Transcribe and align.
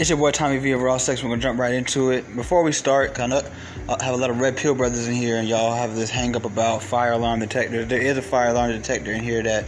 It's 0.00 0.08
your 0.08 0.16
boy 0.16 0.30
Tommy 0.30 0.56
V 0.56 0.70
of 0.70 0.80
Raw 0.80 0.96
Sex. 0.96 1.22
We're 1.22 1.28
gonna 1.28 1.42
jump 1.42 1.60
right 1.60 1.74
into 1.74 2.10
it. 2.10 2.34
Before 2.34 2.62
we 2.62 2.72
start, 2.72 3.14
kind 3.14 3.34
of 3.34 3.46
have 4.00 4.14
a 4.14 4.16
lot 4.16 4.30
of 4.30 4.40
Red 4.40 4.56
Pill 4.56 4.74
brothers 4.74 5.06
in 5.06 5.12
here, 5.12 5.36
and 5.36 5.46
y'all 5.46 5.74
have 5.74 5.94
this 5.94 6.08
hang 6.08 6.34
up 6.34 6.46
about 6.46 6.82
fire 6.82 7.12
alarm 7.12 7.40
detectors. 7.40 7.86
There 7.86 8.00
is 8.00 8.16
a 8.16 8.22
fire 8.22 8.48
alarm 8.48 8.70
detector 8.70 9.12
in 9.12 9.22
here 9.22 9.42
that 9.42 9.66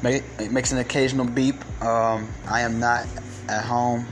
make, 0.00 0.24
makes 0.50 0.72
an 0.72 0.78
occasional 0.78 1.26
beep. 1.26 1.56
Um, 1.84 2.32
I 2.48 2.62
am 2.62 2.80
not 2.80 3.06
at 3.46 3.62
home. 3.62 4.06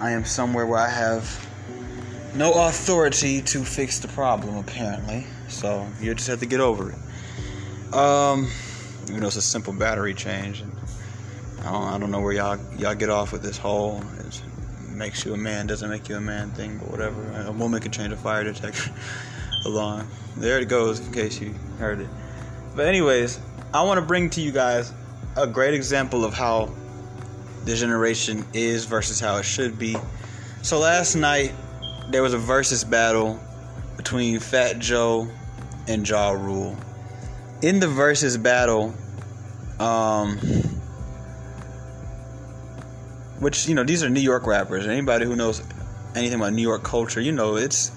I 0.00 0.10
am 0.10 0.24
somewhere 0.24 0.66
where 0.66 0.80
I 0.80 0.88
have 0.88 1.48
no 2.34 2.66
authority 2.66 3.42
to 3.42 3.62
fix 3.62 4.00
the 4.00 4.08
problem, 4.08 4.56
apparently. 4.56 5.24
So 5.46 5.86
you 6.00 6.12
just 6.16 6.26
have 6.26 6.40
to 6.40 6.46
get 6.46 6.58
over 6.58 6.90
it. 6.90 7.94
Um, 7.94 8.50
even 9.04 9.20
though 9.20 9.28
it's 9.28 9.36
a 9.36 9.40
simple 9.40 9.72
battery 9.72 10.14
change. 10.14 10.64
I 11.64 11.70
don't, 11.70 11.84
I 11.84 11.98
don't 11.98 12.10
know 12.10 12.20
where 12.20 12.32
y'all 12.32 12.58
y'all 12.76 12.94
get 12.94 13.08
off 13.08 13.32
with 13.32 13.42
this 13.42 13.56
whole 13.56 14.02
it 14.92 14.96
makes 14.96 15.24
you 15.24 15.32
a 15.34 15.36
man 15.36 15.66
doesn't 15.66 15.88
make 15.88 16.08
you 16.08 16.16
a 16.16 16.20
man 16.20 16.50
thing, 16.50 16.78
but 16.78 16.90
whatever. 16.90 17.44
A 17.46 17.52
woman 17.52 17.80
can 17.80 17.90
change 17.90 18.12
a 18.12 18.16
fire 18.16 18.44
detector 18.44 18.90
alarm. 19.64 20.08
There 20.36 20.58
it 20.58 20.68
goes, 20.68 21.00
in 21.00 21.12
case 21.12 21.40
you 21.40 21.54
heard 21.78 22.00
it. 22.00 22.08
But 22.74 22.86
anyways, 22.86 23.40
I 23.72 23.82
want 23.82 23.98
to 23.98 24.06
bring 24.06 24.30
to 24.30 24.40
you 24.40 24.52
guys 24.52 24.92
a 25.36 25.46
great 25.46 25.74
example 25.74 26.24
of 26.24 26.34
how 26.34 26.70
the 27.64 27.74
generation 27.74 28.44
is 28.52 28.84
versus 28.84 29.20
how 29.20 29.36
it 29.36 29.44
should 29.44 29.78
be. 29.78 29.96
So 30.62 30.78
last 30.78 31.14
night 31.14 31.52
there 32.10 32.22
was 32.22 32.34
a 32.34 32.38
versus 32.38 32.84
battle 32.84 33.40
between 33.96 34.40
Fat 34.40 34.78
Joe 34.78 35.28
and 35.88 36.08
Ja 36.08 36.30
Rule. 36.30 36.76
In 37.62 37.80
the 37.80 37.88
versus 37.88 38.36
battle, 38.36 38.94
um, 39.78 40.38
which 43.42 43.68
you 43.68 43.74
know 43.74 43.82
these 43.82 44.04
are 44.04 44.08
New 44.08 44.20
York 44.20 44.46
rappers. 44.46 44.86
Anybody 44.86 45.26
who 45.26 45.34
knows 45.34 45.62
anything 46.14 46.38
about 46.38 46.52
New 46.52 46.62
York 46.62 46.84
culture, 46.84 47.20
you 47.20 47.32
know 47.32 47.56
it's 47.56 47.90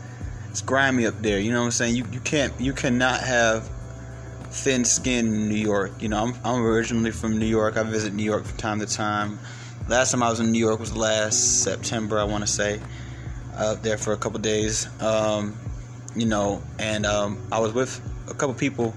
it's 0.49 0.61
grimy 0.61 1.05
up 1.05 1.21
there. 1.21 1.39
You 1.39 1.51
know 1.51 1.59
what 1.59 1.65
I'm 1.65 1.71
saying? 1.71 1.95
You 1.95 2.05
you 2.11 2.19
can't 2.19 2.51
you 2.59 2.73
cannot 2.73 3.21
have 3.21 3.69
thin 4.49 4.85
skin 4.85 5.27
in 5.27 5.49
New 5.49 5.55
York. 5.55 5.91
You 6.01 6.09
know 6.09 6.17
I'm 6.17 6.33
I'm 6.43 6.65
originally 6.65 7.11
from 7.11 7.37
New 7.37 7.45
York. 7.45 7.77
I 7.77 7.83
visit 7.83 8.13
New 8.13 8.23
York 8.23 8.43
from 8.43 8.57
time 8.57 8.79
to 8.79 8.87
time. 8.87 9.37
Last 9.87 10.11
time 10.11 10.23
I 10.23 10.29
was 10.31 10.39
in 10.39 10.51
New 10.51 10.59
York 10.59 10.79
was 10.79 10.97
last 10.97 11.63
September, 11.63 12.17
I 12.17 12.23
want 12.23 12.43
to 12.43 12.51
say, 12.51 12.81
up 13.55 13.83
there 13.83 13.99
for 13.99 14.13
a 14.13 14.17
couple 14.17 14.39
days. 14.39 14.89
Um, 14.99 15.55
you 16.15 16.25
know, 16.25 16.63
and 16.79 17.05
um, 17.05 17.37
I 17.51 17.59
was 17.59 17.71
with 17.71 18.01
a 18.27 18.33
couple 18.33 18.55
people, 18.55 18.95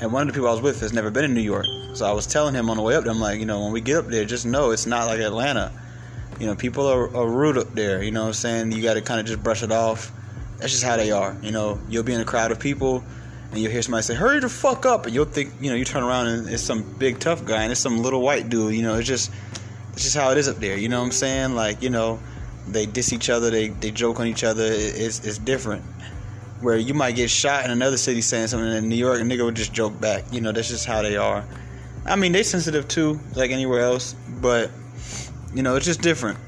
and 0.00 0.10
one 0.10 0.22
of 0.22 0.28
the 0.28 0.32
people 0.32 0.48
I 0.48 0.52
was 0.52 0.62
with 0.62 0.80
has 0.80 0.94
never 0.94 1.10
been 1.10 1.26
in 1.26 1.34
New 1.34 1.42
York. 1.42 1.66
So 1.96 2.04
I 2.04 2.12
was 2.12 2.26
telling 2.26 2.54
him 2.54 2.68
on 2.68 2.76
the 2.76 2.82
way 2.82 2.94
up 2.94 3.04
there, 3.04 3.12
I'm 3.12 3.20
like, 3.20 3.40
you 3.40 3.46
know, 3.46 3.62
when 3.62 3.72
we 3.72 3.80
get 3.80 3.96
up 3.96 4.06
there, 4.08 4.26
just 4.26 4.44
know 4.44 4.70
it's 4.70 4.84
not 4.84 5.06
like 5.06 5.18
Atlanta. 5.18 5.72
You 6.38 6.44
know, 6.44 6.54
people 6.54 6.86
are, 6.86 7.16
are 7.16 7.26
rude 7.26 7.56
up 7.56 7.72
there. 7.72 8.02
You 8.02 8.10
know 8.10 8.20
what 8.20 8.28
I'm 8.28 8.34
saying? 8.34 8.72
You 8.72 8.82
got 8.82 8.94
to 8.94 9.00
kind 9.00 9.18
of 9.18 9.24
just 9.24 9.42
brush 9.42 9.62
it 9.62 9.72
off. 9.72 10.12
That's 10.58 10.72
just 10.72 10.84
how 10.84 10.98
they 10.98 11.10
are. 11.10 11.34
You 11.40 11.52
know, 11.52 11.80
you'll 11.88 12.02
be 12.02 12.12
in 12.12 12.20
a 12.20 12.26
crowd 12.26 12.52
of 12.52 12.60
people 12.60 13.02
and 13.50 13.58
you'll 13.58 13.72
hear 13.72 13.80
somebody 13.80 14.02
say, 14.02 14.14
hurry 14.14 14.40
the 14.40 14.50
fuck 14.50 14.84
up. 14.84 15.06
And 15.06 15.14
you'll 15.14 15.24
think, 15.24 15.54
you 15.58 15.70
know, 15.70 15.76
you 15.76 15.86
turn 15.86 16.02
around 16.02 16.26
and 16.26 16.50
it's 16.50 16.62
some 16.62 16.82
big 16.82 17.18
tough 17.18 17.46
guy 17.46 17.62
and 17.62 17.72
it's 17.72 17.80
some 17.80 18.02
little 18.02 18.20
white 18.20 18.50
dude. 18.50 18.74
You 18.74 18.82
know, 18.82 18.96
it's 18.96 19.08
just, 19.08 19.32
it's 19.94 20.02
just 20.02 20.16
how 20.16 20.30
it 20.32 20.36
is 20.36 20.48
up 20.48 20.56
there. 20.56 20.76
You 20.76 20.90
know 20.90 20.98
what 20.98 21.06
I'm 21.06 21.12
saying? 21.12 21.54
Like, 21.54 21.80
you 21.80 21.88
know, 21.88 22.20
they 22.68 22.84
diss 22.84 23.14
each 23.14 23.30
other, 23.30 23.48
they, 23.48 23.68
they 23.68 23.90
joke 23.90 24.20
on 24.20 24.26
each 24.26 24.44
other. 24.44 24.66
It's, 24.66 25.24
it's 25.24 25.38
different. 25.38 25.82
Where 26.60 26.76
you 26.76 26.92
might 26.92 27.16
get 27.16 27.30
shot 27.30 27.64
in 27.64 27.70
another 27.70 27.96
city 27.96 28.20
saying 28.20 28.48
something 28.48 28.70
in 28.70 28.90
New 28.90 28.96
York, 28.96 29.18
a 29.18 29.22
nigga 29.22 29.46
would 29.46 29.56
just 29.56 29.72
joke 29.72 29.98
back. 29.98 30.24
You 30.30 30.42
know, 30.42 30.52
that's 30.52 30.68
just 30.68 30.84
how 30.84 31.00
they 31.00 31.16
are. 31.16 31.42
I 32.06 32.16
mean, 32.16 32.32
they 32.32 32.42
sensitive 32.42 32.88
too, 32.88 33.20
like 33.34 33.50
anywhere 33.50 33.80
else, 33.80 34.14
but 34.40 34.70
you 35.54 35.62
know, 35.62 35.76
it's 35.76 35.86
just 35.86 36.02
different. 36.02 36.38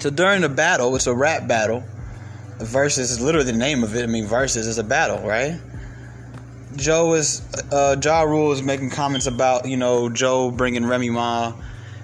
So 0.00 0.10
during 0.10 0.42
the 0.42 0.48
battle, 0.48 0.94
it's 0.96 1.06
a 1.06 1.14
rap 1.14 1.46
battle. 1.48 1.82
Versus 2.58 3.12
is 3.12 3.20
literally 3.20 3.50
the 3.52 3.56
name 3.56 3.84
of 3.84 3.94
it. 3.94 4.02
I 4.02 4.06
mean, 4.06 4.26
versus 4.26 4.66
is 4.66 4.78
a 4.78 4.84
battle, 4.84 5.26
right? 5.26 5.60
Joe 6.76 7.14
is, 7.14 7.42
uh, 7.72 7.96
Ja 8.02 8.22
Rule 8.22 8.52
is 8.52 8.62
making 8.62 8.90
comments 8.90 9.26
about, 9.26 9.68
you 9.68 9.76
know, 9.76 10.08
Joe 10.08 10.50
bringing 10.50 10.84
Remy 10.86 11.10
Ma. 11.10 11.52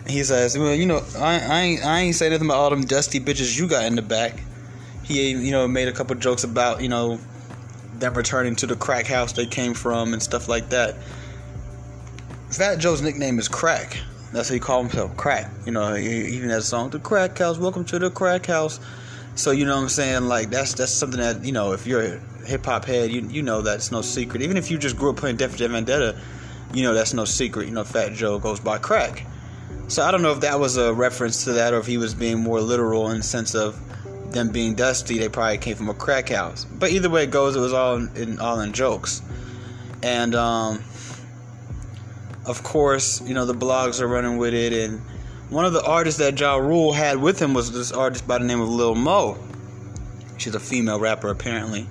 He 0.07 0.23
says, 0.23 0.57
well, 0.57 0.75
you 0.75 0.87
know, 0.87 1.03
I, 1.19 1.41
I, 1.41 1.61
ain't, 1.61 1.85
I 1.85 2.01
ain't 2.01 2.15
say 2.15 2.29
nothing 2.29 2.47
about 2.47 2.59
all 2.59 2.71
them 2.71 2.85
dusty 2.85 3.21
bitches 3.21 3.59
you 3.59 3.67
got 3.69 3.85
in 3.85 3.97
the 3.97 4.03
back. 4.03 4.41
He, 5.03 5.31
you 5.31 5.51
know, 5.51 5.67
made 5.67 5.89
a 5.89 5.93
couple 5.93 6.15
jokes 6.17 6.45
about, 6.45 6.83
you 6.83 6.89
know, 6.89 7.19
them 7.99 8.15
returning 8.15 8.57
to 8.57 8.67
the 8.67 8.77
crack 8.77 9.07
house 9.07 9.33
they 9.33 9.47
came 9.47 9.75
from 9.75 10.13
and 10.13 10.23
stuff 10.23 10.49
like 10.49 10.71
that. 10.71 10.97
Fat 12.55 12.79
Joe's 12.79 13.03
nickname 13.03 13.41
is 13.41 13.49
Crack. 13.49 13.99
That's 14.33 14.49
what 14.49 14.55
he 14.55 14.61
called 14.61 14.87
himself, 14.87 15.17
Crack. 15.17 15.51
You 15.67 15.73
know, 15.73 15.97
even 15.97 16.51
that 16.51 16.63
song, 16.63 16.89
"The 16.89 17.01
Crack 17.01 17.37
House." 17.37 17.59
Welcome 17.59 17.85
to 17.87 17.99
the 17.99 18.13
Crack 18.13 18.47
House. 18.47 18.79
So 19.35 19.51
you 19.51 19.65
know 19.67 19.75
what 19.75 19.83
I'm 19.83 19.89
saying? 19.89 20.27
Like 20.27 20.51
that's 20.51 20.73
that's 20.75 20.93
something 20.93 21.19
that 21.19 21.45
you 21.45 21.51
know 21.51 21.73
if 21.73 21.85
you're 21.85 22.01
a 22.01 22.21
hip 22.47 22.65
hop 22.65 22.85
head, 22.85 23.11
you 23.11 23.23
you 23.23 23.43
know 23.43 23.61
that's 23.61 23.91
no 23.91 24.03
secret. 24.03 24.41
Even 24.41 24.57
if 24.57 24.71
you 24.71 24.79
just 24.79 24.97
grew 24.97 25.11
up 25.11 25.17
playing 25.17 25.37
Def 25.37 25.57
Jam 25.57 25.73
Vendetta, 25.73 26.17
you 26.73 26.85
know 26.85 26.95
that's 26.95 27.13
no 27.13 27.25
secret. 27.25 27.67
You 27.67 27.73
know, 27.73 27.83
Fat 27.83 28.13
Joe 28.13 28.39
goes 28.39 28.61
by 28.61 28.79
Crack. 28.79 29.27
So 29.89 30.05
I 30.05 30.13
don't 30.13 30.23
know 30.23 30.31
if 30.31 30.43
that 30.43 30.61
was 30.61 30.77
a 30.77 30.95
reference 30.95 31.43
to 31.45 31.55
that 31.55 31.75
or 31.75 31.79
if 31.79 31.87
he 31.87 31.99
was 31.99 32.15
being 32.15 32.39
more 32.39 32.61
literal 32.61 33.11
in 33.11 33.17
the 33.17 33.25
sense 33.25 33.57
of 33.57 33.77
them 34.31 34.51
being 34.51 34.77
dusty. 34.77 35.19
They 35.19 35.29
probably 35.29 35.59
came 35.59 35.75
from 35.75 35.89
a 35.89 35.95
crack 35.95 36.29
house. 36.29 36.67
But 36.67 36.93
either 36.93 37.11
way 37.11 37.25
it 37.25 37.33
goes, 37.33 37.57
it 37.57 37.61
was 37.61 37.73
all 37.73 37.97
in 37.97 38.39
all 38.39 38.61
in 38.61 38.73
jokes. 38.73 39.23
And 40.05 40.37
um, 40.37 40.85
of 42.47 42.63
course, 42.63 43.21
you 43.23 43.35
know, 43.35 43.47
the 43.47 43.55
blogs 43.55 44.01
are 44.01 44.09
running 44.09 44.37
with 44.37 44.55
it. 44.55 44.73
And 44.73 45.01
one 45.51 45.65
of 45.65 45.73
the 45.73 45.85
artists 45.85 46.19
that 46.19 46.39
Ja 46.39 46.57
Rule 46.57 46.93
had 46.93 47.19
with 47.19 47.41
him 47.41 47.55
was 47.55 47.73
this 47.73 47.93
artist 47.93 48.27
by 48.27 48.39
the 48.39 48.45
name 48.45 48.61
of 48.61 48.69
Lil 48.69 48.95
Mo. 48.95 49.39
She's 50.37 50.55
a 50.55 50.61
female 50.61 50.99
rapper, 50.99 51.29
apparently. 51.29 51.87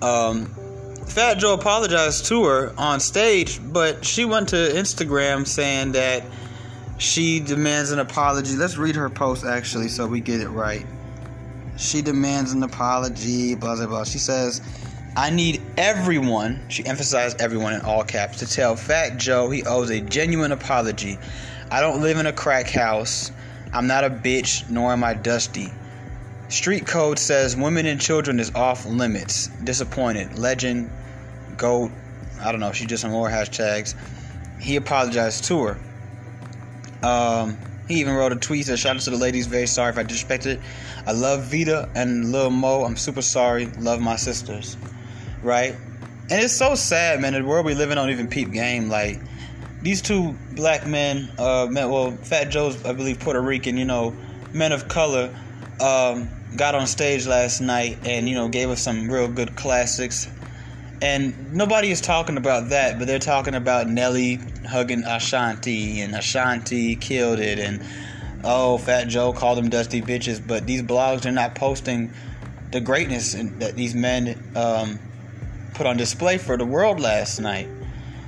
Um, 0.00 0.46
Fat 1.06 1.38
Joe 1.38 1.54
apologized 1.54 2.26
to 2.26 2.44
her 2.44 2.74
on 2.76 3.00
stage, 3.00 3.60
but 3.62 4.04
she 4.04 4.24
went 4.24 4.50
to 4.50 4.56
Instagram 4.56 5.46
saying 5.46 5.92
that 5.92 6.24
she 6.98 7.40
demands 7.40 7.90
an 7.90 7.98
apology. 7.98 8.56
Let's 8.56 8.76
read 8.76 8.96
her 8.96 9.10
post 9.10 9.44
actually 9.44 9.88
so 9.88 10.06
we 10.06 10.20
get 10.20 10.40
it 10.40 10.48
right. 10.48 10.86
She 11.76 12.02
demands 12.02 12.52
an 12.52 12.62
apology, 12.62 13.54
blah, 13.54 13.76
blah, 13.76 13.86
blah. 13.86 14.04
She 14.04 14.18
says, 14.18 14.60
I 15.16 15.30
need 15.30 15.62
everyone, 15.78 16.60
she 16.68 16.84
emphasized 16.84 17.40
everyone 17.40 17.72
in 17.72 17.80
all 17.80 18.04
caps, 18.04 18.40
to 18.40 18.46
tell 18.46 18.76
Fat 18.76 19.16
Joe 19.16 19.48
he 19.48 19.64
owes 19.64 19.88
a 19.88 20.02
genuine 20.02 20.52
apology. 20.52 21.18
I 21.70 21.80
don't 21.80 22.02
live 22.02 22.18
in 22.18 22.26
a 22.26 22.34
crack 22.34 22.68
house. 22.68 23.32
I'm 23.72 23.86
not 23.86 24.04
a 24.04 24.10
bitch, 24.10 24.68
nor 24.68 24.92
am 24.92 25.02
I 25.02 25.14
dusty. 25.14 25.72
Street 26.50 26.86
code 26.86 27.18
says 27.18 27.56
women 27.56 27.86
and 27.86 27.98
children 27.98 28.38
is 28.38 28.54
off 28.54 28.84
limits. 28.84 29.46
Disappointed. 29.64 30.38
Legend, 30.38 30.90
goat, 31.56 31.92
I 32.38 32.52
don't 32.52 32.60
know, 32.60 32.72
she 32.72 32.84
just 32.84 33.00
some 33.00 33.10
more 33.10 33.30
hashtags. 33.30 33.94
He 34.60 34.76
apologized 34.76 35.44
to 35.44 35.62
her. 35.62 35.78
Um, 37.02 37.56
he 37.88 38.00
even 38.00 38.16
wrote 38.16 38.32
a 38.32 38.36
tweet 38.36 38.66
that 38.66 38.76
shout 38.76 38.96
out 38.96 39.02
to 39.02 39.10
the 39.10 39.16
ladies, 39.16 39.46
very 39.46 39.66
sorry 39.66 39.92
if 39.92 39.98
I 39.98 40.04
disrespected. 40.04 40.60
I 41.06 41.12
love 41.12 41.44
Vita 41.44 41.88
and 41.94 42.32
Lil 42.32 42.50
Mo. 42.50 42.84
I'm 42.84 42.96
super 42.98 43.22
sorry. 43.22 43.64
Love 43.78 43.98
my 44.00 44.16
sisters 44.16 44.76
right? 45.42 45.74
And 46.28 46.42
it's 46.42 46.56
so 46.56 46.74
sad, 46.74 47.20
man. 47.20 47.34
The 47.34 47.44
world 47.44 47.66
we 47.66 47.74
live 47.74 47.90
in 47.90 47.96
don't 47.96 48.10
even 48.10 48.28
peep 48.28 48.50
game. 48.50 48.88
Like 48.88 49.20
these 49.82 50.02
two 50.02 50.36
black 50.52 50.86
men, 50.86 51.30
uh, 51.38 51.66
men, 51.70 51.90
well, 51.90 52.12
Fat 52.12 52.50
Joe's, 52.50 52.84
I 52.84 52.92
believe, 52.92 53.20
Puerto 53.20 53.40
Rican. 53.40 53.76
You 53.76 53.84
know, 53.84 54.14
men 54.52 54.72
of 54.72 54.88
color, 54.88 55.34
um, 55.80 56.28
got 56.56 56.74
on 56.74 56.86
stage 56.86 57.26
last 57.26 57.60
night 57.60 57.98
and 58.04 58.28
you 58.28 58.34
know 58.34 58.48
gave 58.48 58.70
us 58.70 58.80
some 58.82 59.10
real 59.10 59.28
good 59.28 59.56
classics. 59.56 60.28
And 61.02 61.52
nobody 61.52 61.90
is 61.90 62.00
talking 62.00 62.38
about 62.38 62.70
that, 62.70 62.98
but 62.98 63.06
they're 63.06 63.18
talking 63.18 63.54
about 63.54 63.86
Nelly 63.86 64.40
hugging 64.66 65.04
Ashanti 65.04 66.00
and 66.00 66.14
Ashanti 66.14 66.96
killed 66.96 67.38
it 67.38 67.58
and 67.58 67.84
oh, 68.44 68.78
Fat 68.78 69.08
Joe 69.08 69.32
called 69.32 69.58
them 69.58 69.68
dusty 69.68 70.00
bitches. 70.00 70.44
But 70.44 70.66
these 70.66 70.82
blogs 70.82 71.26
are 71.26 71.32
not 71.32 71.54
posting 71.54 72.12
the 72.72 72.80
greatness 72.80 73.34
that 73.34 73.76
these 73.76 73.94
men 73.94 74.42
um, 74.56 74.98
put 75.76 75.86
on 75.86 75.96
display 75.96 76.38
for 76.38 76.56
the 76.56 76.64
world 76.64 77.00
last 77.00 77.38
night. 77.40 77.68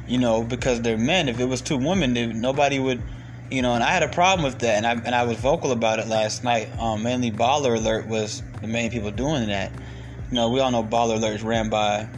You 0.06 0.18
know, 0.18 0.42
because 0.42 0.80
they're 0.80 0.96
men. 0.96 1.28
If 1.28 1.38
it 1.38 1.44
was 1.44 1.60
two 1.60 1.76
women, 1.76 2.40
nobody 2.40 2.78
would, 2.78 3.02
you 3.50 3.60
know. 3.60 3.74
And 3.74 3.84
I 3.84 3.90
had 3.90 4.02
a 4.02 4.08
problem 4.08 4.44
with 4.44 4.60
that, 4.60 4.76
and 4.76 4.86
I 4.86 4.92
and 4.92 5.14
I 5.14 5.24
was 5.24 5.36
vocal 5.36 5.72
about 5.72 5.98
it 5.98 6.06
last 6.06 6.44
night. 6.44 6.70
Um, 6.78 7.02
mainly 7.02 7.30
Baller 7.30 7.76
Alert 7.76 8.06
was 8.06 8.42
the 8.62 8.68
main 8.68 8.90
people 8.90 9.10
doing 9.10 9.48
that. 9.48 9.70
You 10.30 10.34
know, 10.34 10.48
we 10.48 10.60
all 10.60 10.70
know 10.70 10.82
Baller 10.82 11.16
Alert 11.16 11.34
is 11.34 11.42
ran 11.42 11.68
by 11.68 12.08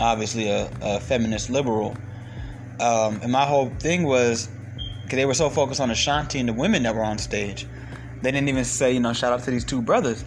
obviously 0.00 0.48
a, 0.48 0.70
a 0.80 1.00
feminist 1.00 1.50
liberal. 1.50 1.96
Um, 2.80 3.20
and 3.22 3.32
my 3.32 3.44
whole 3.44 3.70
thing 3.78 4.02
was 4.02 4.48
because 5.02 5.16
they 5.16 5.24
were 5.24 5.34
so 5.34 5.48
focused 5.48 5.80
on 5.80 5.90
Ashanti 5.90 6.40
and 6.40 6.48
the 6.48 6.52
women 6.52 6.82
that 6.82 6.94
were 6.94 7.04
on 7.04 7.18
stage, 7.18 7.66
they 8.22 8.32
didn't 8.32 8.48
even 8.48 8.64
say, 8.64 8.92
you 8.92 9.00
know, 9.00 9.12
shout 9.12 9.32
out 9.32 9.44
to 9.44 9.50
these 9.50 9.64
two 9.64 9.80
brothers. 9.80 10.24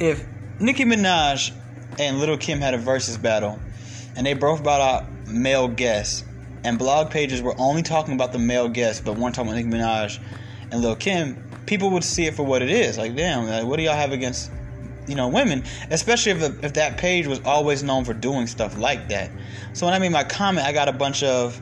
If 0.00 0.26
Nicki 0.58 0.84
Minaj 0.84 1.52
and 1.98 2.18
Little 2.18 2.36
Kim 2.36 2.60
had 2.60 2.74
a 2.74 2.78
versus 2.78 3.16
battle, 3.16 3.60
and 4.16 4.26
they 4.26 4.34
both 4.34 4.62
brought 4.62 4.80
out 4.80 5.28
male 5.28 5.68
guests. 5.68 6.24
And 6.64 6.78
blog 6.78 7.10
pages 7.10 7.42
were 7.42 7.54
only 7.58 7.82
talking 7.82 8.14
about 8.14 8.32
the 8.32 8.38
male 8.38 8.68
guests, 8.68 9.00
but 9.00 9.16
weren't 9.16 9.34
talking 9.34 9.52
about 9.52 9.64
Nicki 9.64 9.76
Minaj 9.76 10.18
and 10.72 10.80
Lil 10.80 10.96
Kim. 10.96 11.36
people 11.66 11.90
would 11.90 12.04
see 12.04 12.26
it 12.26 12.34
for 12.34 12.44
what 12.44 12.62
it 12.62 12.70
is. 12.70 12.96
Like, 12.96 13.14
damn, 13.14 13.46
like, 13.46 13.64
what 13.64 13.76
do 13.76 13.82
y'all 13.82 13.94
have 13.94 14.12
against, 14.12 14.50
you 15.06 15.14
know, 15.14 15.28
women? 15.28 15.64
Especially 15.90 16.32
if 16.32 16.64
if 16.64 16.72
that 16.74 16.96
page 16.96 17.26
was 17.26 17.40
always 17.44 17.82
known 17.82 18.04
for 18.04 18.14
doing 18.14 18.46
stuff 18.46 18.78
like 18.78 19.08
that. 19.08 19.30
So 19.72 19.86
when 19.86 19.94
I 19.94 19.98
made 19.98 20.12
my 20.12 20.24
comment, 20.24 20.66
I 20.66 20.72
got 20.72 20.88
a 20.88 20.92
bunch 20.92 21.22
of, 21.22 21.60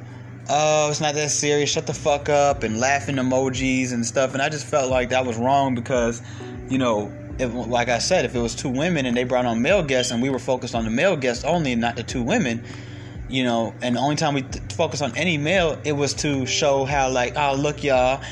oh, 0.48 0.90
it's 0.90 1.00
not 1.00 1.14
that 1.14 1.30
serious. 1.30 1.70
Shut 1.70 1.86
the 1.86 1.94
fuck 1.94 2.28
up, 2.28 2.62
and 2.62 2.78
laughing 2.78 3.16
emojis 3.16 3.92
and 3.92 4.06
stuff. 4.06 4.34
And 4.34 4.42
I 4.42 4.48
just 4.48 4.66
felt 4.66 4.90
like 4.90 5.10
that 5.10 5.26
was 5.26 5.36
wrong 5.36 5.74
because, 5.74 6.22
you 6.68 6.78
know. 6.78 7.12
If, 7.38 7.52
like 7.52 7.88
I 7.88 7.98
said, 7.98 8.24
if 8.24 8.34
it 8.34 8.38
was 8.40 8.54
two 8.54 8.68
women 8.68 9.06
and 9.06 9.16
they 9.16 9.24
brought 9.24 9.46
on 9.46 9.60
male 9.62 9.82
guests 9.82 10.12
and 10.12 10.22
we 10.22 10.30
were 10.30 10.38
focused 10.38 10.74
on 10.74 10.84
the 10.84 10.90
male 10.90 11.16
guests 11.16 11.44
only 11.44 11.72
and 11.72 11.80
not 11.80 11.96
the 11.96 12.02
two 12.02 12.22
women, 12.22 12.64
you 13.28 13.44
know, 13.44 13.74
and 13.82 13.96
the 13.96 14.00
only 14.00 14.16
time 14.16 14.34
we 14.34 14.42
th- 14.42 14.72
focus 14.72 15.02
on 15.02 15.16
any 15.16 15.38
male, 15.38 15.78
it 15.84 15.92
was 15.92 16.14
to 16.14 16.46
show 16.46 16.84
how 16.84 17.10
like, 17.10 17.34
oh 17.36 17.54
look 17.54 17.82
y'all, 17.82 18.22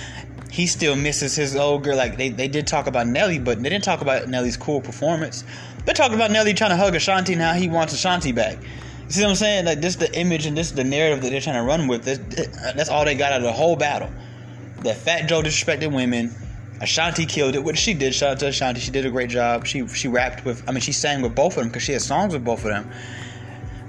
he 0.51 0.67
still 0.67 0.95
misses 0.95 1.35
his 1.35 1.57
old 1.57 1.83
girl. 1.83 1.97
Like 1.97 2.17
they, 2.17 2.29
they 2.29 2.49
did 2.49 2.67
talk 2.67 2.87
about 2.87 3.07
Nelly, 3.07 3.39
but 3.39 3.63
they 3.63 3.71
didn't 3.71 3.85
talk 3.85 4.03
about 4.03 4.29
Nelly's 4.29 4.57
cool 4.57 4.81
performance. 4.81 5.45
They 5.85 5.95
talked 5.95 6.15
about 6.15 6.31
Nelly 6.31 6.55
trying 6.55 6.71
to 6.71 6.77
hug 6.77 6.95
Ashanti 6.95 7.33
and 7.33 7.43
how 7.43 7.55
he 7.55 7.69
wants 7.69 7.93
Ashanti 7.93 8.33
back. 8.33 8.59
You 8.59 9.11
see 9.11 9.23
what 9.23 9.31
I'm 9.31 9.37
saying? 9.37 9.65
Like 9.65 9.81
this, 9.81 9.95
is 9.95 9.99
the 9.99 10.15
image 10.19 10.47
and 10.47 10.57
this 10.57 10.69
is 10.69 10.75
the 10.75 10.85
narrative 10.85 11.23
that 11.23 11.31
they're 11.31 11.41
trying 11.41 11.57
to 11.57 11.63
run 11.63 11.89
with. 11.89 12.05
This, 12.05 12.19
that's 12.77 12.89
all 12.89 13.05
they 13.05 13.15
got 13.15 13.33
out 13.33 13.41
of 13.41 13.45
the 13.45 13.53
whole 13.53 13.77
battle. 13.77 14.11
That 14.83 14.97
Fat 14.97 15.29
Joe 15.29 15.43
disrespected 15.43 15.93
women. 15.93 16.35
Ashanti 16.83 17.27
killed 17.27 17.55
it, 17.55 17.63
which 17.63 17.79
she 17.79 17.95
did. 17.95 18.13
Shout 18.13 18.33
out 18.33 18.39
to 18.41 18.49
Ashanti. 18.49 18.81
She 18.81 18.91
did 18.91 19.07
a 19.07 19.11
great 19.11 19.31
job. 19.31 19.67
She 19.67 19.87
she 19.87 20.09
rapped 20.09 20.45
with. 20.45 20.69
I 20.69 20.73
mean, 20.73 20.81
she 20.81 20.93
sang 20.93 21.23
with 21.23 21.35
both 21.35 21.57
of 21.57 21.63
them 21.63 21.69
because 21.69 21.85
she 21.85 21.93
had 21.93 22.03
songs 22.03 22.33
with 22.33 22.45
both 22.45 22.65
of 22.65 22.71
them. 22.71 22.91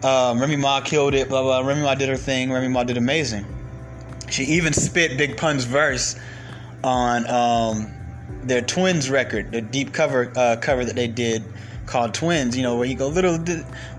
Um, 0.04 0.40
Remy 0.40 0.58
Ma 0.58 0.80
killed 0.82 1.16
it. 1.16 1.28
Blah 1.28 1.42
blah. 1.42 1.68
Remy 1.68 1.82
Ma 1.82 1.96
did 1.96 2.08
her 2.10 2.18
thing. 2.18 2.52
Remy 2.52 2.68
Ma 2.68 2.84
did 2.84 2.98
amazing. 2.98 3.46
She 4.30 4.44
even 4.44 4.74
spit 4.74 5.18
Big 5.18 5.38
Pun's 5.38 5.64
verse 5.64 6.16
on 6.84 7.28
um, 7.28 7.92
their 8.44 8.62
Twins 8.62 9.10
record, 9.10 9.52
the 9.52 9.62
deep 9.62 9.92
cover 9.92 10.32
uh, 10.36 10.58
cover 10.58 10.86
that 10.86 10.96
they 10.96 11.08
did 11.08 11.44
called 11.86 12.14
Twins. 12.14 12.56
You 12.56 12.64
know 12.64 12.76
where 12.76 12.88
he 12.88 12.96
go 12.96 13.08
little 13.08 13.38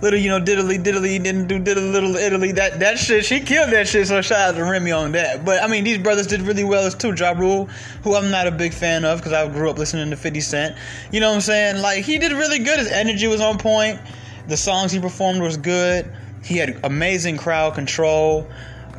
little 0.00 0.18
you 0.18 0.28
know 0.28 0.40
diddly 0.40 0.82
diddly 0.82 1.22
didn't 1.22 1.46
do 1.46 1.58
diddly 1.58 1.92
little 1.92 2.16
Italy. 2.16 2.52
That 2.52 2.80
that 2.80 2.98
shit 2.98 3.24
she 3.24 3.40
killed 3.40 3.70
that 3.70 3.88
shit. 3.88 4.06
So 4.06 4.20
shout 4.22 4.50
out 4.50 4.54
to 4.56 4.64
Remy 4.64 4.92
on 4.92 5.12
that. 5.12 5.44
But 5.44 5.62
I 5.62 5.66
mean 5.66 5.84
these 5.84 5.98
brothers 5.98 6.26
did 6.26 6.42
really 6.42 6.64
well 6.64 6.86
as 6.86 6.94
too. 6.94 7.14
Ja 7.14 7.32
Rule, 7.32 7.66
who 8.02 8.14
I'm 8.14 8.30
not 8.30 8.46
a 8.46 8.50
big 8.50 8.72
fan 8.72 9.04
of 9.04 9.18
because 9.18 9.32
I 9.32 9.46
grew 9.48 9.70
up 9.70 9.78
listening 9.78 10.10
to 10.10 10.16
50 10.16 10.40
Cent. 10.40 10.76
You 11.12 11.20
know 11.20 11.28
what 11.28 11.36
I'm 11.36 11.40
saying? 11.40 11.82
Like 11.82 12.04
he 12.04 12.18
did 12.18 12.32
really 12.32 12.58
good. 12.58 12.78
His 12.78 12.90
energy 12.90 13.26
was 13.26 13.40
on 13.40 13.58
point. 13.58 14.00
The 14.48 14.56
songs 14.56 14.92
he 14.92 15.00
performed 15.00 15.42
was 15.42 15.56
good. 15.56 16.10
He 16.44 16.58
had 16.58 16.78
amazing 16.84 17.38
crowd 17.38 17.74
control, 17.74 18.46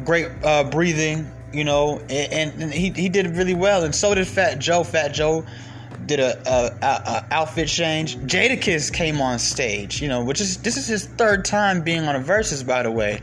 great 0.03 0.27
uh, 0.43 0.63
breathing, 0.63 1.31
you 1.53 1.63
know, 1.63 1.99
and, 2.09 2.61
and, 2.61 2.73
he, 2.73 2.89
he 2.89 3.07
did 3.07 3.37
really 3.37 3.53
well. 3.53 3.83
And 3.83 3.93
so 3.93 4.15
did 4.15 4.27
Fat 4.27 4.57
Joe. 4.57 4.83
Fat 4.83 5.09
Joe 5.09 5.45
did 6.05 6.19
a, 6.19 6.37
a, 6.47 6.85
a, 6.85 7.25
outfit 7.31 7.67
change. 7.67 8.17
Jadakiss 8.17 8.91
came 8.91 9.21
on 9.21 9.39
stage, 9.39 10.01
you 10.01 10.07
know, 10.07 10.23
which 10.23 10.41
is 10.41 10.57
this 10.57 10.77
is 10.77 10.87
his 10.87 11.05
third 11.05 11.45
time 11.45 11.81
being 11.81 12.03
on 12.03 12.15
a 12.15 12.19
versus, 12.19 12.63
by 12.63 12.83
the 12.83 12.91
way. 12.91 13.21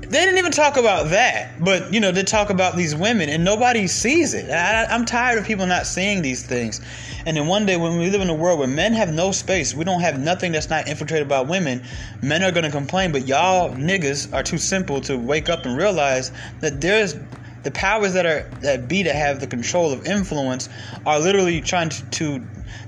They 0.00 0.24
didn't 0.24 0.38
even 0.38 0.52
talk 0.52 0.76
about 0.76 1.10
that, 1.10 1.64
but 1.64 1.92
you 1.92 1.98
know, 1.98 2.12
they 2.12 2.22
talk 2.22 2.50
about 2.50 2.76
these 2.76 2.94
women, 2.94 3.28
and 3.28 3.44
nobody 3.44 3.86
sees 3.88 4.34
it. 4.34 4.50
I, 4.50 4.84
I'm 4.84 5.04
tired 5.04 5.38
of 5.38 5.46
people 5.46 5.66
not 5.66 5.86
seeing 5.86 6.22
these 6.22 6.44
things. 6.46 6.80
And 7.24 7.36
then 7.36 7.48
one 7.48 7.66
day, 7.66 7.76
when 7.76 7.98
we 7.98 8.08
live 8.08 8.20
in 8.20 8.30
a 8.30 8.34
world 8.34 8.60
where 8.60 8.68
men 8.68 8.92
have 8.92 9.12
no 9.12 9.32
space, 9.32 9.74
we 9.74 9.82
don't 9.82 10.00
have 10.00 10.20
nothing 10.20 10.52
that's 10.52 10.70
not 10.70 10.86
infiltrated 10.86 11.28
by 11.28 11.40
women, 11.40 11.82
men 12.22 12.44
are 12.44 12.52
to 12.52 12.70
complain, 12.70 13.10
but 13.10 13.26
y'all 13.26 13.70
niggas 13.70 14.32
are 14.32 14.44
too 14.44 14.58
simple 14.58 15.00
to 15.00 15.16
wake 15.16 15.48
up 15.48 15.66
and 15.66 15.76
realize 15.76 16.30
that 16.60 16.80
there's 16.80 17.16
the 17.66 17.72
powers 17.72 18.12
that 18.12 18.24
are 18.24 18.48
that 18.60 18.86
be 18.86 19.02
that 19.02 19.16
have 19.16 19.40
the 19.40 19.46
control 19.48 19.92
of 19.92 20.06
influence 20.06 20.68
are 21.04 21.18
literally 21.18 21.60
trying 21.60 21.88
to, 21.88 22.04
to 22.10 22.40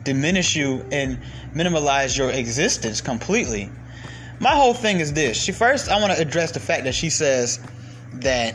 diminish 0.05 0.55
you 0.55 0.87
and 0.93 1.19
minimize 1.53 2.17
your 2.17 2.31
existence 2.31 3.01
completely. 3.01 3.69
My 4.39 4.55
whole 4.55 4.75
thing 4.75 5.01
is 5.01 5.13
this. 5.13 5.37
She 5.37 5.51
first 5.51 5.91
I 5.91 6.01
want 6.01 6.13
to 6.13 6.23
address 6.23 6.53
the 6.53 6.61
fact 6.61 6.85
that 6.85 6.95
she 6.95 7.11
says 7.11 7.59
that 8.21 8.55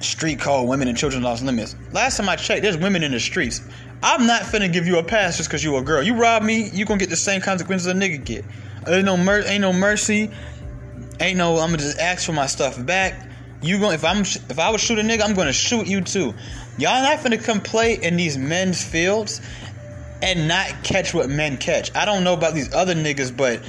street 0.00 0.38
code 0.38 0.68
women 0.68 0.86
and 0.86 0.98
children 0.98 1.22
lost 1.22 1.42
limits. 1.42 1.76
Last 1.92 2.18
time 2.18 2.28
I 2.28 2.36
checked, 2.36 2.60
there's 2.60 2.76
women 2.76 3.02
in 3.02 3.12
the 3.12 3.20
streets. 3.20 3.62
I'm 4.02 4.26
not 4.26 4.42
finna 4.42 4.70
give 4.70 4.86
you 4.86 4.98
a 4.98 5.02
pass 5.02 5.38
just 5.38 5.48
because 5.48 5.64
you 5.64 5.78
a 5.78 5.82
girl. 5.82 6.02
You 6.02 6.14
rob 6.14 6.42
me, 6.42 6.68
you 6.74 6.84
gonna 6.84 7.00
get 7.00 7.08
the 7.08 7.16
same 7.16 7.40
consequences 7.40 7.86
a 7.86 7.94
nigga 7.94 8.22
get. 8.22 8.44
Ain't 8.86 9.06
no 9.06 9.16
mer- 9.16 9.46
ain't 9.46 9.62
no 9.62 9.72
mercy. 9.72 10.30
Ain't 11.20 11.38
no. 11.38 11.54
I'm 11.54 11.70
gonna 11.70 11.78
just 11.78 11.98
ask 11.98 12.26
for 12.26 12.34
my 12.34 12.46
stuff 12.46 12.84
back. 12.84 13.25
You 13.62 13.78
going 13.78 13.94
if 13.94 14.04
I'm 14.04 14.20
if 14.20 14.58
I 14.58 14.70
would 14.70 14.80
shoot 14.80 14.98
a 14.98 15.02
nigga, 15.02 15.22
I'm 15.22 15.34
gonna 15.34 15.52
shoot 15.52 15.86
you 15.86 16.00
too. 16.00 16.34
Y'all 16.78 17.02
not 17.02 17.18
finna 17.18 17.42
come 17.42 17.60
play 17.60 17.94
in 17.94 18.16
these 18.16 18.36
men's 18.36 18.84
fields 18.84 19.40
and 20.22 20.48
not 20.48 20.82
catch 20.82 21.14
what 21.14 21.28
men 21.28 21.56
catch. 21.56 21.94
I 21.94 22.04
don't 22.04 22.24
know 22.24 22.34
about 22.34 22.54
these 22.54 22.72
other 22.74 22.94
niggas, 22.94 23.34
but 23.36 23.62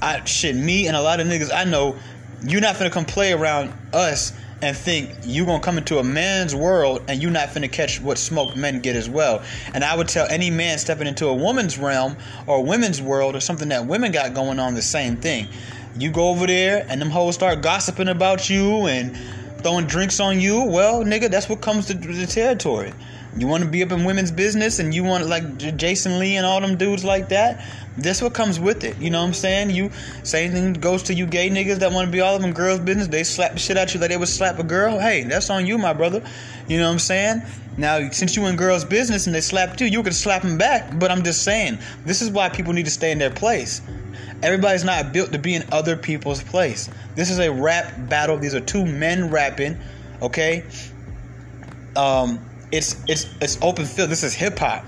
I 0.00 0.24
shit 0.24 0.56
me 0.56 0.86
and 0.86 0.96
a 0.96 1.02
lot 1.02 1.20
of 1.20 1.26
niggas 1.26 1.52
I 1.54 1.64
know. 1.64 1.96
You're 2.44 2.60
not 2.60 2.74
finna 2.74 2.90
come 2.90 3.04
play 3.04 3.32
around 3.32 3.72
us 3.92 4.32
and 4.62 4.76
think 4.76 5.10
you 5.24 5.44
gonna 5.44 5.62
come 5.62 5.76
into 5.76 5.98
a 5.98 6.04
man's 6.04 6.54
world 6.54 7.02
and 7.08 7.20
you're 7.20 7.30
not 7.30 7.48
finna 7.48 7.70
catch 7.70 8.00
what 8.00 8.16
smoked 8.18 8.56
men 8.56 8.80
get 8.80 8.96
as 8.96 9.08
well. 9.08 9.42
And 9.74 9.84
I 9.84 9.96
would 9.96 10.08
tell 10.08 10.26
any 10.26 10.50
man 10.50 10.78
stepping 10.78 11.06
into 11.06 11.26
a 11.26 11.34
woman's 11.34 11.78
realm 11.78 12.16
or 12.46 12.64
women's 12.64 13.02
world 13.02 13.36
or 13.36 13.40
something 13.40 13.68
that 13.68 13.86
women 13.86 14.12
got 14.12 14.34
going 14.34 14.58
on 14.58 14.74
the 14.74 14.82
same 14.82 15.16
thing. 15.16 15.48
You 15.96 16.10
go 16.10 16.30
over 16.30 16.46
there 16.46 16.86
and 16.88 17.00
them 17.00 17.10
hoes 17.10 17.34
start 17.34 17.62
gossiping 17.62 18.08
about 18.08 18.48
you 18.48 18.86
and 18.86 19.16
throwing 19.62 19.86
drinks 19.86 20.20
on 20.20 20.40
you. 20.40 20.64
Well, 20.64 21.04
nigga, 21.04 21.30
that's 21.30 21.48
what 21.48 21.60
comes 21.60 21.86
to 21.86 21.94
the 21.94 22.26
territory. 22.26 22.92
You 23.36 23.46
want 23.46 23.64
to 23.64 23.68
be 23.68 23.82
up 23.82 23.92
in 23.92 24.04
women's 24.04 24.30
business 24.30 24.78
and 24.78 24.94
you 24.94 25.04
want 25.04 25.26
like 25.26 25.56
Jason 25.56 26.18
Lee 26.18 26.36
and 26.36 26.44
all 26.44 26.60
them 26.60 26.76
dudes 26.76 27.02
like 27.02 27.30
that. 27.30 27.64
That's 27.96 28.20
what 28.20 28.34
comes 28.34 28.60
with 28.60 28.84
it. 28.84 28.98
You 28.98 29.10
know 29.10 29.20
what 29.20 29.28
I'm 29.28 29.34
saying? 29.34 29.70
You 29.70 29.90
same 30.22 30.52
thing 30.52 30.72
goes 30.74 31.02
to 31.04 31.14
you 31.14 31.26
gay 31.26 31.48
niggas 31.48 31.76
that 31.76 31.92
want 31.92 32.08
to 32.08 32.12
be 32.12 32.20
all 32.20 32.36
of 32.36 32.42
them 32.42 32.52
girls' 32.52 32.80
business. 32.80 33.08
They 33.08 33.24
slap 33.24 33.52
the 33.52 33.58
shit 33.58 33.78
out 33.78 33.94
you 33.94 34.00
like 34.00 34.10
they 34.10 34.18
would 34.18 34.28
slap 34.28 34.58
a 34.58 34.62
girl. 34.62 34.98
Hey, 34.98 35.24
that's 35.24 35.48
on 35.48 35.64
you, 35.64 35.78
my 35.78 35.94
brother. 35.94 36.22
You 36.68 36.78
know 36.78 36.86
what 36.86 36.92
I'm 36.92 36.98
saying? 36.98 37.42
Now, 37.78 38.10
since 38.10 38.36
you 38.36 38.44
in 38.46 38.56
girls' 38.56 38.84
business 38.84 39.26
and 39.26 39.34
they 39.34 39.40
slapped 39.40 39.80
you, 39.80 39.86
you 39.86 40.02
can 40.02 40.12
slap 40.12 40.42
them 40.42 40.58
back. 40.58 40.98
But 40.98 41.10
I'm 41.10 41.22
just 41.22 41.42
saying, 41.42 41.78
this 42.04 42.20
is 42.20 42.30
why 42.30 42.50
people 42.50 42.74
need 42.74 42.84
to 42.84 42.90
stay 42.90 43.12
in 43.12 43.18
their 43.18 43.30
place. 43.30 43.80
Everybody's 44.42 44.84
not 44.84 45.12
built 45.12 45.32
to 45.32 45.38
be 45.38 45.54
in 45.54 45.64
other 45.72 45.96
people's 45.96 46.42
place. 46.42 46.90
This 47.14 47.30
is 47.30 47.38
a 47.38 47.50
rap 47.52 47.92
battle. 48.08 48.36
These 48.36 48.54
are 48.54 48.60
two 48.60 48.84
men 48.84 49.30
rapping. 49.30 49.78
Okay. 50.20 50.64
Um 51.96 52.44
it's 52.72 53.02
it's 53.06 53.26
it's 53.40 53.58
open 53.62 53.84
field. 53.84 54.10
This 54.10 54.22
is 54.22 54.32
hip 54.32 54.58
hop. 54.58 54.84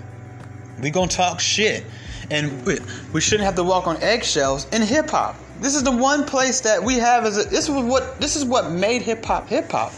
We 0.81 0.91
gonna 0.91 1.09
talk 1.09 1.39
shit, 1.39 1.85
and 2.31 2.65
we, 2.67 2.79
we 3.13 3.21
shouldn't 3.21 3.45
have 3.45 3.55
to 3.57 3.63
walk 3.63 3.87
on 3.87 4.03
eggshells 4.03 4.67
in 4.73 4.83
hip 4.83 5.11
hop. 5.11 5.37
This 5.61 5.75
is 5.75 5.83
the 5.83 5.97
one 5.97 6.25
place 6.25 6.63
that 6.63 6.83
we 6.83 6.95
have 6.95 7.25
as 7.25 7.39
a, 7.39 7.49
this 7.49 7.69
was 7.69 7.85
what 7.85 8.21
this 8.21 8.37
is 8.37 8.45
what 8.45 8.71
made 8.71 9.03
hip 9.03 9.25
hop 9.25 9.49
hip 9.49 9.71
hop. 9.71 9.93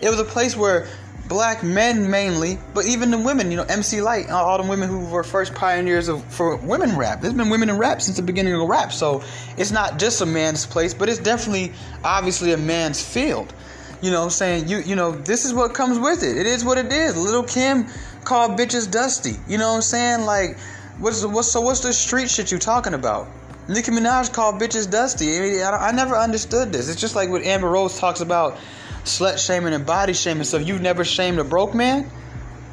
It 0.00 0.08
was 0.08 0.18
a 0.18 0.24
place 0.24 0.56
where 0.56 0.88
black 1.34 1.64
men 1.64 2.08
mainly, 2.08 2.56
but 2.74 2.86
even 2.86 3.10
the 3.10 3.18
women, 3.18 3.50
you 3.50 3.56
know, 3.56 3.64
MC 3.64 4.00
Lyte, 4.00 4.30
uh, 4.30 4.36
all 4.36 4.62
the 4.62 4.68
women 4.68 4.88
who 4.88 5.04
were 5.06 5.24
first 5.24 5.52
pioneers 5.52 6.06
of 6.06 6.24
for 6.32 6.54
women 6.58 6.96
rap. 6.96 7.20
There's 7.20 7.34
been 7.34 7.50
women 7.50 7.70
in 7.70 7.76
rap 7.76 8.00
since 8.00 8.16
the 8.16 8.22
beginning 8.22 8.54
of 8.54 8.68
rap, 8.68 8.92
so 8.92 9.20
it's 9.56 9.72
not 9.72 9.98
just 9.98 10.20
a 10.20 10.26
man's 10.26 10.64
place, 10.64 10.94
but 10.94 11.08
it's 11.08 11.18
definitely 11.18 11.72
obviously 12.04 12.52
a 12.52 12.56
man's 12.56 13.04
field. 13.04 13.52
You 14.00 14.12
know, 14.12 14.22
I'm 14.22 14.30
saying 14.30 14.68
you 14.68 14.78
you 14.78 14.94
know 14.94 15.10
this 15.10 15.44
is 15.44 15.52
what 15.52 15.74
comes 15.74 15.98
with 15.98 16.22
it. 16.22 16.36
It 16.36 16.46
is 16.46 16.64
what 16.64 16.78
it 16.78 16.92
is. 16.92 17.16
Little 17.16 17.42
Kim 17.42 17.88
called 18.22 18.52
bitches 18.52 18.88
dusty. 18.88 19.34
You 19.48 19.58
know 19.58 19.70
what 19.70 19.74
I'm 19.74 19.82
saying? 19.82 20.26
Like, 20.26 20.56
what's 21.00 21.24
what's 21.24 21.50
so 21.50 21.62
what's 21.62 21.80
the 21.80 21.92
street 21.92 22.30
shit 22.30 22.52
you 22.52 22.60
talking 22.60 22.94
about? 22.94 23.26
Nicki 23.66 23.90
Minaj 23.90 24.32
called 24.32 24.60
bitches 24.60 24.88
dusty. 24.88 25.62
I, 25.64 25.88
I 25.88 25.90
never 25.90 26.14
understood 26.14 26.72
this. 26.72 26.88
It's 26.88 27.00
just 27.00 27.16
like 27.16 27.28
what 27.28 27.42
Amber 27.42 27.70
Rose 27.70 27.98
talks 27.98 28.20
about 28.20 28.56
slut 29.04 29.38
shaming 29.38 29.72
and 29.72 29.86
body 29.86 30.12
shaming. 30.12 30.44
So 30.44 30.58
you've 30.58 30.82
never 30.82 31.04
shamed 31.04 31.38
a 31.38 31.44
broke 31.44 31.74
man? 31.74 32.10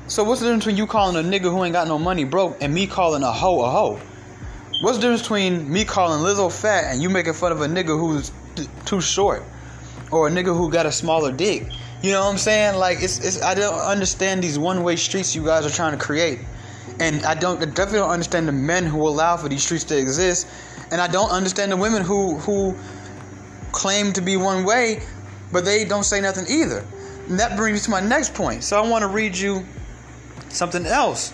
So 0.07 0.23
what's 0.23 0.41
the 0.41 0.47
difference 0.47 0.65
between 0.65 0.77
you 0.77 0.87
calling 0.87 1.15
a 1.15 1.27
nigga 1.27 1.43
who 1.43 1.63
ain't 1.63 1.73
got 1.73 1.87
no 1.87 1.99
money 1.99 2.23
broke 2.23 2.57
and 2.61 2.73
me 2.73 2.87
calling 2.87 3.23
a 3.23 3.31
hoe 3.31 3.61
a 3.61 3.69
hoe? 3.69 3.99
What's 4.81 4.97
the 4.97 5.01
difference 5.03 5.21
between 5.21 5.71
me 5.71 5.85
calling 5.85 6.23
Lizzo 6.23 6.51
fat 6.51 6.91
and 6.91 7.01
you 7.01 7.09
making 7.09 7.33
fun 7.33 7.51
of 7.51 7.61
a 7.61 7.67
nigga 7.67 7.97
who's 7.97 8.31
too 8.85 8.99
short? 8.99 9.43
or 10.11 10.27
a 10.27 10.31
nigga 10.31 10.55
who 10.55 10.69
got 10.69 10.85
a 10.85 10.91
smaller 10.91 11.31
dick. 11.31 11.67
You 12.01 12.11
know 12.11 12.21
what 12.21 12.31
I'm 12.31 12.37
saying? 12.37 12.77
Like 12.77 13.01
it's, 13.01 13.19
it's 13.19 13.41
I 13.41 13.55
don't 13.55 13.79
understand 13.79 14.43
these 14.43 14.59
one 14.59 14.83
way 14.83 14.95
streets 14.95 15.35
you 15.35 15.45
guys 15.45 15.65
are 15.65 15.69
trying 15.69 15.97
to 15.97 16.03
create. 16.03 16.39
And 16.99 17.25
I 17.25 17.35
don't 17.35 17.61
I 17.61 17.65
definitely 17.65 17.99
don't 17.99 18.09
understand 18.09 18.47
the 18.47 18.53
men 18.53 18.85
who 18.85 19.07
allow 19.07 19.37
for 19.37 19.49
these 19.49 19.63
streets 19.63 19.85
to 19.85 19.97
exist. 19.97 20.47
And 20.91 20.99
I 20.99 21.07
don't 21.07 21.31
understand 21.31 21.71
the 21.71 21.77
women 21.77 22.03
who 22.03 22.37
who 22.37 22.75
claim 23.71 24.13
to 24.13 24.21
be 24.21 24.35
one 24.35 24.65
way, 24.65 25.01
but 25.51 25.65
they 25.65 25.85
don't 25.85 26.03
say 26.03 26.21
nothing 26.21 26.45
either. 26.49 26.85
And 27.27 27.39
that 27.39 27.55
brings 27.55 27.79
me 27.79 27.83
to 27.85 27.91
my 27.91 27.99
next 27.99 28.33
point. 28.33 28.63
So 28.63 28.81
I 28.81 28.87
want 28.87 29.03
to 29.03 29.07
read 29.07 29.37
you 29.37 29.65
something 30.49 30.85
else. 30.85 31.33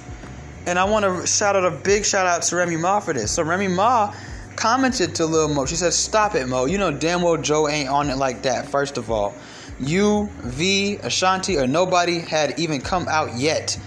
And 0.66 0.78
I 0.78 0.84
want 0.84 1.06
to 1.06 1.26
shout 1.26 1.56
out 1.56 1.66
a 1.66 1.72
big 1.72 2.06
shout 2.06 2.28
out 2.28 2.42
to 2.44 2.56
Remy 2.56 2.78
Ma 2.78 3.00
for 3.00 3.14
this. 3.14 3.32
So 3.32 3.44
Remy 3.44 3.70
Ma 3.70 4.14
commented 4.56 5.16
to 5.16 5.26
Lil 5.26 5.48
Mo. 5.48 5.66
She 5.66 5.76
said, 5.76 5.94
"Stop 5.94 6.36
it, 6.36 6.48
Mo. 6.48 6.66
You 6.66 6.78
know 6.78 6.92
damn 6.92 7.22
well 7.22 7.38
Joe 7.38 7.70
ain't 7.70 7.90
on 7.90 8.10
it 8.10 8.18
like 8.18 8.42
that. 8.42 8.68
First 8.68 8.98
of 8.98 9.10
all, 9.10 9.34
you, 9.80 10.30
V, 10.40 10.98
Ashanti, 10.98 11.58
or 11.58 11.68
nobody 11.68 12.20
had 12.20 12.60
even 12.60 12.82
come 12.82 13.08
out 13.08 13.38
yet. 13.38 13.80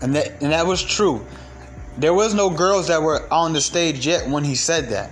And 0.00 0.14
that 0.14 0.42
and 0.42 0.52
that 0.52 0.66
was 0.66 0.82
true. 0.82 1.26
There 1.98 2.14
was 2.14 2.34
no 2.34 2.50
girls 2.50 2.88
that 2.88 3.02
were 3.02 3.30
on 3.32 3.52
the 3.52 3.60
stage 3.60 4.06
yet 4.06 4.28
when 4.28 4.44
he 4.44 4.54
said 4.54 4.90
that. 4.90 5.10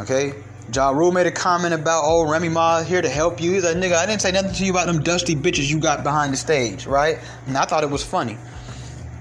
Okay? 0.00 0.34
Ja 0.74 0.90
Rule 0.90 1.12
made 1.12 1.26
a 1.26 1.30
comment 1.30 1.74
about, 1.74 2.02
oh, 2.04 2.30
Remy 2.30 2.48
Ma 2.48 2.82
here 2.82 3.02
to 3.02 3.08
help 3.08 3.40
you. 3.40 3.52
He's 3.52 3.64
like, 3.64 3.76
nigga, 3.76 3.94
I 3.94 4.06
didn't 4.06 4.22
say 4.22 4.32
nothing 4.32 4.52
to 4.52 4.64
you 4.64 4.70
about 4.70 4.86
them 4.86 5.02
dusty 5.02 5.34
bitches 5.34 5.68
you 5.68 5.78
got 5.78 6.02
behind 6.02 6.32
the 6.32 6.36
stage, 6.36 6.86
right? 6.86 7.18
And 7.46 7.56
I 7.56 7.64
thought 7.64 7.82
it 7.82 7.90
was 7.90 8.02
funny. 8.02 8.38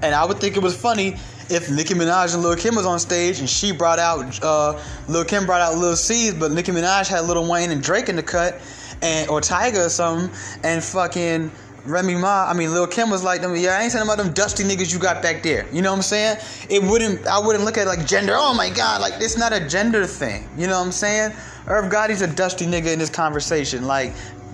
And 0.02 0.16
I 0.16 0.24
would 0.24 0.38
think 0.38 0.56
it 0.56 0.64
was 0.64 0.76
funny 0.80 1.18
if 1.50 1.70
Nicki 1.70 1.94
Minaj 1.94 2.34
and 2.34 2.42
Lil 2.42 2.56
Kim 2.56 2.76
was 2.76 2.86
on 2.86 3.00
stage 3.00 3.40
and 3.40 3.50
she 3.50 3.72
brought 3.74 4.00
out, 4.00 4.44
uh, 4.44 4.82
Lil 5.08 5.26
Kim 5.26 5.46
brought 5.46 5.62
out 5.62 5.78
Lil 5.78 5.96
Cease, 5.96 6.34
but 6.34 6.52
Nicki 6.52 6.72
Minaj 6.72 7.08
had 7.08 7.26
Lil 7.26 7.50
Wayne 7.50 7.72
and 7.72 7.84
Drake 7.84 8.08
in 8.08 8.16
the 8.16 8.24
cut, 8.24 8.60
and 9.02 9.30
or 9.30 9.42
Tyga 9.42 9.88
or 9.88 9.90
something, 9.90 10.30
and 10.64 10.84
fucking 10.84 11.52
Remy 11.86 12.16
Ma, 12.16 12.46
I 12.48 12.54
mean 12.54 12.74
Lil 12.74 12.88
Kim 12.88 13.10
was 13.10 13.24
like 13.24 13.42
them. 13.42 13.56
Yeah, 13.56 13.78
I 13.78 13.84
ain't 13.84 13.92
saying 13.92 14.04
about 14.04 14.18
them 14.18 14.34
dusty 14.34 14.64
niggas 14.64 14.94
you 14.94 15.00
got 15.00 15.22
back 15.22 15.42
there. 15.42 15.66
You 15.72 15.82
know 15.82 15.92
what 15.92 15.98
I'm 15.98 16.04
saying? 16.04 16.38
It 16.70 16.84
wouldn't. 16.84 17.26
I 17.26 17.40
wouldn't 17.40 17.66
look 17.66 17.78
at 17.78 17.88
like 17.88 18.06
gender. 18.06 18.34
Oh 18.36 18.54
my 18.54 18.70
god, 18.70 19.02
like 19.02 19.14
it's 19.18 19.38
not 19.38 19.52
a 19.52 19.68
gender 19.68 20.06
thing. 20.06 20.48
You 20.58 20.68
know 20.68 20.78
what 20.78 20.86
I'm 20.86 20.92
saying? 20.92 21.34
Irv 21.68 21.92
Gotti's 21.92 22.22
a 22.22 22.28
dusty 22.28 22.66
nigga 22.66 22.94
in 22.94 23.00
this 23.00 23.10
conversation. 23.10 23.86
Like 23.86 24.14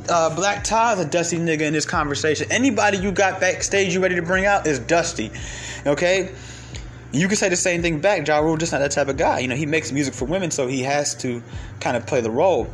uh, 0.10 0.34
Black 0.36 0.64
Child's 0.64 1.02
a 1.02 1.06
dusty 1.06 1.38
nigga 1.38 1.62
in 1.62 1.74
this 1.74 1.86
conversation. 1.86 2.48
Anybody 2.52 2.98
you 2.98 3.12
got 3.12 3.40
backstage 3.40 3.94
you 3.94 4.02
ready 4.02 4.16
to 4.16 4.22
bring 4.22 4.46
out 4.46 4.68
is 4.68 4.80
dusty. 4.80 5.32
Okay? 5.86 6.34
You 7.12 7.28
can 7.28 7.38
say 7.38 7.50
the 7.50 7.56
same 7.56 7.82
thing 7.82 8.00
back. 8.00 8.28
Ja 8.28 8.40
Rule 8.40 8.58
just 8.58 8.72
not 8.72 8.80
that 8.80 8.92
type 8.92 9.08
of 9.08 9.18
guy. 9.18 9.40
You 9.40 9.48
know, 9.48 9.56
he 9.56 9.66
makes 9.66 9.92
music 9.92 10.14
for 10.14 10.26
women, 10.26 10.52
so 10.52 10.68
he 10.68 10.84
has 10.84 11.16
to 11.16 11.42
kind 11.80 11.96
of 11.96 12.06
play 12.06 12.22
the 12.22 12.32
role. 12.32 12.68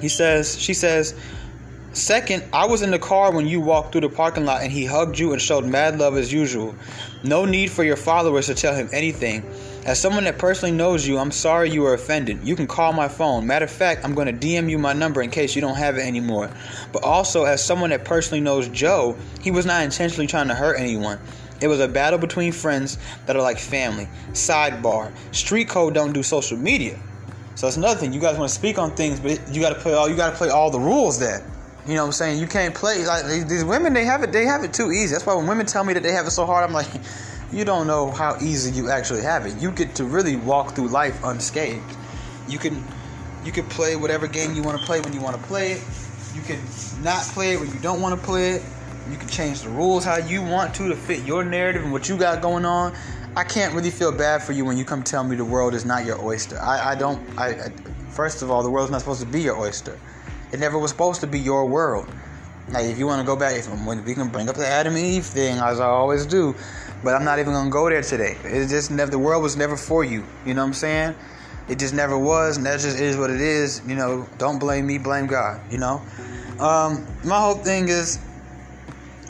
He 0.00 0.08
says, 0.08 0.58
she 0.58 0.74
says, 0.74 1.14
Second, 1.94 2.42
I 2.54 2.64
was 2.64 2.80
in 2.80 2.90
the 2.90 2.98
car 2.98 3.32
when 3.32 3.46
you 3.46 3.60
walked 3.60 3.92
through 3.92 4.00
the 4.00 4.08
parking 4.08 4.46
lot 4.46 4.62
and 4.62 4.72
he 4.72 4.86
hugged 4.86 5.18
you 5.18 5.32
and 5.34 5.42
showed 5.42 5.66
mad 5.66 5.98
love 5.98 6.16
as 6.16 6.32
usual. 6.32 6.74
No 7.22 7.44
need 7.44 7.70
for 7.70 7.84
your 7.84 7.96
followers 7.96 8.46
to 8.46 8.54
tell 8.54 8.74
him 8.74 8.88
anything. 8.92 9.44
As 9.84 10.00
someone 10.00 10.24
that 10.24 10.38
personally 10.38 10.74
knows 10.74 11.06
you, 11.06 11.18
I'm 11.18 11.30
sorry 11.30 11.70
you 11.70 11.82
were 11.82 11.92
offended. 11.92 12.38
You 12.44 12.56
can 12.56 12.66
call 12.66 12.94
my 12.94 13.08
phone. 13.08 13.46
Matter 13.46 13.66
of 13.66 13.70
fact, 13.70 14.06
I'm 14.06 14.14
going 14.14 14.26
to 14.26 14.32
DM 14.32 14.70
you 14.70 14.78
my 14.78 14.94
number 14.94 15.20
in 15.20 15.28
case 15.28 15.54
you 15.54 15.60
don't 15.60 15.76
have 15.76 15.98
it 15.98 16.06
anymore. 16.06 16.50
But 16.92 17.04
also, 17.04 17.44
as 17.44 17.62
someone 17.62 17.90
that 17.90 18.06
personally 18.06 18.40
knows 18.40 18.68
Joe, 18.68 19.14
he 19.42 19.50
was 19.50 19.66
not 19.66 19.82
intentionally 19.82 20.26
trying 20.26 20.48
to 20.48 20.54
hurt 20.54 20.80
anyone. 20.80 21.18
It 21.60 21.68
was 21.68 21.80
a 21.80 21.88
battle 21.88 22.18
between 22.18 22.52
friends 22.52 22.96
that 23.26 23.36
are 23.36 23.42
like 23.42 23.58
family. 23.58 24.08
Sidebar: 24.32 25.12
Street 25.32 25.68
code 25.68 25.92
don't 25.92 26.14
do 26.14 26.22
social 26.22 26.56
media, 26.56 26.98
so 27.54 27.68
it's 27.68 27.76
nothing. 27.76 28.14
You 28.14 28.20
guys 28.20 28.38
want 28.38 28.48
to 28.48 28.54
speak 28.54 28.78
on 28.78 28.92
things, 28.92 29.20
but 29.20 29.40
you 29.54 29.60
got 29.60 29.74
to 29.74 29.80
play 29.80 29.92
all. 29.92 30.08
You 30.08 30.16
got 30.16 30.30
to 30.30 30.36
play 30.36 30.48
all 30.48 30.70
the 30.70 30.80
rules 30.80 31.18
there. 31.20 31.44
You 31.86 31.94
know 31.94 32.02
what 32.02 32.06
I'm 32.06 32.12
saying? 32.12 32.38
You 32.38 32.46
can't 32.46 32.74
play 32.74 33.04
like 33.04 33.26
these 33.48 33.64
women. 33.64 33.92
They 33.92 34.04
have 34.04 34.22
it. 34.22 34.30
They 34.30 34.44
have 34.44 34.62
it 34.62 34.72
too 34.72 34.92
easy. 34.92 35.14
That's 35.14 35.26
why 35.26 35.34
when 35.34 35.48
women 35.48 35.66
tell 35.66 35.82
me 35.82 35.92
that 35.94 36.02
they 36.02 36.12
have 36.12 36.26
it 36.26 36.30
so 36.30 36.46
hard, 36.46 36.64
I'm 36.64 36.72
like, 36.72 36.86
you 37.52 37.64
don't 37.64 37.86
know 37.86 38.10
how 38.10 38.36
easy 38.40 38.70
you 38.70 38.88
actually 38.88 39.22
have 39.22 39.46
it. 39.46 39.60
You 39.60 39.72
get 39.72 39.96
to 39.96 40.04
really 40.04 40.36
walk 40.36 40.74
through 40.74 40.88
life 40.88 41.22
unscathed. 41.24 41.96
You 42.48 42.58
can, 42.58 42.84
you 43.44 43.50
can 43.50 43.66
play 43.66 43.96
whatever 43.96 44.28
game 44.28 44.54
you 44.54 44.62
want 44.62 44.78
to 44.78 44.86
play 44.86 45.00
when 45.00 45.12
you 45.12 45.20
want 45.20 45.36
to 45.36 45.42
play 45.42 45.72
it. 45.72 45.82
You 46.34 46.42
can 46.42 46.60
not 47.02 47.22
play 47.22 47.54
it 47.54 47.60
when 47.60 47.68
you 47.68 47.78
don't 47.80 48.00
want 48.00 48.18
to 48.18 48.26
play 48.26 48.52
it. 48.52 48.62
You 49.10 49.16
can 49.16 49.28
change 49.28 49.62
the 49.62 49.68
rules 49.68 50.04
how 50.04 50.16
you 50.16 50.40
want 50.40 50.74
to 50.76 50.88
to 50.88 50.94
fit 50.94 51.24
your 51.24 51.44
narrative 51.44 51.82
and 51.82 51.92
what 51.92 52.08
you 52.08 52.16
got 52.16 52.40
going 52.40 52.64
on. 52.64 52.94
I 53.36 53.44
can't 53.44 53.74
really 53.74 53.90
feel 53.90 54.12
bad 54.12 54.42
for 54.42 54.52
you 54.52 54.64
when 54.64 54.76
you 54.76 54.84
come 54.84 55.02
tell 55.02 55.24
me 55.24 55.34
the 55.34 55.44
world 55.44 55.74
is 55.74 55.84
not 55.84 56.04
your 56.04 56.22
oyster. 56.22 56.58
I, 56.60 56.92
I 56.92 56.94
don't. 56.94 57.20
I, 57.38 57.48
I 57.48 57.72
first 58.10 58.42
of 58.42 58.50
all, 58.50 58.62
the 58.62 58.70
world's 58.70 58.92
not 58.92 59.00
supposed 59.00 59.20
to 59.20 59.26
be 59.26 59.40
your 59.40 59.58
oyster. 59.58 59.98
It 60.52 60.60
never 60.60 60.78
was 60.78 60.90
supposed 60.90 61.20
to 61.22 61.26
be 61.26 61.40
your 61.40 61.66
world. 61.66 62.08
Like, 62.68 62.84
if 62.86 62.98
you 62.98 63.06
want 63.06 63.20
to 63.20 63.26
go 63.26 63.36
back, 63.36 63.56
if 63.56 63.68
we 64.06 64.14
can 64.14 64.28
bring 64.28 64.48
up 64.48 64.56
the 64.56 64.66
Adam 64.66 64.94
and 64.94 65.04
Eve 65.04 65.26
thing, 65.26 65.58
as 65.58 65.80
I 65.80 65.86
always 65.86 66.26
do, 66.26 66.54
but 67.02 67.14
I'm 67.14 67.24
not 67.24 67.38
even 67.38 67.52
gonna 67.52 67.70
go 67.70 67.88
there 67.88 68.02
today. 68.02 68.36
It 68.44 68.68
just 68.68 68.90
never. 68.90 69.10
The 69.10 69.18
world 69.18 69.42
was 69.42 69.56
never 69.56 69.76
for 69.76 70.04
you. 70.04 70.24
You 70.46 70.54
know 70.54 70.62
what 70.62 70.68
I'm 70.68 70.74
saying? 70.74 71.14
It 71.68 71.78
just 71.78 71.94
never 71.94 72.18
was, 72.18 72.56
and 72.56 72.66
that 72.66 72.80
just 72.80 72.98
is 72.98 73.16
what 73.16 73.30
it 73.30 73.40
is. 73.40 73.82
You 73.86 73.94
know, 73.94 74.26
don't 74.38 74.58
blame 74.58 74.86
me, 74.86 74.98
blame 74.98 75.26
God. 75.26 75.60
You 75.70 75.78
know, 75.78 76.02
um, 76.60 77.06
my 77.24 77.40
whole 77.40 77.54
thing 77.54 77.88
is, 77.88 78.18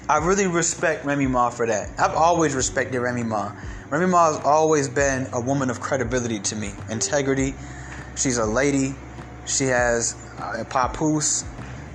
I 0.09 0.19
really 0.19 0.47
respect 0.47 1.05
Remy 1.05 1.26
Ma 1.26 1.50
for 1.50 1.67
that. 1.67 1.88
I've 1.99 2.14
always 2.14 2.55
respected 2.55 3.00
Remy 3.00 3.23
Ma. 3.23 3.52
Remy 3.91 4.07
Ma 4.07 4.33
has 4.33 4.45
always 4.45 4.88
been 4.88 5.29
a 5.33 5.41
woman 5.41 5.71
of 5.71 5.81
credibility 5.81 6.41
to 6.41 6.57
me, 6.57 6.73
integrity. 6.91 7.55
She's 8.17 8.38
a 8.38 8.47
lady. 8.47 8.95
She 9.47 9.64
has 9.64 10.14
uh, 10.43 10.65
Papoose. 10.65 11.45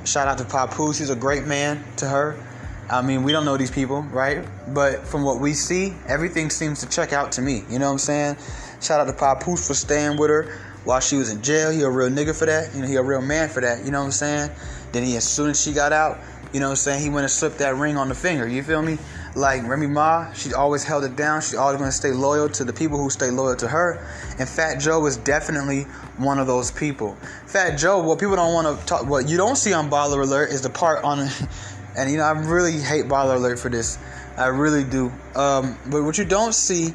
Shout 0.06 0.28
out 0.28 0.38
to 0.38 0.46
Papoose. 0.46 0.98
He's 0.98 1.10
a 1.10 1.16
great 1.16 1.46
man 1.46 1.84
to 1.98 2.08
her. 2.08 2.42
I 2.90 3.02
mean, 3.02 3.24
we 3.24 3.34
don't 3.34 3.44
know 3.44 3.58
these 3.58 3.72
people, 3.72 4.02
right? 4.04 4.48
But 4.74 5.06
from 5.06 5.24
what 5.24 5.42
we 5.42 5.54
see, 5.54 5.94
everything 6.08 6.50
seems 6.50 6.80
to 6.80 6.90
check 6.90 7.12
out 7.12 7.34
to 7.34 7.42
me. 7.42 7.64
You 7.70 7.80
know 7.80 7.88
what 7.88 7.94
I'm 7.94 7.98
saying? 7.98 8.38
Shout 8.82 9.02
out 9.02 9.08
to 9.08 9.14
Papoose 9.14 9.68
for 9.68 9.74
staying 9.74 10.18
with 10.18 10.30
her 10.30 10.58
while 10.86 11.02
she 11.02 11.18
was 11.18 11.30
in 11.30 11.42
jail. 11.42 11.70
He 11.70 11.82
a 11.82 11.90
real 11.90 12.10
nigga 12.10 12.38
for 12.38 12.46
that. 12.46 12.74
You 12.74 12.82
know, 12.82 12.88
he 12.88 12.96
a 12.96 13.04
real 13.04 13.22
man 13.22 13.50
for 13.50 13.60
that. 13.60 13.84
You 13.84 13.92
know 13.92 14.00
what 14.00 14.06
I'm 14.06 14.12
saying? 14.12 14.52
Then 14.94 15.04
he, 15.04 15.18
as 15.18 15.28
soon 15.28 15.50
as 15.50 15.62
she 15.62 15.74
got 15.74 15.92
out, 15.92 16.20
you 16.54 16.62
know 16.62 16.68
what 16.68 16.72
I'm 16.72 16.78
saying? 16.78 17.04
He 17.04 17.10
went 17.10 17.24
and 17.26 17.32
slipped 17.32 17.58
that 17.58 17.76
ring 17.76 17.98
on 17.98 18.08
the 18.08 18.16
finger. 18.16 18.48
You 18.48 18.64
feel 18.64 18.82
me? 18.82 18.98
Like 19.38 19.68
Remy 19.68 19.86
Ma, 19.86 20.34
she 20.34 20.52
always 20.56 20.84
held 20.84 21.04
it 21.04 21.16
down. 21.16 21.42
She's 21.42 21.54
always 21.54 21.78
going 21.78 21.92
to 21.92 21.96
stay 21.96 22.10
loyal 22.10 22.50
to 22.50 22.64
the 22.64 22.74
people 22.74 22.98
who 22.98 23.12
stay 23.12 23.30
loyal 23.30 23.56
to 23.58 23.68
her. 23.68 24.04
And 24.40 24.50
Fat 24.50 24.80
Joe 24.80 25.06
is 25.06 25.18
definitely 25.18 25.84
one 26.18 26.40
of 26.40 26.48
those 26.48 26.72
people. 26.72 27.16
Fat 27.46 27.78
Joe, 27.78 28.02
what 28.02 28.18
people 28.18 28.36
don't 28.36 28.52
want 28.52 28.80
to 28.80 28.86
talk, 28.88 29.06
what 29.06 29.30
you 29.30 29.38
don't 29.38 29.56
see 29.56 29.74
on 29.74 29.92
Baller 29.92 30.24
Alert 30.24 30.50
is 30.50 30.64
the 30.64 30.72
part 30.72 31.04
on, 31.04 31.20
and 31.96 32.10
you 32.10 32.18
know, 32.18 32.24
I 32.24 32.32
really 32.32 32.80
hate 32.80 33.06
Baller 33.06 33.36
Alert 33.36 33.60
for 33.60 33.70
this. 33.70 34.00
I 34.38 34.48
really 34.48 34.84
do. 34.84 35.12
Um, 35.36 35.78
but 35.86 36.02
what 36.02 36.18
you 36.18 36.26
don't 36.26 36.56
see 36.56 36.88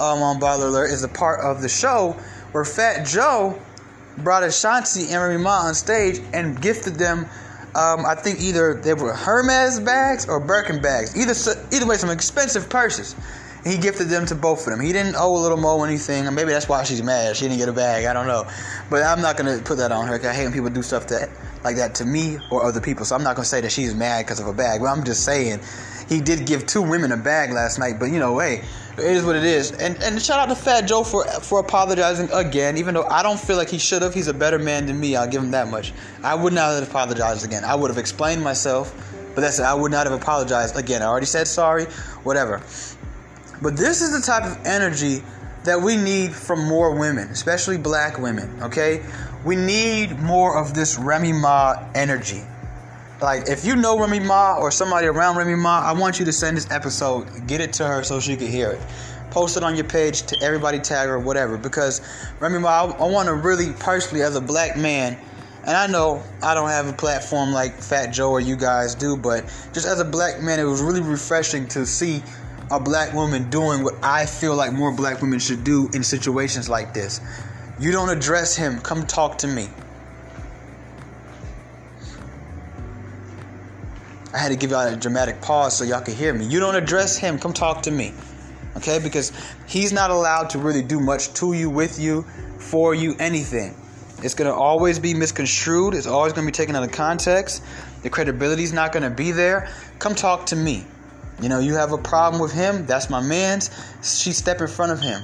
um, 0.00 0.22
on 0.22 0.40
Baller 0.40 0.68
Alert 0.68 0.92
is 0.92 1.02
the 1.02 1.08
part 1.08 1.40
of 1.40 1.60
the 1.60 1.68
show 1.68 2.12
where 2.52 2.64
Fat 2.64 3.06
Joe 3.06 3.60
brought 4.16 4.44
Ashanti 4.44 5.12
and 5.12 5.22
Remy 5.22 5.42
Ma 5.42 5.66
on 5.66 5.74
stage 5.74 6.20
and 6.32 6.58
gifted 6.58 6.94
them 6.94 7.26
um, 7.74 8.04
I 8.04 8.14
think 8.14 8.40
either 8.40 8.74
they 8.74 8.94
were 8.94 9.14
Hermes 9.14 9.80
bags 9.80 10.28
or 10.28 10.40
Birkin 10.40 10.82
bags. 10.82 11.16
Either 11.16 11.32
either 11.74 11.86
way, 11.86 11.96
some 11.96 12.10
expensive 12.10 12.68
purses. 12.68 13.16
He 13.64 13.78
gifted 13.78 14.08
them 14.08 14.26
to 14.26 14.34
both 14.34 14.66
of 14.66 14.72
them. 14.72 14.80
He 14.80 14.92
didn't 14.92 15.14
owe 15.16 15.36
a 15.36 15.38
little 15.38 15.56
Mo 15.56 15.84
anything, 15.84 16.32
maybe 16.34 16.50
that's 16.50 16.68
why 16.68 16.82
she's 16.82 17.02
mad. 17.02 17.36
She 17.36 17.46
didn't 17.46 17.58
get 17.58 17.68
a 17.68 17.72
bag. 17.72 18.06
I 18.06 18.12
don't 18.12 18.26
know, 18.26 18.44
but 18.90 19.04
I'm 19.04 19.22
not 19.22 19.36
gonna 19.36 19.58
put 19.58 19.78
that 19.78 19.92
on 19.92 20.06
her. 20.08 20.18
Cause 20.18 20.26
I 20.26 20.34
hate 20.34 20.44
when 20.44 20.52
people 20.52 20.70
do 20.70 20.82
stuff 20.82 21.06
that 21.08 21.30
like 21.62 21.76
that 21.76 21.94
to 21.96 22.04
me 22.04 22.38
or 22.50 22.64
other 22.64 22.80
people. 22.80 23.04
So 23.04 23.14
I'm 23.14 23.22
not 23.22 23.36
gonna 23.36 23.46
say 23.46 23.60
that 23.60 23.70
she's 23.70 23.94
mad 23.94 24.26
because 24.26 24.40
of 24.40 24.48
a 24.48 24.52
bag. 24.52 24.80
But 24.80 24.86
I'm 24.86 25.04
just 25.04 25.24
saying 25.24 25.60
he 26.08 26.20
did 26.20 26.44
give 26.44 26.66
two 26.66 26.82
women 26.82 27.12
a 27.12 27.16
bag 27.16 27.52
last 27.52 27.78
night. 27.78 27.94
But 28.00 28.06
you 28.06 28.18
know, 28.18 28.38
hey, 28.38 28.64
it 28.98 29.04
is 29.04 29.24
what 29.24 29.36
it 29.36 29.44
is. 29.44 29.72
And 29.72 30.02
and 30.02 30.20
shout 30.20 30.38
out 30.38 30.48
to 30.48 30.54
Fat 30.54 30.82
Joe 30.82 31.02
for 31.04 31.24
for 31.24 31.60
apologizing 31.60 32.30
again. 32.32 32.76
Even 32.76 32.94
though 32.94 33.04
I 33.04 33.22
don't 33.22 33.40
feel 33.40 33.56
like 33.56 33.70
he 33.70 33.78
should 33.78 34.02
have. 34.02 34.14
He's 34.14 34.28
a 34.28 34.34
better 34.34 34.58
man 34.58 34.86
than 34.86 35.00
me. 35.00 35.16
I'll 35.16 35.28
give 35.28 35.42
him 35.42 35.50
that 35.52 35.68
much. 35.68 35.92
I 36.22 36.34
would 36.34 36.52
not 36.52 36.74
have 36.74 36.88
apologized 36.88 37.44
again. 37.44 37.64
I 37.64 37.74
would 37.74 37.90
have 37.90 37.98
explained 37.98 38.42
myself. 38.42 38.94
But 39.34 39.40
that's 39.40 39.58
it. 39.58 39.62
I 39.62 39.74
would 39.74 39.90
not 39.90 40.06
have 40.06 40.20
apologized 40.20 40.76
again. 40.76 41.02
I 41.02 41.06
already 41.06 41.26
said 41.26 41.48
sorry. 41.48 41.86
Whatever. 42.22 42.62
But 43.62 43.76
this 43.76 44.02
is 44.02 44.12
the 44.12 44.20
type 44.20 44.44
of 44.44 44.66
energy 44.66 45.22
that 45.64 45.80
we 45.80 45.96
need 45.96 46.34
from 46.34 46.64
more 46.66 46.98
women, 46.98 47.28
especially 47.28 47.78
black 47.78 48.18
women, 48.18 48.62
okay? 48.62 49.04
We 49.44 49.56
need 49.56 50.18
more 50.18 50.58
of 50.58 50.74
this 50.74 50.98
Remy 50.98 51.32
Ma 51.32 51.88
energy. 51.94 52.42
Like, 53.22 53.48
if 53.48 53.64
you 53.64 53.76
know 53.76 54.00
Remy 54.00 54.18
Ma 54.20 54.56
or 54.58 54.72
somebody 54.72 55.06
around 55.06 55.36
Remy 55.36 55.54
Ma, 55.54 55.80
I 55.80 55.92
want 55.92 56.18
you 56.18 56.24
to 56.24 56.32
send 56.32 56.56
this 56.56 56.68
episode, 56.72 57.46
get 57.46 57.60
it 57.60 57.72
to 57.74 57.86
her 57.86 58.02
so 58.02 58.18
she 58.18 58.36
can 58.36 58.48
hear 58.48 58.72
it. 58.72 58.80
Post 59.30 59.56
it 59.56 59.62
on 59.62 59.76
your 59.76 59.84
page 59.84 60.22
to 60.22 60.42
everybody, 60.42 60.80
tag 60.80 61.08
her, 61.08 61.20
whatever. 61.20 61.56
Because 61.56 62.00
Remy 62.40 62.58
Ma, 62.58 62.68
I, 62.68 62.90
I 62.90 63.08
want 63.08 63.28
to 63.28 63.34
really 63.34 63.72
personally, 63.74 64.24
as 64.24 64.34
a 64.34 64.40
black 64.40 64.76
man, 64.76 65.16
and 65.64 65.76
I 65.76 65.86
know 65.86 66.20
I 66.42 66.54
don't 66.54 66.68
have 66.68 66.88
a 66.88 66.92
platform 66.92 67.52
like 67.52 67.80
Fat 67.80 68.08
Joe 68.08 68.32
or 68.32 68.40
you 68.40 68.56
guys 68.56 68.96
do, 68.96 69.16
but 69.16 69.44
just 69.72 69.86
as 69.86 70.00
a 70.00 70.04
black 70.04 70.42
man, 70.42 70.58
it 70.58 70.64
was 70.64 70.82
really 70.82 71.00
refreshing 71.00 71.68
to 71.68 71.86
see 71.86 72.24
a 72.72 72.80
black 72.80 73.14
woman 73.14 73.48
doing 73.50 73.84
what 73.84 73.94
I 74.02 74.26
feel 74.26 74.56
like 74.56 74.72
more 74.72 74.90
black 74.90 75.22
women 75.22 75.38
should 75.38 75.62
do 75.62 75.88
in 75.94 76.02
situations 76.02 76.68
like 76.68 76.92
this. 76.92 77.20
You 77.78 77.92
don't 77.92 78.08
address 78.08 78.56
him, 78.56 78.80
come 78.80 79.06
talk 79.06 79.38
to 79.38 79.46
me. 79.46 79.68
I 84.34 84.38
had 84.38 84.48
to 84.48 84.56
give 84.56 84.70
y'all 84.70 84.86
a 84.86 84.96
dramatic 84.96 85.40
pause 85.42 85.76
so 85.76 85.84
y'all 85.84 86.00
could 86.00 86.14
hear 86.14 86.32
me. 86.32 86.46
You 86.46 86.58
don't 86.58 86.74
address 86.74 87.16
him, 87.16 87.38
come 87.38 87.52
talk 87.52 87.82
to 87.82 87.90
me. 87.90 88.12
Okay? 88.76 88.98
Because 88.98 89.32
he's 89.66 89.92
not 89.92 90.10
allowed 90.10 90.50
to 90.50 90.58
really 90.58 90.82
do 90.82 91.00
much 91.00 91.34
to 91.34 91.52
you, 91.52 91.68
with 91.68 91.98
you, 91.98 92.22
for 92.58 92.94
you, 92.94 93.14
anything. 93.18 93.76
It's 94.22 94.34
going 94.34 94.50
to 94.50 94.56
always 94.56 94.98
be 94.98 95.14
misconstrued. 95.14 95.94
It's 95.94 96.06
always 96.06 96.32
going 96.32 96.46
to 96.46 96.52
be 96.52 96.56
taken 96.56 96.76
out 96.76 96.84
of 96.84 96.92
context. 96.92 97.62
The 98.02 98.10
credibility 98.10 98.62
is 98.62 98.72
not 98.72 98.92
going 98.92 99.02
to 99.02 99.10
be 99.10 99.32
there. 99.32 99.68
Come 99.98 100.14
talk 100.14 100.46
to 100.46 100.56
me. 100.56 100.86
You 101.40 101.48
know, 101.48 101.58
you 101.58 101.74
have 101.74 101.92
a 101.92 101.98
problem 101.98 102.40
with 102.40 102.52
him, 102.52 102.86
that's 102.86 103.10
my 103.10 103.20
man's. 103.20 103.70
She 104.02 104.32
step 104.32 104.60
in 104.60 104.68
front 104.68 104.92
of 104.92 105.00
him. 105.00 105.22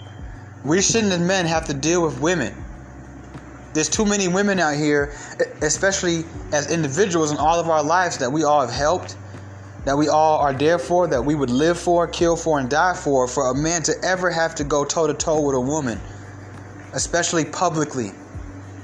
We 0.64 0.82
shouldn't 0.82 1.12
as 1.12 1.20
men 1.20 1.46
have 1.46 1.66
to 1.66 1.74
deal 1.74 2.02
with 2.02 2.20
women. 2.20 2.52
There's 3.74 3.88
too 3.88 4.06
many 4.06 4.28
women 4.28 4.58
out 4.58 4.76
here, 4.76 5.14
especially 5.62 6.24
as 6.52 6.72
individuals 6.72 7.30
in 7.30 7.36
all 7.36 7.60
of 7.60 7.68
our 7.68 7.82
lives 7.82 8.18
that 8.18 8.30
we 8.30 8.44
all 8.44 8.60
have 8.60 8.70
helped, 8.70 9.16
that 9.84 9.96
we 9.96 10.08
all 10.08 10.38
are 10.38 10.52
there 10.52 10.78
for, 10.78 11.06
that 11.06 11.22
we 11.22 11.34
would 11.34 11.50
live 11.50 11.78
for, 11.78 12.06
kill 12.06 12.36
for, 12.36 12.58
and 12.58 12.68
die 12.68 12.94
for, 12.94 13.28
for 13.28 13.50
a 13.50 13.54
man 13.54 13.82
to 13.84 13.94
ever 14.02 14.30
have 14.30 14.54
to 14.56 14.64
go 14.64 14.84
toe 14.84 15.06
to 15.06 15.14
toe 15.14 15.40
with 15.40 15.54
a 15.54 15.60
woman, 15.60 16.00
especially 16.94 17.44
publicly. 17.44 18.12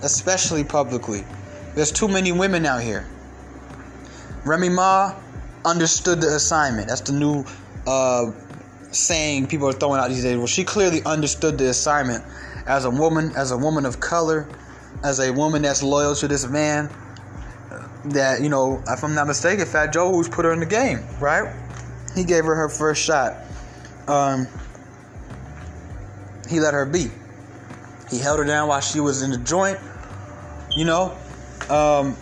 Especially 0.02 0.64
publicly. 0.64 1.24
There's 1.74 1.90
too 1.90 2.08
many 2.08 2.30
women 2.30 2.66
out 2.66 2.82
here. 2.82 3.06
Remy 4.44 4.68
Ma 4.68 5.14
understood 5.64 6.20
the 6.20 6.28
assignment. 6.28 6.88
That's 6.88 7.00
the 7.00 7.12
new 7.12 7.44
uh, 7.86 8.30
saying 8.92 9.46
people 9.46 9.68
are 9.68 9.72
throwing 9.72 10.00
out 10.00 10.08
these 10.08 10.22
days. 10.22 10.36
Well, 10.36 10.46
she 10.46 10.64
clearly 10.64 11.02
understood 11.04 11.58
the 11.58 11.68
assignment 11.68 12.24
as 12.66 12.84
a 12.84 12.90
woman, 12.90 13.32
as 13.36 13.50
a 13.50 13.56
woman 13.56 13.86
of 13.86 14.00
color, 14.00 14.46
as 15.02 15.20
a 15.20 15.32
woman 15.32 15.62
that's 15.62 15.82
loyal 15.82 16.14
to 16.16 16.28
this 16.28 16.48
man. 16.48 16.90
That 18.06 18.42
you 18.42 18.50
know, 18.50 18.82
if 18.86 19.02
I'm 19.02 19.14
not 19.14 19.26
mistaken, 19.26 19.64
Fat 19.64 19.92
Joe 19.92 20.10
who's 20.10 20.28
put 20.28 20.44
her 20.44 20.52
in 20.52 20.60
the 20.60 20.66
game, 20.66 21.00
right? 21.20 21.54
He 22.14 22.24
gave 22.24 22.44
her 22.44 22.54
her 22.54 22.68
first 22.68 23.02
shot. 23.02 23.36
Um, 24.06 24.46
he 26.48 26.60
let 26.60 26.74
her 26.74 26.84
be. 26.84 27.10
He 28.10 28.18
held 28.18 28.38
her 28.38 28.44
down 28.44 28.68
while 28.68 28.80
she 28.80 29.00
was 29.00 29.22
in 29.22 29.30
the 29.30 29.38
joint. 29.38 29.78
You 30.76 30.84
know, 30.84 31.16
um, 31.70 32.16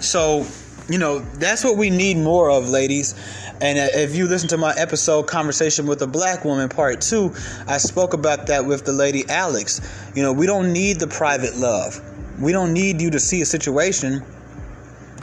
so 0.00 0.46
you 0.88 0.98
know 0.98 1.18
that's 1.18 1.62
what 1.62 1.76
we 1.76 1.90
need 1.90 2.16
more 2.16 2.50
of, 2.50 2.68
ladies. 2.68 3.14
And 3.62 3.78
if 3.78 4.16
you 4.16 4.26
listen 4.26 4.48
to 4.48 4.56
my 4.56 4.74
episode, 4.76 5.28
Conversation 5.28 5.86
with 5.86 6.02
a 6.02 6.06
Black 6.08 6.44
Woman, 6.44 6.68
part 6.68 7.00
two, 7.00 7.32
I 7.68 7.78
spoke 7.78 8.12
about 8.12 8.48
that 8.48 8.66
with 8.66 8.84
the 8.84 8.92
lady 8.92 9.22
Alex. 9.28 9.80
You 10.16 10.22
know, 10.24 10.32
we 10.32 10.46
don't 10.46 10.72
need 10.72 10.98
the 10.98 11.06
private 11.06 11.56
love. 11.56 12.00
We 12.40 12.50
don't 12.50 12.72
need 12.72 13.00
you 13.00 13.10
to 13.12 13.20
see 13.20 13.40
a 13.40 13.46
situation 13.46 14.24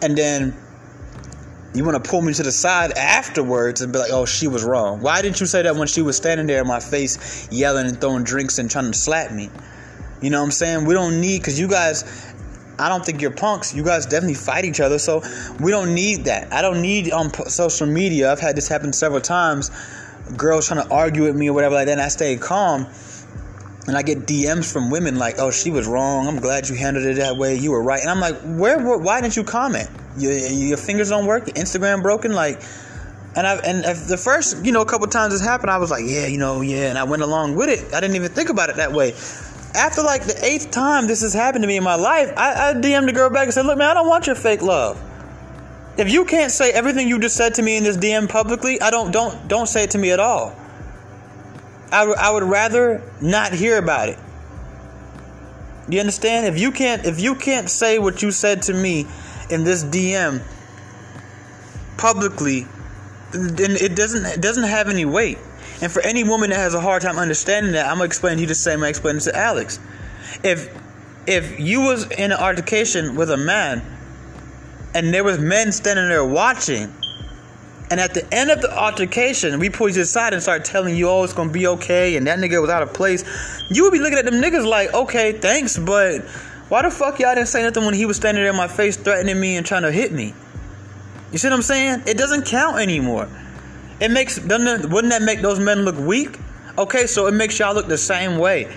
and 0.01 0.17
then 0.17 0.55
you 1.73 1.83
want 1.83 2.01
to 2.01 2.09
pull 2.09 2.21
me 2.21 2.33
to 2.33 2.43
the 2.43 2.51
side 2.51 2.93
afterwards 2.93 3.81
and 3.81 3.91
be 3.91 3.99
like, 3.99 4.11
oh, 4.11 4.25
she 4.25 4.47
was 4.47 4.63
wrong. 4.63 5.01
Why 5.01 5.21
didn't 5.21 5.41
you 5.41 5.45
say 5.45 5.61
that 5.63 5.75
when 5.75 5.87
she 5.87 6.01
was 6.01 6.15
standing 6.15 6.47
there 6.47 6.61
in 6.61 6.67
my 6.67 6.79
face, 6.79 7.47
yelling 7.51 7.87
and 7.87 7.99
throwing 7.99 8.23
drinks 8.23 8.57
and 8.57 8.71
trying 8.71 8.91
to 8.91 8.97
slap 8.97 9.31
me? 9.31 9.49
You 10.21 10.29
know 10.29 10.39
what 10.39 10.45
I'm 10.45 10.51
saying? 10.51 10.85
We 10.85 10.93
don't 10.93 11.21
need, 11.21 11.39
because 11.39 11.59
you 11.59 11.67
guys, 11.67 12.28
I 12.79 12.89
don't 12.89 13.05
think 13.05 13.21
you're 13.21 13.31
punks. 13.31 13.73
You 13.75 13.83
guys 13.83 14.05
definitely 14.05 14.35
fight 14.35 14.65
each 14.65 14.79
other, 14.79 14.99
so 14.99 15.21
we 15.59 15.71
don't 15.71 15.93
need 15.93 16.25
that. 16.25 16.51
I 16.53 16.61
don't 16.61 16.81
need 16.81 17.11
um, 17.11 17.27
on 17.27 17.49
social 17.49 17.87
media. 17.87 18.31
I've 18.31 18.39
had 18.39 18.55
this 18.55 18.67
happen 18.67 18.93
several 18.93 19.21
times. 19.21 19.69
Girls 20.37 20.67
trying 20.67 20.83
to 20.83 20.89
argue 20.89 21.23
with 21.23 21.35
me 21.35 21.49
or 21.49 21.53
whatever 21.53 21.75
like 21.75 21.87
that, 21.87 21.93
and 21.93 22.01
I 22.01 22.07
stay 22.07 22.37
calm. 22.37 22.87
And 23.87 23.97
I 23.97 24.03
get 24.03 24.19
DMs 24.19 24.71
from 24.71 24.91
women 24.91 25.17
like, 25.17 25.39
"Oh, 25.39 25.51
she 25.51 25.71
was 25.71 25.87
wrong. 25.87 26.27
I'm 26.27 26.39
glad 26.39 26.69
you 26.69 26.75
handled 26.75 27.05
it 27.05 27.15
that 27.15 27.37
way. 27.37 27.55
You 27.55 27.71
were 27.71 27.81
right." 27.81 28.01
And 28.01 28.09
I'm 28.09 28.19
like, 28.19 28.39
"Where? 28.43 28.77
where 28.77 28.97
why 28.97 29.19
didn't 29.19 29.35
you 29.35 29.43
comment? 29.43 29.89
Your, 30.17 30.31
your 30.33 30.77
fingers 30.77 31.09
don't 31.09 31.25
work. 31.25 31.45
Instagram 31.47 32.01
broken. 32.01 32.33
Like." 32.33 32.61
And 33.35 33.45
I 33.45 33.55
and 33.57 33.83
the 33.83 34.17
first, 34.17 34.65
you 34.65 34.71
know, 34.71 34.81
a 34.81 34.85
couple 34.85 35.05
times 35.07 35.33
this 35.33 35.41
happened, 35.41 35.69
I 35.69 35.77
was 35.77 35.91
like, 35.91 36.03
yeah, 36.05 36.25
you 36.25 36.39
know, 36.39 36.61
yeah, 36.61 36.89
and 36.89 36.97
I 36.97 37.03
went 37.03 37.21
along 37.21 37.55
with 37.55 37.69
it. 37.69 37.93
I 37.93 37.99
didn't 37.99 38.15
even 38.15 38.31
think 38.31 38.49
about 38.49 38.69
it 38.69 38.77
that 38.77 38.91
way. 38.91 39.13
After 39.75 40.01
like 40.01 40.23
the 40.23 40.43
eighth 40.43 40.71
time 40.71 41.07
this 41.07 41.21
has 41.21 41.33
happened 41.33 41.63
to 41.63 41.67
me 41.67 41.77
in 41.77 41.83
my 41.83 41.95
life, 41.95 42.33
I, 42.35 42.71
I 42.71 42.73
DM'd 42.73 43.07
the 43.07 43.13
girl 43.13 43.29
back 43.29 43.45
and 43.45 43.53
said, 43.53 43.65
look, 43.65 43.77
man, 43.77 43.91
I 43.91 43.93
don't 43.93 44.07
want 44.07 44.27
your 44.27 44.35
fake 44.35 44.61
love. 44.61 44.99
If 45.97 46.11
you 46.11 46.25
can't 46.25 46.51
say 46.51 46.71
everything 46.71 47.07
you 47.07 47.19
just 47.19 47.35
said 47.35 47.55
to 47.55 47.61
me 47.61 47.77
in 47.77 47.83
this 47.83 47.97
DM 47.97 48.29
publicly, 48.29 48.81
I 48.81 48.89
don't 48.89 49.11
don't 49.11 49.47
don't 49.47 49.67
say 49.67 49.83
it 49.83 49.91
to 49.91 49.97
me 49.97 50.11
at 50.11 50.19
all. 50.19 50.55
I, 51.91 52.01
w- 52.01 52.15
I 52.17 52.31
would 52.31 52.43
rather 52.43 53.01
not 53.21 53.51
hear 53.51 53.77
about 53.77 54.09
it. 54.09 54.19
You 55.89 55.99
understand? 55.99 56.45
If 56.45 56.61
you 56.61 56.71
can't 56.71 57.05
if 57.05 57.19
you 57.19 57.35
can't 57.35 57.69
say 57.69 57.99
what 57.99 58.21
you 58.21 58.31
said 58.31 58.61
to 58.63 58.73
me 58.73 59.07
in 59.49 59.63
this 59.63 59.83
DM 59.83 60.41
publicly, 61.97 62.65
then 63.31 63.71
it 63.71 63.95
doesn't 63.95 64.25
it 64.25 64.41
doesn't 64.41 64.63
have 64.63 64.87
any 64.87 65.05
weight. 65.05 65.37
And 65.81 65.91
for 65.91 66.01
any 66.01 66.23
woman 66.23 66.49
that 66.49 66.57
has 66.57 66.73
a 66.73 66.81
hard 66.81 67.01
time 67.01 67.17
understanding 67.17 67.71
that, 67.73 67.85
I'm 67.85 67.95
gonna 67.95 68.05
explain 68.05 68.35
to 68.35 68.41
you 68.41 68.47
the 68.47 68.55
same 68.55 68.83
I 68.83 68.89
explained 68.89 69.21
to 69.21 69.35
Alex. 69.35 69.79
If 70.43 70.69
if 71.25 71.59
you 71.59 71.81
was 71.81 72.09
in 72.11 72.31
an 72.31 72.39
altercation 72.39 73.15
with 73.15 73.29
a 73.29 73.37
man 73.37 73.83
and 74.93 75.13
there 75.13 75.23
was 75.23 75.37
men 75.39 75.71
standing 75.71 76.09
there 76.09 76.25
watching 76.25 76.91
and 77.91 77.99
at 77.99 78.13
the 78.13 78.31
end 78.33 78.51
of 78.51 78.61
the 78.61 78.75
altercation, 78.75 79.59
we 79.59 79.69
pull 79.69 79.89
you 79.89 80.01
aside 80.01 80.33
and 80.33 80.41
start 80.43 80.63
telling 80.63 80.95
you, 80.95 81.09
oh, 81.09 81.23
it's 81.23 81.33
gonna 81.33 81.51
be 81.51 81.65
okay, 81.65 82.17
and 82.17 82.27
that 82.27 82.37
nigga 82.37 82.61
was 82.61 82.69
out 82.69 82.83
of 82.83 82.93
place. 82.93 83.23
You 83.71 83.83
would 83.83 83.93
be 83.93 83.99
looking 83.99 84.19
at 84.19 84.25
them 84.25 84.35
niggas 84.35 84.65
like, 84.65 84.93
okay, 84.93 85.31
thanks, 85.31 85.77
but 85.77 86.21
why 86.69 86.83
the 86.83 86.91
fuck 86.91 87.19
y'all 87.19 87.33
didn't 87.33 87.47
say 87.47 87.63
nothing 87.63 87.85
when 87.85 87.95
he 87.95 88.05
was 88.05 88.17
standing 88.17 88.43
there 88.43 88.51
in 88.51 88.57
my 88.57 88.67
face 88.67 88.95
threatening 88.95 89.39
me 89.39 89.57
and 89.57 89.65
trying 89.65 89.81
to 89.81 89.91
hit 89.91 90.11
me? 90.11 90.35
You 91.31 91.39
see 91.39 91.47
what 91.47 91.55
I'm 91.55 91.61
saying? 91.63 92.03
It 92.05 92.17
doesn't 92.17 92.45
count 92.45 92.77
anymore. 92.77 93.27
It 93.99 94.11
makes 94.11 94.39
wouldn't 94.39 95.09
that 95.09 95.21
make 95.21 95.41
those 95.41 95.59
men 95.59 95.83
look 95.83 95.97
weak? 95.97 96.37
Okay, 96.77 97.07
so 97.07 97.27
it 97.27 97.33
makes 97.33 97.59
y'all 97.59 97.73
look 97.73 97.87
the 97.87 97.97
same 97.97 98.37
way. 98.37 98.73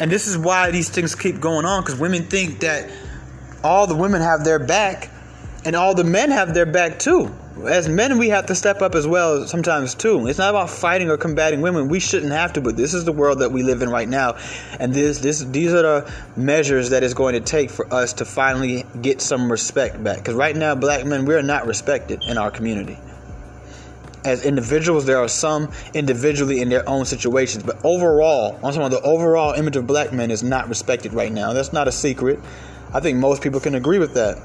And 0.00 0.10
this 0.10 0.26
is 0.26 0.38
why 0.38 0.70
these 0.70 0.88
things 0.88 1.14
keep 1.14 1.40
going 1.40 1.66
on, 1.66 1.82
because 1.82 1.98
women 1.98 2.24
think 2.24 2.60
that 2.60 2.90
all 3.62 3.86
the 3.86 3.96
women 3.96 4.22
have 4.22 4.44
their 4.44 4.58
back 4.58 5.10
and 5.64 5.74
all 5.76 5.94
the 5.94 6.04
men 6.04 6.30
have 6.30 6.54
their 6.54 6.66
back 6.66 6.98
too. 6.98 7.34
As 7.66 7.88
men 7.88 8.16
we 8.18 8.28
have 8.28 8.46
to 8.46 8.54
step 8.54 8.80
up 8.80 8.94
as 8.94 9.06
well 9.06 9.46
sometimes 9.46 9.94
too. 9.94 10.28
It's 10.28 10.38
not 10.38 10.50
about 10.50 10.70
fighting 10.70 11.10
or 11.10 11.16
combating 11.16 11.60
women. 11.60 11.88
We 11.88 11.98
shouldn't 11.98 12.32
have 12.32 12.52
to 12.54 12.60
but 12.60 12.76
this 12.76 12.94
is 12.94 13.04
the 13.04 13.12
world 13.12 13.40
that 13.40 13.50
we 13.50 13.64
live 13.64 13.82
in 13.82 13.90
right 13.90 14.08
now. 14.08 14.38
And 14.78 14.94
this 14.94 15.18
this 15.18 15.40
these 15.40 15.74
are 15.74 15.82
the 15.82 16.12
measures 16.36 16.90
that 16.90 17.02
it's 17.02 17.14
going 17.14 17.34
to 17.34 17.40
take 17.40 17.70
for 17.70 17.92
us 17.92 18.14
to 18.14 18.24
finally 18.24 18.86
get 19.02 19.20
some 19.20 19.50
respect 19.50 20.02
back. 20.02 20.18
Because 20.18 20.34
right 20.34 20.56
now 20.56 20.76
black 20.76 21.04
men 21.04 21.26
we're 21.26 21.42
not 21.42 21.66
respected 21.66 22.22
in 22.22 22.38
our 22.38 22.52
community 22.52 22.96
as 24.24 24.44
individuals 24.44 25.06
there 25.06 25.18
are 25.18 25.28
some 25.28 25.70
individually 25.94 26.60
in 26.60 26.68
their 26.68 26.86
own 26.88 27.04
situations 27.04 27.62
but 27.62 27.78
overall 27.84 28.54
i'm 28.56 28.60
talking 28.62 28.78
about 28.78 28.90
the 28.90 29.02
overall 29.02 29.52
image 29.52 29.76
of 29.76 29.86
black 29.86 30.12
men 30.12 30.30
is 30.30 30.42
not 30.42 30.68
respected 30.68 31.12
right 31.12 31.32
now 31.32 31.52
that's 31.52 31.72
not 31.72 31.86
a 31.86 31.92
secret 31.92 32.38
i 32.92 33.00
think 33.00 33.18
most 33.18 33.42
people 33.42 33.60
can 33.60 33.74
agree 33.74 33.98
with 33.98 34.14
that 34.14 34.38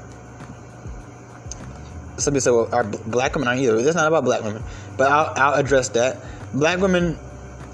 somebody 2.16 2.40
said, 2.40 2.50
well, 2.50 2.68
are 2.72 2.84
black 2.84 3.34
women 3.34 3.48
aren't 3.48 3.60
either. 3.60 3.76
It's 3.76 3.94
not 3.94 4.06
about 4.06 4.24
black 4.24 4.42
women, 4.42 4.62
but 4.96 5.10
I'll, 5.10 5.32
I'll 5.36 5.54
address 5.54 5.90
that. 5.90 6.18
Black 6.52 6.80
women 6.80 7.18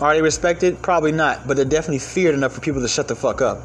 are 0.00 0.14
they 0.14 0.22
respected? 0.22 0.80
Probably 0.80 1.12
not, 1.12 1.46
but 1.46 1.56
they're 1.56 1.66
definitely 1.66 1.98
feared 1.98 2.34
enough 2.34 2.52
for 2.54 2.60
people 2.60 2.80
to 2.80 2.88
shut 2.88 3.08
the 3.08 3.16
fuck 3.16 3.42
up. 3.42 3.58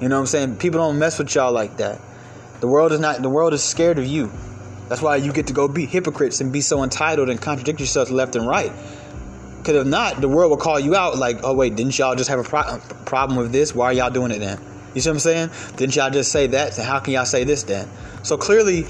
You 0.00 0.08
know 0.08 0.16
what 0.16 0.20
I'm 0.20 0.26
saying? 0.26 0.56
People 0.56 0.80
don't 0.80 0.98
mess 0.98 1.18
with 1.18 1.34
y'all 1.34 1.52
like 1.52 1.78
that. 1.78 2.00
The 2.60 2.68
world 2.68 2.92
is 2.92 3.00
not. 3.00 3.22
The 3.22 3.30
world 3.30 3.54
is 3.54 3.62
scared 3.62 3.98
of 3.98 4.06
you. 4.06 4.30
That's 4.88 5.02
why 5.02 5.16
you 5.16 5.32
get 5.32 5.48
to 5.48 5.52
go 5.52 5.68
be 5.68 5.86
hypocrites 5.86 6.40
and 6.40 6.52
be 6.52 6.60
so 6.60 6.82
entitled 6.82 7.28
and 7.28 7.40
contradict 7.40 7.78
yourselves 7.78 8.10
left 8.10 8.36
and 8.36 8.46
right. 8.46 8.72
Because 9.58 9.76
if 9.76 9.86
not, 9.86 10.20
the 10.20 10.28
world 10.28 10.50
will 10.50 10.56
call 10.56 10.80
you 10.80 10.96
out 10.96 11.18
like, 11.18 11.40
oh 11.42 11.54
wait, 11.54 11.76
didn't 11.76 11.98
y'all 11.98 12.14
just 12.14 12.30
have 12.30 12.38
a 12.38 12.44
pro- 12.44 12.78
problem 13.04 13.38
with 13.38 13.52
this? 13.52 13.74
Why 13.74 13.86
are 13.86 13.92
y'all 13.92 14.10
doing 14.10 14.30
it 14.30 14.38
then? 14.38 14.58
You 14.94 15.00
see 15.00 15.10
what 15.10 15.14
I'm 15.14 15.20
saying? 15.20 15.50
Didn't 15.76 15.94
y'all 15.96 16.10
just 16.10 16.32
say 16.32 16.46
that? 16.48 16.74
So 16.74 16.82
how 16.82 17.00
can 17.00 17.12
y'all 17.12 17.26
say 17.26 17.44
this 17.44 17.64
then? 17.64 17.88
So 18.22 18.38
clearly, 18.38 18.86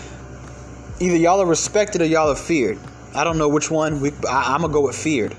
either 1.00 1.16
y'all 1.16 1.40
are 1.42 1.46
respected 1.46 2.00
or 2.00 2.04
y'all 2.04 2.30
are 2.30 2.36
feared. 2.36 2.78
I 3.14 3.24
don't 3.24 3.38
know 3.38 3.48
which 3.48 3.70
one. 3.70 4.00
We, 4.00 4.12
I, 4.28 4.54
I'm 4.54 4.60
gonna 4.60 4.72
go 4.72 4.82
with 4.82 4.96
feared. 4.96 5.36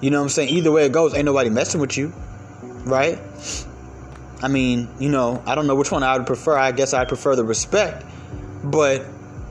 You 0.00 0.10
know 0.10 0.18
what 0.18 0.24
I'm 0.24 0.28
saying? 0.28 0.50
Either 0.50 0.70
way 0.70 0.86
it 0.86 0.92
goes, 0.92 1.14
ain't 1.14 1.24
nobody 1.24 1.50
messing 1.50 1.80
with 1.80 1.96
you, 1.96 2.12
right? 2.84 3.18
I 4.42 4.48
mean, 4.48 4.88
you 5.00 5.08
know, 5.08 5.42
I 5.46 5.54
don't 5.54 5.66
know 5.66 5.74
which 5.74 5.90
one 5.90 6.02
I 6.02 6.16
would 6.16 6.26
prefer. 6.26 6.56
I 6.56 6.72
guess 6.72 6.92
I 6.92 7.06
prefer 7.06 7.34
the 7.34 7.44
respect, 7.44 8.04
but 8.62 9.04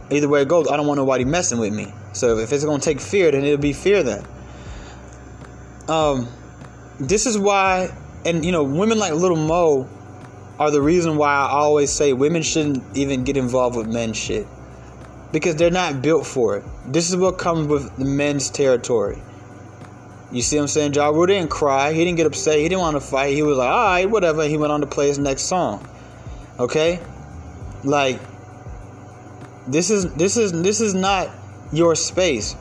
either 0.10 0.28
way 0.28 0.42
it 0.42 0.48
goes, 0.48 0.68
I 0.70 0.78
don't 0.78 0.88
want 0.88 0.98
nobody 0.98 1.26
messing 1.26 1.60
with 1.60 1.74
me. 1.74 1.94
So 2.14 2.38
if 2.38 2.52
it's 2.52 2.64
gonna 2.64 2.82
take 2.82 3.00
fear, 3.00 3.32
then 3.32 3.44
it'll 3.44 3.58
be 3.58 3.74
fear 3.74 4.04
then. 4.04 4.26
Um, 5.88 6.28
this 7.00 7.26
is 7.26 7.38
why, 7.38 7.90
and 8.26 8.46
you 8.46 8.52
know, 8.52 8.64
women 8.64 8.98
like 9.00 9.14
Little 9.14 9.38
Mo 9.38 9.90
are 10.58 10.72
the 10.72 10.82
reason 10.82 11.18
why 11.18 11.34
I 11.34 11.50
always 11.50 11.92
say 11.92 12.14
women 12.14 12.42
shouldn't 12.42 12.84
even 12.98 13.24
get 13.24 13.38
involved 13.38 13.76
with 13.76 13.88
men 13.88 14.14
shit 14.14 14.48
because 15.32 15.56
they're 15.56 15.70
not 15.70 16.02
built 16.02 16.26
for 16.26 16.58
it. 16.58 16.64
This 16.88 17.10
is 17.10 17.18
what 17.18 17.38
comes 17.38 17.68
with 17.68 17.96
the 17.98 18.06
men's 18.06 18.50
territory. 18.50 19.22
You 20.32 20.42
see 20.42 20.56
what 20.56 20.64
I'm 20.64 20.68
saying? 20.70 20.94
Ja 20.94 21.12
didn't 21.26 21.50
cry. 21.50 21.94
He 21.94 22.04
didn't 22.04 22.18
get 22.18 22.26
upset. 22.26 22.58
He 22.58 22.64
didn't 22.64 22.80
want 22.80 22.96
to 22.96 23.02
fight. 23.02 23.34
He 23.34 23.44
was 23.44 23.58
like, 23.58 23.70
all 23.70 23.86
right, 23.86 24.10
whatever. 24.10 24.48
He 24.48 24.58
went 24.58 24.72
on 24.72 24.82
to 24.82 24.88
play 24.88 25.08
his 25.08 25.20
next 25.20 25.44
song. 25.44 25.88
Okay? 26.60 27.00
Like, 27.84 28.20
this 29.68 29.90
is 29.90 30.12
this 30.14 30.38
is 30.38 30.52
this 30.52 30.82
is 30.82 30.94
not 30.94 31.30
your 31.72 31.96
space. 31.96 32.56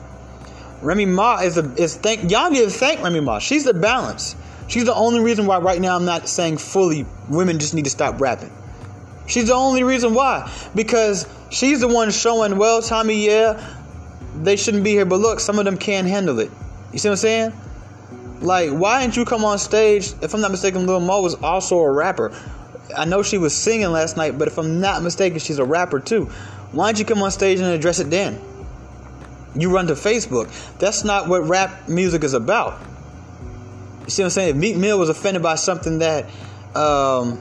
Remy 0.81 1.05
Ma 1.05 1.39
is 1.39 1.55
the 1.55 1.73
is 1.81 1.95
thank 1.95 2.29
y'all 2.31 2.49
need 2.49 2.63
to 2.63 2.69
thank 2.69 3.01
Remy 3.01 3.21
Ma. 3.21 3.39
She's 3.39 3.63
the 3.63 3.73
balance. 3.73 4.35
She's 4.67 4.85
the 4.85 4.95
only 4.95 5.19
reason 5.19 5.45
why 5.45 5.59
right 5.59 5.79
now 5.79 5.95
I'm 5.95 6.05
not 6.05 6.27
saying 6.27 6.57
fully 6.57 7.05
women 7.29 7.59
just 7.59 7.73
need 7.73 7.85
to 7.85 7.91
stop 7.91 8.19
rapping. 8.19 8.51
She's 9.27 9.47
the 9.47 9.53
only 9.53 9.83
reason 9.83 10.13
why. 10.13 10.51
Because 10.73 11.27
she's 11.49 11.79
the 11.81 11.87
one 11.87 12.11
showing, 12.11 12.57
well, 12.57 12.81
Tommy, 12.81 13.25
yeah, 13.25 13.63
they 14.41 14.55
shouldn't 14.55 14.83
be 14.83 14.91
here, 14.91 15.05
but 15.05 15.19
look, 15.19 15.39
some 15.39 15.59
of 15.59 15.65
them 15.65 15.77
can't 15.77 16.07
handle 16.07 16.39
it. 16.39 16.51
You 16.91 16.99
see 16.99 17.09
what 17.09 17.13
I'm 17.13 17.17
saying? 17.17 17.53
Like, 18.41 18.71
why 18.71 19.01
didn't 19.01 19.17
you 19.17 19.25
come 19.25 19.45
on 19.45 19.57
stage? 19.57 20.13
If 20.21 20.33
I'm 20.33 20.41
not 20.41 20.51
mistaken, 20.51 20.85
Lil 20.85 20.99
Mo 20.99 21.21
was 21.21 21.35
also 21.35 21.79
a 21.79 21.91
rapper. 21.91 22.31
I 22.97 23.05
know 23.05 23.23
she 23.23 23.37
was 23.37 23.55
singing 23.55 23.91
last 23.91 24.17
night, 24.17 24.37
but 24.37 24.47
if 24.47 24.57
I'm 24.57 24.79
not 24.79 25.03
mistaken, 25.03 25.39
she's 25.39 25.59
a 25.59 25.65
rapper 25.65 25.99
too. 25.99 26.25
Why 26.71 26.87
don't 26.87 26.99
you 26.99 27.05
come 27.05 27.21
on 27.21 27.31
stage 27.31 27.59
and 27.59 27.67
address 27.67 27.99
it 27.99 28.09
then? 28.09 28.39
you 29.55 29.73
run 29.73 29.87
to 29.87 29.93
Facebook. 29.93 30.49
That's 30.79 31.03
not 31.03 31.27
what 31.27 31.47
rap 31.47 31.87
music 31.87 32.23
is 32.23 32.33
about. 32.33 32.79
You 34.03 34.09
see 34.09 34.21
what 34.21 34.27
I'm 34.27 34.31
saying? 34.31 34.49
If 34.49 34.55
Meek 34.57 34.77
Mill 34.77 34.99
was 34.99 35.09
offended 35.09 35.41
by 35.41 35.55
something 35.55 35.99
that 35.99 36.25
um, 36.75 37.37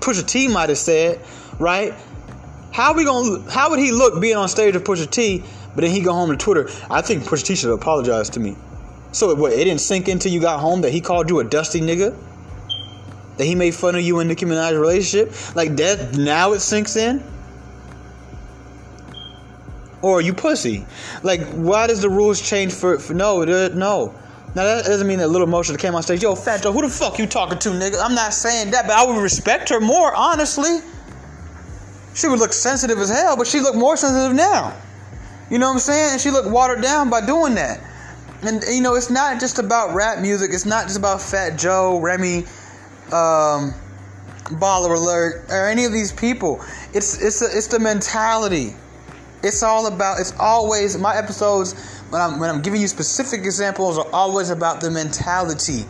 Pusha 0.00 0.26
T 0.26 0.48
might 0.48 0.68
have 0.68 0.78
said, 0.78 1.20
right? 1.58 1.94
How 2.72 2.94
we 2.94 3.04
gonna? 3.04 3.50
How 3.50 3.70
would 3.70 3.78
he 3.78 3.92
look 3.92 4.20
being 4.20 4.36
on 4.36 4.48
stage 4.48 4.74
with 4.74 4.84
Pusha 4.84 5.10
T, 5.10 5.42
but 5.74 5.82
then 5.82 5.90
he 5.90 6.00
go 6.00 6.12
home 6.12 6.30
to 6.30 6.36
Twitter? 6.36 6.70
I 6.88 7.02
think 7.02 7.24
Pusha 7.24 7.44
T 7.44 7.54
should 7.54 7.72
apologize 7.72 8.30
to 8.30 8.40
me. 8.40 8.56
So 9.10 9.34
what? 9.34 9.52
It 9.52 9.64
didn't 9.64 9.82
sink 9.82 10.08
into 10.08 10.30
you 10.30 10.40
got 10.40 10.60
home 10.60 10.80
that 10.82 10.90
he 10.90 11.02
called 11.02 11.28
you 11.28 11.40
a 11.40 11.44
dusty 11.44 11.80
nigga. 11.80 12.16
That 13.36 13.44
he 13.44 13.54
made 13.54 13.74
fun 13.74 13.94
of 13.94 14.02
you 14.02 14.20
in 14.20 14.28
Nicki 14.28 14.44
Minaj 14.44 14.78
relationship. 14.78 15.56
Like 15.56 15.76
that. 15.76 16.16
Now 16.16 16.52
it 16.52 16.60
sinks 16.60 16.96
in. 16.96 17.22
Or 20.02 20.20
you 20.20 20.34
pussy. 20.34 20.84
Like 21.22 21.42
why 21.52 21.86
does 21.86 22.02
the 22.02 22.10
rules 22.10 22.40
change 22.40 22.72
for? 22.72 22.98
for 22.98 23.14
no, 23.14 23.42
uh, 23.42 23.70
no. 23.74 24.14
Now 24.54 24.64
that 24.64 24.84
doesn't 24.84 25.06
mean 25.06 25.18
that 25.18 25.28
little 25.28 25.46
motion 25.46 25.76
came 25.76 25.94
on 25.94 26.02
stage. 26.02 26.22
Yo, 26.22 26.34
Fat 26.34 26.62
Joe, 26.62 26.72
who 26.72 26.82
the 26.82 26.88
fuck 26.88 27.18
you 27.18 27.26
talking 27.26 27.58
to, 27.60 27.70
nigga? 27.70 28.02
I'm 28.02 28.14
not 28.14 28.34
saying 28.34 28.72
that, 28.72 28.86
but 28.86 28.96
I 28.96 29.06
would 29.06 29.20
respect 29.20 29.70
her 29.70 29.80
more, 29.80 30.14
honestly. 30.14 30.80
She 32.14 32.28
would 32.28 32.38
look 32.38 32.52
sensitive 32.52 32.98
as 32.98 33.08
hell, 33.08 33.36
but 33.36 33.46
she 33.46 33.60
looked 33.60 33.78
more 33.78 33.96
sensitive 33.96 34.36
now. 34.36 34.76
You 35.50 35.58
know 35.58 35.68
what 35.68 35.74
I'm 35.74 35.78
saying? 35.80 36.12
And 36.12 36.20
she 36.20 36.30
looked 36.30 36.50
watered 36.50 36.82
down 36.82 37.08
by 37.08 37.24
doing 37.24 37.54
that. 37.54 37.80
And 38.42 38.62
you 38.64 38.82
know, 38.82 38.94
it's 38.94 39.10
not 39.10 39.40
just 39.40 39.58
about 39.58 39.94
rap 39.94 40.18
music. 40.18 40.50
It's 40.52 40.66
not 40.66 40.84
just 40.84 40.98
about 40.98 41.22
Fat 41.22 41.58
Joe, 41.58 41.98
Remy, 42.00 42.44
um, 43.12 43.74
Baller 44.58 44.96
Alert, 44.96 45.46
or 45.50 45.68
any 45.68 45.84
of 45.84 45.92
these 45.92 46.12
people. 46.12 46.60
It's 46.94 47.22
it's 47.22 47.42
a, 47.42 47.46
it's 47.56 47.68
the 47.68 47.78
mentality. 47.78 48.74
It's 49.42 49.62
all 49.62 49.86
about. 49.86 50.20
It's 50.20 50.32
always 50.38 50.98
my 50.98 51.16
episodes 51.16 51.74
when 52.10 52.20
I'm 52.20 52.38
when 52.38 52.50
I'm 52.50 52.62
giving 52.62 52.80
you 52.80 52.88
specific 52.88 53.40
examples 53.40 53.98
are 53.98 54.08
always 54.12 54.50
about 54.50 54.80
the 54.80 54.90
mentality. 54.90 55.84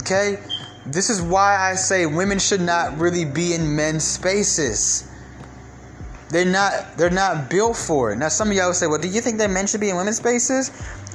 Okay, 0.00 0.38
this 0.86 1.08
is 1.08 1.22
why 1.22 1.56
I 1.56 1.74
say 1.74 2.06
women 2.06 2.38
should 2.38 2.60
not 2.60 2.98
really 2.98 3.24
be 3.24 3.54
in 3.54 3.74
men's 3.74 4.04
spaces. 4.04 5.08
They're 6.30 6.44
not 6.44 6.96
they're 6.96 7.10
not 7.10 7.48
built 7.48 7.76
for 7.76 8.12
it. 8.12 8.16
Now 8.16 8.28
some 8.28 8.50
of 8.50 8.56
y'all 8.56 8.72
say, 8.74 8.86
well, 8.86 8.98
do 9.00 9.08
you 9.08 9.20
think 9.20 9.38
that 9.38 9.50
men 9.50 9.66
should 9.66 9.80
be 9.80 9.90
in 9.90 9.96
women's 9.96 10.16
spaces? 10.16 10.70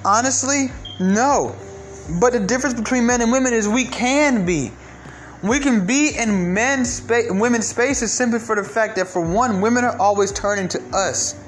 Honestly, 0.05 0.71
no. 0.99 1.55
But 2.19 2.33
the 2.33 2.39
difference 2.39 2.73
between 2.73 3.05
men 3.05 3.21
and 3.21 3.31
women 3.31 3.53
is 3.53 3.67
we 3.67 3.85
can 3.85 4.45
be. 4.45 4.71
We 5.41 5.59
can 5.59 5.85
be 5.85 6.17
in 6.17 6.53
men's 6.53 6.91
space, 6.93 7.31
women's 7.31 7.67
spaces 7.67 8.11
simply 8.11 8.39
for 8.39 8.55
the 8.55 8.63
fact 8.63 8.97
that 8.97 9.07
for 9.07 9.21
one, 9.21 9.61
women 9.61 9.85
are 9.85 9.97
always 9.97 10.31
turning 10.31 10.67
to 10.69 10.81
us 10.93 11.41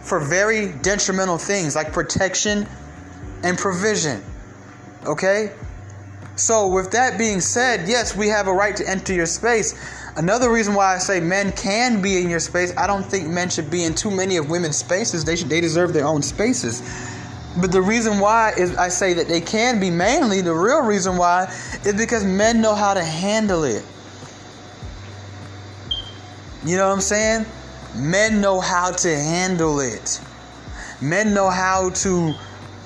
for 0.00 0.20
very 0.20 0.72
detrimental 0.82 1.36
things 1.36 1.74
like 1.74 1.92
protection 1.92 2.66
and 3.42 3.58
provision. 3.58 4.22
Okay? 5.04 5.52
So, 6.36 6.68
with 6.68 6.90
that 6.92 7.18
being 7.18 7.40
said, 7.40 7.88
yes, 7.88 8.14
we 8.14 8.28
have 8.28 8.46
a 8.46 8.52
right 8.52 8.76
to 8.76 8.88
enter 8.88 9.14
your 9.14 9.26
space. 9.26 9.74
Another 10.16 10.50
reason 10.50 10.74
why 10.74 10.94
I 10.94 10.98
say 10.98 11.18
men 11.18 11.52
can 11.52 12.00
be 12.00 12.20
in 12.20 12.30
your 12.30 12.40
space, 12.40 12.74
I 12.76 12.86
don't 12.86 13.04
think 13.04 13.28
men 13.28 13.50
should 13.50 13.70
be 13.70 13.84
in 13.84 13.94
too 13.94 14.10
many 14.10 14.36
of 14.36 14.48
women's 14.48 14.76
spaces. 14.76 15.24
They 15.24 15.36
should 15.36 15.48
they 15.48 15.60
deserve 15.60 15.92
their 15.92 16.06
own 16.06 16.22
spaces. 16.22 16.82
But 17.58 17.72
the 17.72 17.80
reason 17.80 18.18
why 18.20 18.52
is 18.56 18.76
I 18.76 18.88
say 18.88 19.14
that 19.14 19.28
they 19.28 19.40
can 19.40 19.80
be 19.80 19.90
mainly 19.90 20.42
the 20.42 20.52
real 20.52 20.82
reason 20.82 21.16
why 21.16 21.44
is 21.84 21.94
because 21.94 22.24
men 22.24 22.60
know 22.60 22.74
how 22.74 22.94
to 22.94 23.02
handle 23.02 23.64
it. 23.64 23.84
You 26.64 26.76
know 26.76 26.88
what 26.88 26.94
I'm 26.94 27.00
saying? 27.00 27.46
Men 27.94 28.40
know 28.40 28.60
how 28.60 28.90
to 28.90 29.08
handle 29.08 29.80
it. 29.80 30.20
Men 31.00 31.32
know 31.32 31.48
how 31.48 31.90
to 31.90 32.34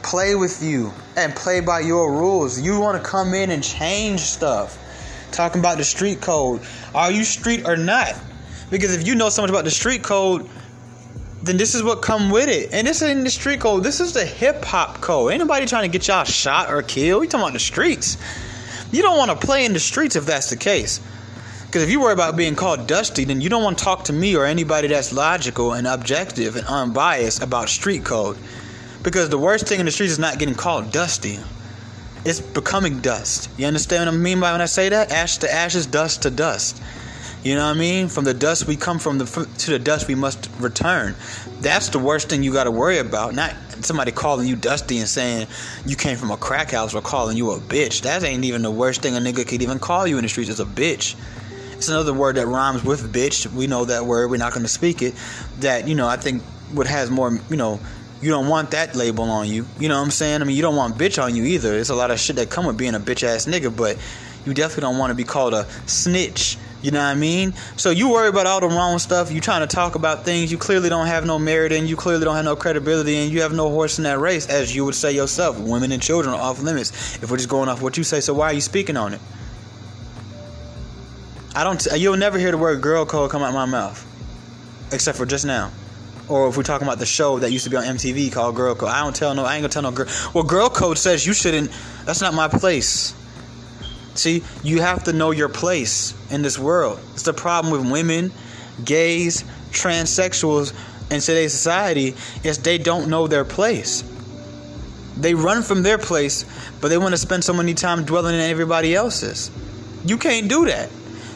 play 0.03 0.35
with 0.35 0.63
you 0.63 0.93
and 1.17 1.35
play 1.35 1.61
by 1.61 1.81
your 1.81 2.13
rules. 2.13 2.61
You 2.61 2.79
want 2.79 3.03
to 3.03 3.09
come 3.09 3.35
in 3.35 3.51
and 3.51 3.63
change 3.63 4.21
stuff 4.21 4.79
talking 5.33 5.61
about 5.61 5.79
the 5.79 5.85
street 5.85 6.21
code. 6.21 6.61
Are 6.95 7.11
you 7.11 7.25
street 7.25 7.67
or 7.67 7.77
not? 7.77 8.15
Because 8.71 8.95
if 8.95 9.07
you 9.07 9.15
know 9.15 9.29
so 9.29 9.43
much 9.43 9.51
about 9.51 9.65
the 9.65 9.71
street 9.71 10.03
code, 10.03 10.49
then 11.43 11.57
this 11.57 11.75
is 11.75 11.83
what 11.83 12.03
come 12.03 12.31
with 12.31 12.49
it. 12.49 12.73
And 12.73 12.87
this 12.87 13.03
ain't 13.03 13.25
the 13.25 13.31
street 13.31 13.61
code. 13.61 13.83
This 13.83 14.01
is 14.01 14.13
the 14.13 14.25
hip 14.25 14.65
hop 14.65 15.01
code. 15.01 15.33
Ain't 15.33 15.41
nobody 15.41 15.67
trying 15.67 15.91
to 15.91 15.99
get 15.99 16.07
y'all 16.07 16.25
shot 16.25 16.71
or 16.71 16.83
killed. 16.83 17.23
We 17.23 17.29
talking 17.29 17.43
about 17.45 17.53
the 17.55 17.59
streets. 17.59 18.19
You 18.93 19.03
don't 19.03 19.17
want 19.17 19.31
to 19.31 19.47
play 19.47 19.65
in 19.65 19.73
the 19.73 19.81
streets 19.81 20.17
if 20.17 20.27
that's 20.27 20.51
the 20.51 20.57
case. 20.57 21.01
Because 21.67 21.83
if 21.85 21.91
you 21.91 22.01
worry 22.01 22.13
about 22.13 22.37
being 22.37 22.57
called 22.57 22.89
dusty, 22.89 23.25
then 23.25 23.41
you 23.41 23.49
don't 23.49 23.63
want 23.63 23.79
to 23.79 23.85
talk 23.85 24.05
to 24.05 24.13
me 24.13 24.35
or 24.37 24.45
anybody 24.45 24.89
that's 24.89 25.13
logical 25.13 25.73
and 25.73 25.87
objective 25.87 26.57
and 26.57 26.67
unbiased 26.67 27.43
about 27.43 27.69
street 27.69 28.05
code. 28.05 28.37
Because 29.03 29.29
the 29.29 29.39
worst 29.39 29.69
thing 29.69 29.81
in 29.81 29.87
the 29.87 29.93
streets 29.93 30.13
is 30.13 30.19
not 30.19 30.39
getting 30.39 30.57
called 30.57 30.93
dusty. 30.93 31.39
It's 32.25 32.41
becoming 32.41 33.01
dust. 33.01 33.49
You 33.57 33.67
understand 33.67 34.07
what 34.07 34.15
I 34.15 34.17
mean 34.17 34.41
by 34.41 34.53
when 34.53 34.61
I 34.61 34.67
say 34.67 34.89
that? 34.91 35.11
Ash 35.11 35.39
to 35.39 35.53
ashes, 35.53 35.87
dust 35.87 36.23
to 36.23 36.31
dust. 36.31 36.83
You 37.43 37.55
know 37.55 37.65
what 37.65 37.77
I 37.77 37.79
mean? 37.79 38.09
From 38.09 38.25
the 38.25 38.35
dust 38.35 38.67
we 38.67 38.77
come 38.77 38.99
from 38.99 39.17
the 39.17 39.25
to 39.59 39.71
the 39.71 39.79
dust 39.79 40.09
we 40.09 40.15
must 40.15 40.51
return. 40.59 41.15
That's 41.61 41.89
the 41.89 41.99
worst 41.99 42.29
thing 42.29 42.43
you 42.43 42.53
got 42.53 42.65
to 42.65 42.71
worry 42.71 42.99
about. 42.99 43.35
Not 43.35 43.55
somebody 43.83 44.13
calling 44.13 44.47
you 44.47 44.57
dusty 44.57 44.99
and 44.99 45.09
saying 45.09 45.47
you 45.87 45.97
came 45.97 46.19
from 46.19 46.31
a 46.31 46.37
crack 46.37 46.73
house 46.73 46.95
or 46.95 47.01
calling 47.01 47.39
you 47.39 47.53
a 47.53 47.59
bitch. 47.59 48.03
That 48.03 48.23
ain't 48.25 48.45
even 48.45 48.61
the 48.61 48.71
worst 48.71 49.01
thing 49.01 49.17
a 49.17 49.21
nigga 49.21 49.49
could 49.49 49.63
even 49.63 49.79
call 49.79 50.07
you 50.07 50.19
in 50.19 50.23
the 50.23 50.29
streets 50.29 50.51
is 50.51 50.61
a 50.61 50.67
bitch. 50.67 51.17
It's 51.73 51.89
another 51.89 52.13
word 52.13 52.37
that 52.37 52.47
rhymes 52.47 52.85
with 52.85 53.11
bitch. 53.11 53.51
We 53.55 53.67
know 53.67 53.87
that 53.87 54.05
word. 54.05 54.31
We're 54.31 54.37
not 54.37 54.53
going 54.53 54.65
to 54.65 54.69
speak 54.69 55.01
it. 55.01 55.15
That 55.61 55.89
you 55.89 55.95
know, 55.95 56.09
I 56.09 56.19
think 56.19 56.43
what 56.75 56.87
has 56.87 57.11
more, 57.11 57.39
you 57.49 57.57
know, 57.57 57.81
you 58.21 58.29
don't 58.29 58.49
want 58.49 58.73
that 58.73 58.95
label 58.95 59.25
on 59.25 59.49
you. 59.49 59.65
You 59.79 59.89
know 59.89 59.97
what 59.97 60.05
I'm 60.05 60.11
saying? 60.11 60.43
I 60.43 60.45
mean, 60.45 60.57
you 60.57 60.63
don't 60.63 60.77
want 60.77 60.99
bitch 60.99 61.23
on 61.23 61.35
you 61.35 61.45
either. 61.45 61.71
There's 61.71 61.89
a 61.89 61.95
lot 61.95 62.11
of 62.11 62.21
shit 62.21 62.37
that 62.37 62.51
come 62.51 62.67
with 62.67 62.77
being 62.77 62.95
a 62.95 63.01
bitch 63.01 63.23
ass 63.23 63.47
nigga, 63.47 63.75
but 63.75 63.97
you 64.45 64.53
definitely 64.53 64.83
don't 64.83 64.99
want 64.99 65.11
to 65.11 65.15
be 65.15 65.25
called 65.25 65.55
a 65.55 65.65
snitch. 65.87 66.59
You 66.83 66.91
know 66.91 66.99
what 66.99 67.07
I 67.07 67.15
mean? 67.15 67.53
So 67.77 67.91
you 67.91 68.11
worry 68.11 68.29
about 68.29 68.47
all 68.47 68.61
the 68.61 68.69
wrong 68.69 68.99
stuff. 68.99 69.31
You 69.31 69.41
trying 69.41 69.67
to 69.67 69.75
talk 69.75 69.97
about 69.97 70.25
things 70.25 70.51
you 70.51 70.57
clearly 70.57 70.89
don't 70.89 71.07
have 71.07 71.27
no 71.27 71.39
merit 71.39 71.73
in. 71.73 71.87
You 71.87 71.97
clearly 71.97 72.25
don't 72.25 72.37
have 72.37 72.45
no 72.45 72.57
credibility, 72.57 73.17
and 73.17 73.31
you 73.31 73.43
have 73.43 73.53
no 73.53 73.69
horse 73.69 73.99
in 73.99 74.05
that 74.05 74.19
race, 74.19 74.49
as 74.49 74.75
you 74.75 74.85
would 74.87 74.95
say 74.95 75.13
yourself. 75.13 75.59
Women 75.59 75.93
and 75.93 76.03
children 76.03 76.35
are 76.35 76.41
off 76.41 76.63
limits. 76.63 77.17
If 77.23 77.31
we're 77.31 77.37
just 77.37 77.51
going 77.51 77.69
off 77.69 77.83
what 77.83 77.97
you 77.99 78.05
say, 78.05 78.21
so 78.21 78.33
why 78.33 78.47
are 78.47 78.53
you 78.55 78.61
speaking 78.63 78.97
on 78.97 79.15
it? 79.15 79.21
I 81.55 81.65
don't. 81.65 81.87
You'll 81.97 82.17
never 82.17 82.39
hear 82.39 82.51
the 82.51 82.59
word 82.59 82.81
girl 82.81 83.05
code 83.05 83.31
come 83.31 83.43
out 83.43 83.53
my 83.53 83.67
mouth, 83.67 84.07
except 84.93 85.19
for 85.19 85.27
just 85.27 85.45
now 85.45 85.71
or 86.31 86.49
if 86.49 86.57
we're 86.57 86.63
talking 86.63 86.87
about 86.87 86.99
the 86.99 87.07
show 87.07 87.41
that 87.41 87.51
used 87.51 87.65
to 87.65 87.71
be 87.71 87.77
on 87.77 87.83
MTV 87.83 88.33
called 88.33 88.55
Girl 88.55 88.75
Code. 88.75 88.89
I 88.89 89.03
don't 89.03 89.15
tell 89.15 89.35
no, 89.35 89.45
I 89.45 89.57
ain't 89.57 89.63
gonna 89.63 89.73
tell 89.73 89.83
no 89.83 89.91
girl. 89.91 90.07
Well, 90.33 90.45
Girl 90.45 90.71
Code 90.71 90.97
says 90.97 91.27
you 91.27 91.35
shouldn't. 91.35 91.71
That's 92.05 92.21
not 92.21 92.35
my 92.35 92.49
place. 92.49 93.15
See, 94.15 94.43
you 94.63 94.81
have 94.81 95.05
to 95.05 95.13
know 95.13 95.31
your 95.31 95.49
place 95.49 96.15
in 96.31 96.43
this 96.43 96.59
world. 96.59 97.01
It's 97.13 97.23
the 97.23 97.33
problem 97.33 97.73
with 97.73 97.91
women, 97.91 98.33
gays, 98.85 99.45
transsexuals 99.71 100.73
in 101.11 101.21
today's 101.21 101.53
society 101.53 102.15
is 102.45 102.59
they 102.59 102.79
don't 102.79 103.09
know 103.09 103.27
their 103.27 103.45
place. 103.45 104.05
They 105.17 105.35
run 105.35 105.63
from 105.63 105.83
their 105.83 105.99
place, 105.99 106.45
but 106.81 106.89
they 106.89 106.99
want 106.99 107.13
to 107.13 107.19
spend 107.19 107.45
so 107.45 107.53
many 107.53 107.75
time 107.75 108.05
dwelling 108.05 108.35
in 108.35 108.41
everybody 108.41 108.95
else's. 108.95 109.51
You 110.05 110.17
can't 110.17 110.49
do 110.49 110.67
that. 110.67 110.89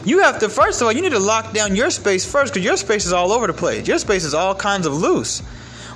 You 0.04 0.20
have 0.20 0.38
to 0.40 0.48
first 0.48 0.80
of 0.80 0.86
all, 0.86 0.92
you 0.92 1.02
need 1.02 1.12
to 1.12 1.18
lock 1.18 1.52
down 1.52 1.76
your 1.76 1.90
space 1.90 2.30
first 2.30 2.52
because 2.52 2.64
your 2.64 2.76
space 2.76 3.06
is 3.06 3.12
all 3.12 3.32
over 3.32 3.46
the 3.46 3.52
place. 3.52 3.86
Your 3.88 3.98
space 3.98 4.24
is 4.24 4.34
all 4.34 4.54
kinds 4.54 4.86
of 4.86 4.94
loose. 4.94 5.40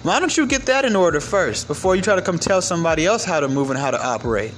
Why 0.02 0.20
don't 0.20 0.34
you 0.36 0.46
get 0.46 0.66
that 0.66 0.84
in 0.84 0.96
order 0.96 1.20
first 1.20 1.66
before 1.66 1.96
you 1.96 2.02
try 2.02 2.14
to 2.14 2.22
come 2.22 2.38
tell 2.38 2.62
somebody 2.62 3.04
else 3.04 3.24
how 3.24 3.40
to 3.40 3.48
move 3.48 3.70
and 3.70 3.78
how 3.78 3.90
to 3.90 4.02
operate? 4.04 4.52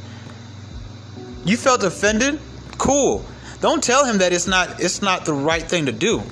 You 1.44 1.56
felt 1.56 1.82
offended? 1.84 2.40
Cool. 2.78 3.24
Don't 3.60 3.82
tell 3.82 4.04
him 4.04 4.18
that 4.18 4.32
it's 4.32 4.46
not 4.46 4.80
it's 4.80 5.02
not 5.02 5.24
the 5.24 5.32
right 5.34 5.62
thing 5.62 5.86
to 5.86 5.92
do. 5.92 6.22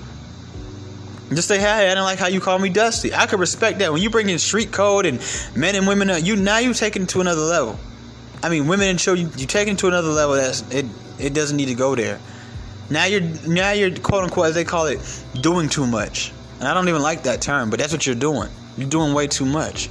Just 1.30 1.48
say, 1.48 1.58
hey, 1.58 1.90
I 1.90 1.94
don't 1.94 2.04
like 2.04 2.18
how 2.18 2.28
you 2.28 2.40
call 2.40 2.58
me 2.58 2.70
Dusty. 2.70 3.14
I 3.14 3.26
could 3.26 3.38
respect 3.38 3.80
that. 3.80 3.92
When 3.92 4.00
you 4.00 4.08
bring 4.08 4.30
in 4.30 4.38
street 4.38 4.72
code 4.72 5.04
and 5.04 5.20
men 5.54 5.74
and 5.74 5.86
women, 5.86 6.24
you 6.24 6.36
now 6.36 6.58
you 6.58 6.72
take 6.72 6.96
it 6.96 7.06
to 7.10 7.20
another 7.20 7.42
level. 7.42 7.78
I 8.42 8.48
mean, 8.48 8.66
women 8.66 8.88
and 8.88 8.98
children, 8.98 9.30
you 9.36 9.46
take 9.46 9.68
it 9.68 9.78
to 9.78 9.88
another 9.88 10.08
level. 10.08 10.36
That's 10.36 10.62
it. 10.72 10.86
It 11.18 11.34
doesn't 11.34 11.56
need 11.56 11.68
to 11.68 11.74
go 11.74 11.94
there. 11.94 12.18
Now 12.88 13.04
you're 13.04 13.20
now 13.20 13.72
you're 13.72 13.94
quote 13.98 14.24
unquote 14.24 14.46
as 14.46 14.54
they 14.54 14.64
call 14.64 14.86
it 14.86 15.00
doing 15.40 15.68
too 15.68 15.86
much. 15.86 16.32
And 16.58 16.66
I 16.66 16.74
don't 16.74 16.88
even 16.88 17.02
like 17.02 17.24
that 17.24 17.42
term, 17.42 17.70
but 17.70 17.78
that's 17.78 17.92
what 17.92 18.06
you're 18.06 18.16
doing. 18.16 18.48
You're 18.78 18.88
doing 18.88 19.12
way 19.12 19.26
too 19.26 19.44
much. 19.44 19.90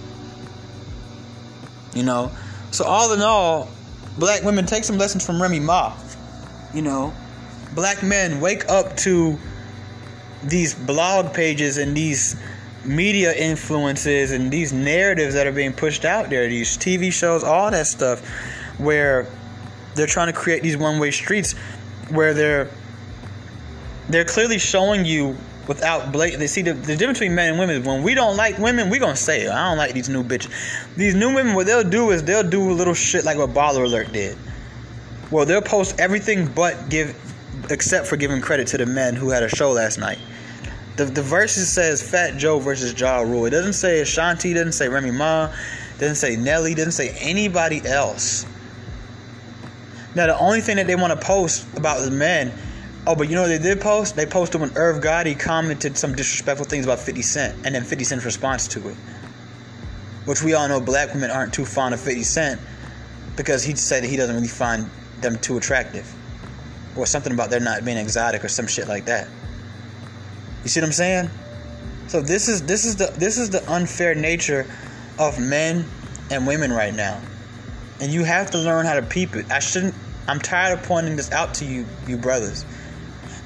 You 1.94 2.04
know? 2.04 2.32
So 2.72 2.84
all 2.84 3.14
in 3.14 3.22
all, 3.22 3.70
black 4.18 4.44
women 4.44 4.66
take 4.66 4.84
some 4.84 4.98
lessons 4.98 5.26
from 5.26 5.42
Remy 5.42 5.60
Ma. 5.60 5.96
You 6.74 6.82
know, 6.82 7.14
black 7.74 8.04
men 8.04 8.42
wake 8.42 8.70
up 8.70 8.96
to 8.98 9.38
these 10.44 10.76
blog 10.76 11.34
pages 11.34 11.78
and 11.78 11.96
these 11.96 12.36
media 12.86 13.34
influences 13.34 14.32
and 14.32 14.52
these 14.52 14.72
narratives 14.72 15.34
that 15.34 15.48
are 15.48 15.52
being 15.52 15.74
pushed 15.74 16.06
out 16.06 16.30
there, 16.30 16.48
these 16.48 16.78
TV 16.78 17.12
shows, 17.12 17.44
all 17.44 17.72
that 17.72 17.88
stuff, 17.88 18.26
where 18.78 19.28
they're 19.96 20.08
trying 20.08 20.28
to 20.28 20.34
create 20.34 20.62
these 20.62 20.78
one 20.78 21.00
way 21.00 21.12
streets 21.12 21.54
where 22.10 22.34
they're 22.34 22.70
they're 24.10 24.26
clearly 24.26 24.58
showing 24.58 25.04
you 25.04 25.36
without 25.68 26.12
blatant. 26.12 26.40
They 26.40 26.48
see 26.48 26.62
the, 26.62 26.74
the 26.74 26.96
difference 26.96 27.20
between 27.20 27.36
men 27.36 27.50
and 27.50 27.60
women 27.60 27.82
is 27.82 27.88
when 27.88 28.04
we 28.04 28.16
don't 28.16 28.38
like 28.38 28.58
women, 28.58 28.90
we 28.90 29.00
gonna 29.00 29.16
say 29.16 29.44
it. 29.44 29.50
I 29.50 29.70
don't 29.70 29.78
like 29.78 29.94
these 29.94 30.10
new 30.10 30.24
bitches. 30.24 30.52
These 30.96 31.16
new 31.16 31.34
women, 31.34 31.54
what 31.54 31.66
they'll 31.66 31.84
do 31.84 32.12
is 32.12 32.24
they'll 32.24 32.48
do 32.48 32.72
little 32.72 32.94
shit 32.94 33.26
like 33.26 33.38
what 33.38 33.52
Baller 33.52 33.86
Alert 33.86 34.12
did. 34.14 34.38
Well, 35.30 35.46
they'll 35.46 35.62
post 35.62 36.00
everything 36.00 36.48
but 36.48 36.90
give, 36.90 37.16
except 37.70 38.08
for 38.08 38.16
giving 38.16 38.42
credit 38.42 38.68
to 38.70 38.78
the 38.78 38.86
men 38.86 39.16
who 39.16 39.30
had 39.30 39.44
a 39.44 39.50
show 39.50 39.72
last 39.72 40.00
night. 40.00 40.20
The 40.96 41.06
the 41.06 41.22
verses 41.22 41.70
says 41.70 42.02
Fat 42.02 42.38
Joe 42.38 42.60
versus 42.60 43.00
Ja 43.00 43.20
Rule. 43.20 43.46
It 43.46 43.52
doesn't 43.52 43.74
say 43.74 44.00
Ashanti. 44.02 44.54
Doesn't 44.54 44.72
say 44.72 44.88
Remy 44.88 45.12
Ma. 45.12 45.54
Doesn't 46.00 46.16
say 46.16 46.36
Nelly. 46.36 46.74
Doesn't 46.74 46.94
say 46.94 47.16
anybody 47.20 47.86
else. 47.86 48.46
Now 50.16 50.26
the 50.28 50.40
only 50.40 50.62
thing 50.62 50.78
that 50.78 50.88
they 50.88 50.96
want 50.96 51.20
to 51.20 51.26
post 51.26 51.68
about 51.78 52.04
the 52.04 52.10
men 52.10 52.52
Oh, 53.08 53.16
but 53.16 53.30
you 53.30 53.36
know 53.36 53.48
they 53.48 53.58
did 53.58 53.80
post? 53.80 54.18
They 54.18 54.26
posted 54.26 54.60
when 54.60 54.76
Irv 54.76 55.02
Gotti 55.02 55.40
commented 55.40 55.98
some 55.98 56.14
disrespectful 56.14 56.66
things 56.66 56.86
about 56.86 57.00
50 57.00 57.22
Cent, 57.22 57.66
and 57.66 57.74
then 57.74 57.86
50 57.86 58.04
Cent's 58.04 58.26
response 58.26 58.68
to 58.68 58.90
it. 58.90 58.96
Which 60.26 60.44
we 60.44 60.54
all 60.56 60.68
know 60.68 60.82
black 60.82 61.14
women 61.14 61.32
aren't 61.32 61.54
too 61.54 61.64
fond 61.64 61.94
of 61.94 62.02
50 62.02 62.24
Cent 62.24 62.60
because 63.38 63.64
he 63.64 63.78
said 63.78 64.04
that 64.04 64.10
he 64.10 64.18
doesn't 64.18 64.36
really 64.36 64.50
find 64.50 64.90
them 65.22 65.38
too 65.38 65.56
attractive. 65.56 66.14
Or 66.98 67.06
something 67.06 67.32
about 67.32 67.50
they're 67.50 67.62
not 67.62 67.86
being 67.86 67.96
exotic 67.96 68.44
or 68.44 68.50
some 68.50 68.68
shit 68.68 68.90
like 68.90 69.06
that. 69.06 69.30
You 70.64 70.70
see 70.70 70.82
what 70.82 70.88
I'm 70.88 70.92
saying? 70.92 71.30
So 72.08 72.22
this 72.22 72.50
is 72.50 72.64
this 72.64 72.84
is 72.84 72.98
the 72.98 73.14
this 73.18 73.38
is 73.38 73.52
the 73.52 73.72
unfair 73.72 74.16
nature 74.16 74.68
of 75.18 75.40
men 75.40 75.86
and 76.30 76.46
women 76.46 76.74
right 76.74 76.94
now. 76.94 77.22
And 78.02 78.12
you 78.12 78.26
have 78.26 78.52
to 78.52 78.58
learn 78.58 78.86
how 78.86 78.96
to 78.96 79.02
peep 79.02 79.34
it. 79.38 79.50
I 79.50 79.60
shouldn't 79.60 79.96
I'm 80.28 80.40
tired 80.40 80.78
of 80.78 80.84
pointing 80.84 81.16
this 81.16 81.32
out 81.32 81.54
to 81.56 81.66
you, 81.66 81.86
you 82.06 82.18
brothers 82.18 82.66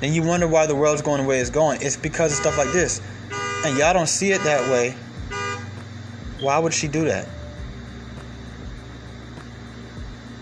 then 0.01 0.13
you 0.13 0.23
wonder 0.23 0.47
why 0.47 0.65
the 0.65 0.75
world's 0.75 1.03
going 1.03 1.21
the 1.21 1.27
way 1.27 1.39
it's 1.39 1.51
going. 1.51 1.79
It's 1.81 1.95
because 1.95 2.31
of 2.31 2.39
stuff 2.39 2.57
like 2.57 2.71
this. 2.73 3.01
And 3.63 3.77
y'all 3.77 3.93
don't 3.93 4.09
see 4.09 4.31
it 4.31 4.41
that 4.43 4.69
way. 4.71 4.95
Why 6.41 6.57
would 6.57 6.73
she 6.73 6.87
do 6.87 7.05
that? 7.05 7.27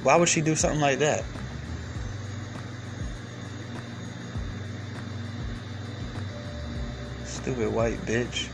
Why 0.02 0.16
would 0.16 0.30
she 0.30 0.40
do 0.40 0.56
something 0.56 0.80
like 0.80 1.00
that? 1.00 1.26
Stupid 7.26 7.70
white 7.70 8.00
bitch. 8.06 8.48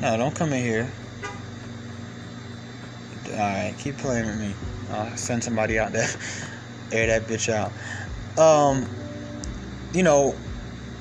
No, 0.00 0.16
don't 0.16 0.34
come 0.34 0.52
in 0.52 0.62
here. 0.62 0.90
Alright, 3.28 3.78
keep 3.78 3.96
playing 3.96 4.26
with 4.26 4.40
me. 4.40 4.54
I'll 4.90 5.16
send 5.16 5.44
somebody 5.44 5.78
out 5.78 5.92
there. 5.92 6.08
air 6.92 7.06
that 7.06 7.28
bitch 7.28 7.52
out. 7.52 7.72
Um, 8.38 8.88
you 9.92 10.02
know, 10.02 10.34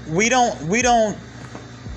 we 0.10 0.30
don't 0.30 0.62
we 0.64 0.82
don't 0.82 1.18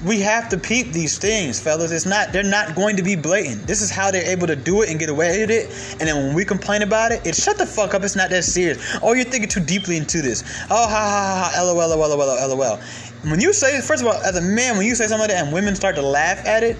we 0.04 0.20
have 0.20 0.48
to 0.48 0.56
peep 0.56 0.92
these 0.92 1.18
things, 1.18 1.58
fellas. 1.58 1.90
It's 1.90 2.06
not 2.06 2.32
they're 2.32 2.42
not 2.42 2.76
going 2.76 2.96
to 2.96 3.02
be 3.02 3.16
blatant. 3.16 3.66
This 3.66 3.82
is 3.82 3.90
how 3.90 4.10
they're 4.10 4.30
able 4.30 4.46
to 4.46 4.56
do 4.56 4.82
it 4.82 4.90
and 4.90 4.98
get 4.98 5.08
away 5.08 5.40
with 5.40 5.50
it. 5.50 5.70
And 6.00 6.08
then 6.08 6.26
when 6.26 6.34
we 6.34 6.44
complain 6.44 6.82
about 6.82 7.10
it, 7.10 7.26
it's 7.26 7.42
shut 7.42 7.58
the 7.58 7.66
fuck 7.66 7.94
up. 7.94 8.04
It's 8.04 8.16
not 8.16 8.30
that 8.30 8.44
serious. 8.44 8.98
Oh, 9.02 9.12
you're 9.12 9.24
thinking 9.24 9.48
too 9.48 9.60
deeply 9.60 9.96
into 9.96 10.22
this. 10.22 10.42
Oh, 10.70 10.86
ha 10.86 10.88
ha 10.88 11.50
ha, 11.50 11.52
ha 11.54 11.62
lol, 11.62 11.76
lol, 11.76 12.16
lol, 12.16 12.56
lol. 12.56 12.76
When 13.24 13.40
you 13.40 13.52
say, 13.52 13.80
first 13.80 14.02
of 14.02 14.08
all, 14.08 14.14
as 14.14 14.36
a 14.36 14.40
man, 14.40 14.76
when 14.76 14.86
you 14.86 14.94
say 14.94 15.06
something 15.06 15.28
like 15.28 15.30
that 15.30 15.44
and 15.44 15.52
women 15.52 15.74
start 15.74 15.96
to 15.96 16.02
laugh 16.02 16.46
at 16.46 16.62
it, 16.62 16.76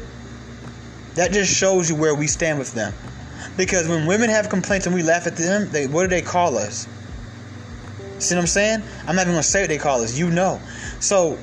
that 1.16 1.33
just 1.33 1.53
shows 1.53 1.90
you 1.90 1.97
where 1.97 2.14
we 2.14 2.29
stand 2.29 2.61
with 2.61 2.73
them. 2.75 2.92
Because 3.57 3.88
when 3.88 4.07
women 4.07 4.31
have 4.31 4.49
complaints 4.49 4.87
and 4.87 4.94
we 4.94 5.03
laugh 5.03 5.27
at 5.27 5.37
them, 5.37 5.68
they 5.71 5.88
what 5.88 6.03
do 6.03 6.09
they 6.09 6.23
call 6.23 6.57
us? 6.57 6.87
See 8.19 8.35
what 8.35 8.43
I'm 8.43 8.47
saying? 8.47 8.83
I'm 9.07 9.17
not 9.17 9.23
even 9.23 9.35
gonna 9.35 9.43
say 9.43 9.63
what 9.63 9.69
they 9.69 9.79
call 9.79 10.03
us. 10.03 10.19
You 10.19 10.31
know. 10.31 10.61
So 11.01 11.39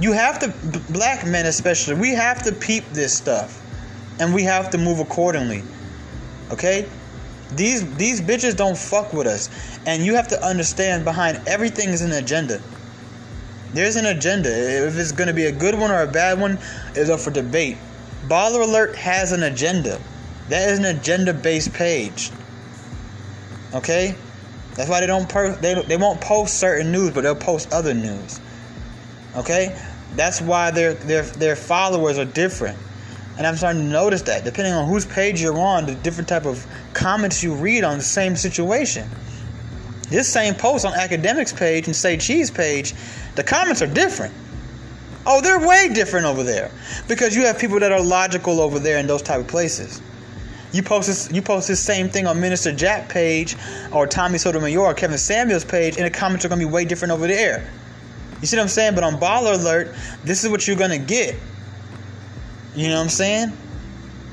you 0.00 0.12
have 0.12 0.38
to, 0.40 0.80
black 0.92 1.26
men 1.26 1.46
especially, 1.46 1.94
we 1.94 2.10
have 2.10 2.42
to 2.42 2.52
peep 2.52 2.84
this 2.92 3.14
stuff, 3.14 3.62
and 4.20 4.34
we 4.34 4.42
have 4.42 4.70
to 4.70 4.78
move 4.78 4.98
accordingly. 4.98 5.62
Okay? 6.50 6.88
These 7.54 7.94
these 7.94 8.20
bitches 8.20 8.56
don't 8.56 8.76
fuck 8.76 9.12
with 9.12 9.26
us, 9.26 9.48
and 9.86 10.04
you 10.04 10.14
have 10.14 10.28
to 10.28 10.42
understand 10.44 11.04
behind 11.04 11.40
everything 11.46 11.90
is 11.90 12.02
an 12.02 12.12
agenda. 12.12 12.60
There's 13.72 13.96
an 13.96 14.06
agenda. 14.06 14.48
If 14.48 14.96
it's 14.96 15.12
gonna 15.12 15.32
be 15.32 15.46
a 15.46 15.52
good 15.52 15.78
one 15.78 15.90
or 15.90 16.02
a 16.02 16.06
bad 16.06 16.40
one, 16.40 16.58
is 16.94 17.08
up 17.08 17.20
for 17.20 17.30
debate. 17.30 17.76
Baller 18.26 18.62
Alert 18.62 18.96
has 18.96 19.32
an 19.32 19.44
agenda. 19.44 20.00
That 20.48 20.68
is 20.70 20.78
an 20.78 20.84
agenda-based 20.84 21.72
page. 21.72 22.30
Okay? 23.74 24.14
That's 24.76 24.90
why 24.90 25.00
they 25.00 25.06
don't 25.06 25.28
per- 25.28 25.56
they 25.56 25.74
they 25.82 25.96
won't 25.96 26.20
post 26.20 26.58
certain 26.58 26.92
news, 26.92 27.12
but 27.12 27.22
they'll 27.22 27.34
post 27.34 27.72
other 27.72 27.94
news. 27.94 28.40
Okay, 29.34 29.76
that's 30.14 30.40
why 30.40 30.70
their 30.70 30.94
their 30.94 31.22
their 31.22 31.56
followers 31.56 32.18
are 32.18 32.26
different, 32.26 32.78
and 33.38 33.46
I'm 33.46 33.56
starting 33.56 33.82
to 33.82 33.88
notice 33.88 34.22
that 34.22 34.44
depending 34.44 34.74
on 34.74 34.86
whose 34.86 35.06
page 35.06 35.40
you're 35.40 35.58
on, 35.58 35.86
the 35.86 35.94
different 35.94 36.28
type 36.28 36.44
of 36.44 36.66
comments 36.92 37.42
you 37.42 37.54
read 37.54 37.84
on 37.84 37.98
the 37.98 38.04
same 38.04 38.36
situation. 38.36 39.08
This 40.08 40.32
same 40.32 40.54
post 40.54 40.84
on 40.84 40.92
academics 40.94 41.52
page 41.52 41.86
and 41.86 41.96
say 41.96 42.16
cheese 42.16 42.50
page, 42.50 42.94
the 43.34 43.42
comments 43.42 43.82
are 43.82 43.88
different. 43.88 44.32
Oh, 45.26 45.40
they're 45.40 45.66
way 45.66 45.88
different 45.92 46.26
over 46.26 46.44
there 46.44 46.70
because 47.08 47.34
you 47.34 47.46
have 47.46 47.58
people 47.58 47.80
that 47.80 47.90
are 47.90 48.00
logical 48.00 48.60
over 48.60 48.78
there 48.78 48.98
in 48.98 49.08
those 49.08 49.22
type 49.22 49.40
of 49.40 49.48
places. 49.48 50.00
You 50.72 50.82
post 50.82 51.06
this, 51.06 51.30
you 51.32 51.42
post 51.42 51.68
this 51.68 51.80
same 51.80 52.08
thing 52.08 52.26
on 52.26 52.40
Minister 52.40 52.72
Jack 52.72 53.08
page 53.08 53.56
or 53.92 54.06
Tommy 54.06 54.38
Sotomayor 54.38 54.80
or 54.80 54.94
Kevin 54.94 55.18
Samuels 55.18 55.64
page, 55.64 55.96
and 55.96 56.04
the 56.04 56.10
comments 56.10 56.44
are 56.44 56.48
gonna 56.48 56.58
be 56.58 56.64
way 56.64 56.84
different 56.84 57.12
over 57.12 57.26
there. 57.26 57.70
You 58.40 58.46
see 58.46 58.56
what 58.56 58.62
I'm 58.62 58.68
saying? 58.68 58.94
But 58.94 59.04
on 59.04 59.18
Baller 59.18 59.54
Alert, 59.54 59.94
this 60.24 60.44
is 60.44 60.50
what 60.50 60.66
you're 60.66 60.76
gonna 60.76 60.98
get. 60.98 61.36
You 62.74 62.88
know 62.88 62.96
what 62.96 63.04
I'm 63.04 63.08
saying? 63.08 63.52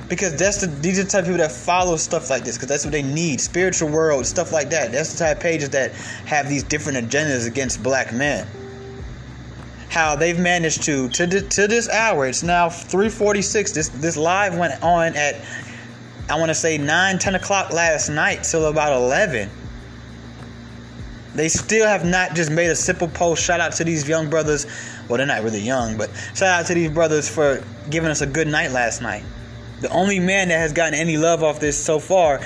Because 0.10 0.36
that's 0.36 0.58
the 0.58 0.68
these 0.68 1.00
are 1.00 1.04
the 1.04 1.10
type 1.10 1.22
of 1.22 1.28
people 1.28 1.38
that 1.38 1.52
follow 1.52 1.96
stuff 1.96 2.30
like 2.30 2.44
this 2.44 2.58
because 2.58 2.68
that's 2.68 2.84
what 2.84 2.92
they 2.92 3.02
need. 3.02 3.40
Spiritual 3.40 3.90
world 3.90 4.26
stuff 4.26 4.52
like 4.52 4.70
that. 4.72 4.92
That's 4.92 5.14
the 5.14 5.20
type 5.20 5.38
of 5.38 5.44
pages 5.44 5.70
that 5.70 5.94
have 6.26 6.50
these 6.50 6.64
different 6.64 6.98
agendas 7.10 7.48
against 7.48 7.82
black 7.82 8.12
men. 8.12 8.46
How 9.90 10.16
they've 10.18 10.38
managed 10.38 10.84
to 10.84 11.08
to 11.10 11.42
to 11.42 11.68
this 11.68 11.88
hour. 11.88 12.28
It's 12.28 12.44
now 12.44 12.68
3:46. 12.68 13.72
This 13.72 13.88
this 13.90 14.18
live 14.18 14.58
went 14.58 14.84
on 14.84 15.16
at 15.16 15.36
I 16.30 16.40
want 16.40 16.50
to 16.50 16.56
say 16.56 16.78
9, 16.78 17.20
10 17.20 17.36
o'clock 17.36 17.74
last 17.74 18.10
night 18.10 18.44
till 18.44 18.66
about 18.66 18.94
11. 18.94 19.50
They 21.36 21.50
still 21.50 21.88
have 21.88 22.06
not 22.06 22.36
just 22.36 22.52
made 22.52 22.68
a 22.68 22.76
simple 22.76 23.08
post. 23.08 23.44
Shout 23.44 23.60
out 23.60 23.74
to 23.74 23.84
these 23.84 24.08
young 24.08 24.30
brothers. 24.30 24.66
Well, 25.08 25.18
they're 25.18 25.28
not 25.28 25.44
really 25.44 25.60
young, 25.60 25.98
but 25.98 26.10
shout 26.36 26.62
out 26.62 26.66
to 26.68 26.74
these 26.76 26.92
brothers 26.92 27.28
for 27.28 27.64
giving 27.90 28.10
us 28.10 28.22
a 28.22 28.28
good 28.28 28.48
night 28.48 28.72
last 28.72 29.02
night. 29.02 29.24
The 29.82 29.90
only 29.90 30.20
man 30.20 30.48
that 30.50 30.60
has 30.60 30.72
gotten 30.72 30.94
any 30.94 31.18
love 31.18 31.44
off 31.44 31.60
this 31.60 31.84
so 31.84 32.00
far, 32.00 32.40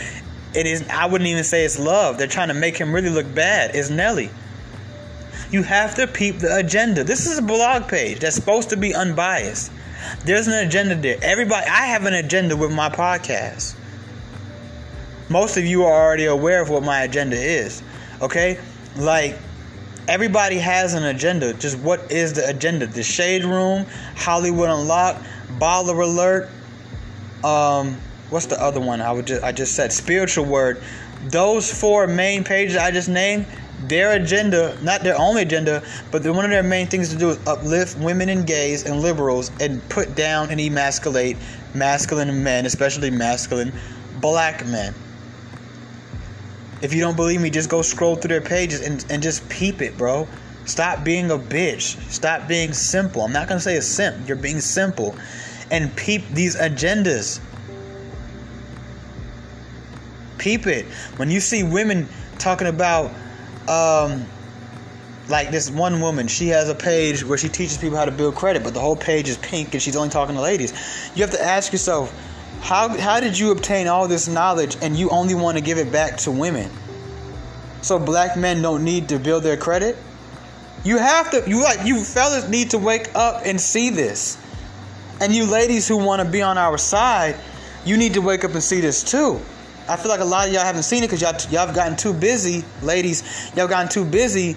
it 0.56 0.66
is 0.66 0.88
I 0.90 1.06
wouldn't 1.06 1.30
even 1.30 1.44
say 1.44 1.66
it's 1.66 1.78
love. 1.78 2.18
They're 2.18 2.28
trying 2.28 2.48
to 2.48 2.54
make 2.54 2.78
him 2.78 2.94
really 2.94 3.10
look 3.10 3.32
bad. 3.36 3.76
Is 3.76 3.92
Nelly. 3.92 4.32
You 5.52 5.64
have 5.64 5.96
to 5.96 6.08
peep 6.08 6.40
the 6.40 6.58
agenda. 6.58 7.04
This 7.04 7.26
is 7.26 7.38
a 7.38 7.42
blog 7.42 7.88
page 7.88 8.20
that's 8.20 8.36
supposed 8.36 8.70
to 8.70 8.78
be 8.78 8.96
unbiased. 8.96 9.72
There's 10.26 10.48
an 10.48 10.66
agenda 10.66 10.96
there. 10.96 11.18
Everybody, 11.22 11.68
I 11.68 11.88
have 11.88 12.06
an 12.06 12.14
agenda 12.14 12.56
with 12.56 12.72
my 12.72 12.90
podcast. 12.90 13.76
Most 15.30 15.58
of 15.58 15.66
you 15.66 15.84
are 15.84 16.06
already 16.06 16.26
aware 16.26 16.62
of 16.62 16.70
what 16.70 16.84
my 16.84 17.02
agenda 17.02 17.36
is. 17.38 17.84
Okay? 18.22 18.60
Like, 18.96 19.38
everybody 20.08 20.58
has 20.58 20.94
an 20.94 21.04
agenda. 21.04 21.54
Just 21.54 21.78
what 21.80 22.12
is 22.12 22.34
the 22.34 22.48
agenda? 22.48 22.88
The 22.88 23.04
Shade 23.04 23.44
Room, 23.44 23.86
Hollywood 24.16 24.70
Unlocked, 24.70 25.24
Baller 25.60 26.02
Alert, 26.04 26.50
um, 27.44 27.98
what's 28.30 28.48
the 28.48 28.62
other 28.62 28.80
one? 28.80 29.02
I 29.02 29.12
would 29.12 29.28
just 29.28 29.44
I 29.44 29.52
just 29.52 29.76
said 29.76 29.92
spiritual 29.92 30.46
word. 30.46 30.82
Those 31.30 31.72
four 31.72 32.08
main 32.08 32.44
pages 32.44 32.78
I 32.78 32.92
just 32.92 33.10
named, 33.10 33.46
their 33.82 34.14
agenda, 34.14 34.78
not 34.82 35.04
their 35.04 35.18
only 35.20 35.44
agenda, 35.44 35.84
but 36.12 36.26
one 36.26 36.44
of 36.44 36.52
their 36.52 36.64
main 36.64 36.88
things 36.88 37.10
to 37.10 37.16
do 37.16 37.30
is 37.30 37.48
uplift 37.48 37.98
women 38.00 38.30
and 38.30 38.48
gays 38.48 38.86
and 38.86 39.02
liberals 39.02 39.52
and 39.60 39.88
put 39.90 40.16
down 40.16 40.50
and 40.50 40.60
emasculate 40.60 41.38
masculine 41.74 42.44
men, 42.44 42.66
especially 42.66 43.12
masculine 43.12 43.72
black 44.20 44.66
men. 44.66 44.94
If 46.82 46.94
you 46.94 47.02
don't 47.02 47.16
believe 47.16 47.42
me, 47.42 47.50
just 47.50 47.70
go 47.70 47.82
scroll 47.82 48.16
through 48.16 48.30
their 48.30 48.42
pages 48.42 48.82
and, 48.82 49.06
and 49.10 49.22
just 49.22 49.48
peep 49.50 49.82
it, 49.82 49.98
bro. 49.98 50.28
Stop 50.66 51.04
being 51.04 51.32
a 51.32 51.38
bitch. 51.38 52.00
Stop 52.12 52.48
being 52.48 52.74
simple. 52.74 53.22
I'm 53.22 53.32
not 53.32 53.48
gonna 53.48 53.60
say 53.60 53.78
a 53.78 53.82
simp. 53.82 54.28
You're 54.28 54.38
being 54.38 54.60
simple. 54.60 55.16
And 55.72 55.96
peep 55.96 56.28
these 56.30 56.56
agendas. 56.56 57.40
Peep 60.38 60.68
it. 60.68 60.86
When 61.18 61.32
you 61.32 61.40
see 61.40 61.64
women 61.64 62.08
talking 62.38 62.68
about 62.68 63.12
um, 63.68 64.26
like 65.30 65.52
this 65.52 65.70
one 65.70 66.02
woman, 66.02 66.28
she 66.28 66.48
has 66.50 66.70
a 66.70 66.76
page 66.76 67.24
where 67.24 67.38
she 67.38 67.50
teaches 67.50 67.78
people 67.78 67.98
how 67.98 68.06
to 68.06 68.12
build 68.12 68.36
credit, 68.36 68.64
but 68.64 68.74
the 68.74 68.80
whole 68.80 68.96
page 68.96 69.28
is 69.28 69.38
pink 69.38 69.74
and 69.74 69.82
she's 69.82 69.96
only 69.96 70.10
talking 70.10 70.36
to 70.36 70.42
ladies. 70.42 70.72
You 71.16 71.24
have 71.24 71.32
to 71.32 71.42
ask 71.42 71.72
yourself, 71.72 72.14
how 72.62 72.90
how 72.98 73.20
did 73.20 73.38
you 73.38 73.52
obtain 73.52 73.88
all 73.88 74.08
this 74.08 74.28
knowledge 74.28 74.78
and 74.82 74.96
you 74.96 75.10
only 75.10 75.36
want 75.36 75.58
to 75.58 75.64
give 75.64 75.78
it 75.78 75.92
back 75.92 76.18
to 76.18 76.32
women? 76.32 76.72
So 77.82 78.00
black 78.00 78.38
men 78.38 78.62
don't 78.62 78.84
need 78.84 79.10
to 79.10 79.20
build 79.20 79.44
their 79.44 79.58
credit? 79.58 79.98
You 80.84 80.98
have 80.98 81.32
to 81.32 81.44
you 81.48 81.64
like 81.64 81.86
you 81.86 82.04
fellas 82.04 82.50
need 82.50 82.72
to 82.72 82.78
wake 82.78 83.14
up 83.16 83.44
and 83.46 83.60
see 83.60 83.90
this. 83.90 84.38
And 85.20 85.36
you 85.36 85.46
ladies 85.46 85.88
who 85.88 85.98
want 85.98 86.22
to 86.22 86.28
be 86.28 86.42
on 86.42 86.58
our 86.58 86.78
side, 86.78 87.36
you 87.86 87.98
need 87.98 88.14
to 88.14 88.22
wake 88.22 88.44
up 88.44 88.52
and 88.52 88.64
see 88.64 88.82
this 88.82 89.04
too. 89.04 89.42
I 89.90 89.96
feel 89.96 90.10
like 90.10 90.20
a 90.20 90.26
lot 90.26 90.48
of 90.48 90.54
y'all 90.54 90.64
haven't 90.64 90.84
seen 90.84 91.04
it 91.04 91.08
because 91.08 91.22
y'all 91.22 91.36
y'all 91.52 91.66
have 91.66 91.76
gotten 91.76 91.96
too 91.96 92.14
busy, 92.14 92.64
ladies. 92.82 93.52
Y'all 93.56 93.68
gotten 93.68 93.90
too 93.90 94.06
busy 94.06 94.56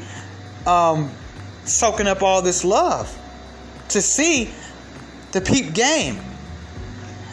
um, 0.67 1.11
soaking 1.65 2.07
up 2.07 2.23
all 2.23 2.43
this 2.43 2.65
love 2.65 3.17
to 3.91 4.03
see 4.03 4.51
the 5.33 5.41
peep 5.41 5.75
game. 5.75 6.19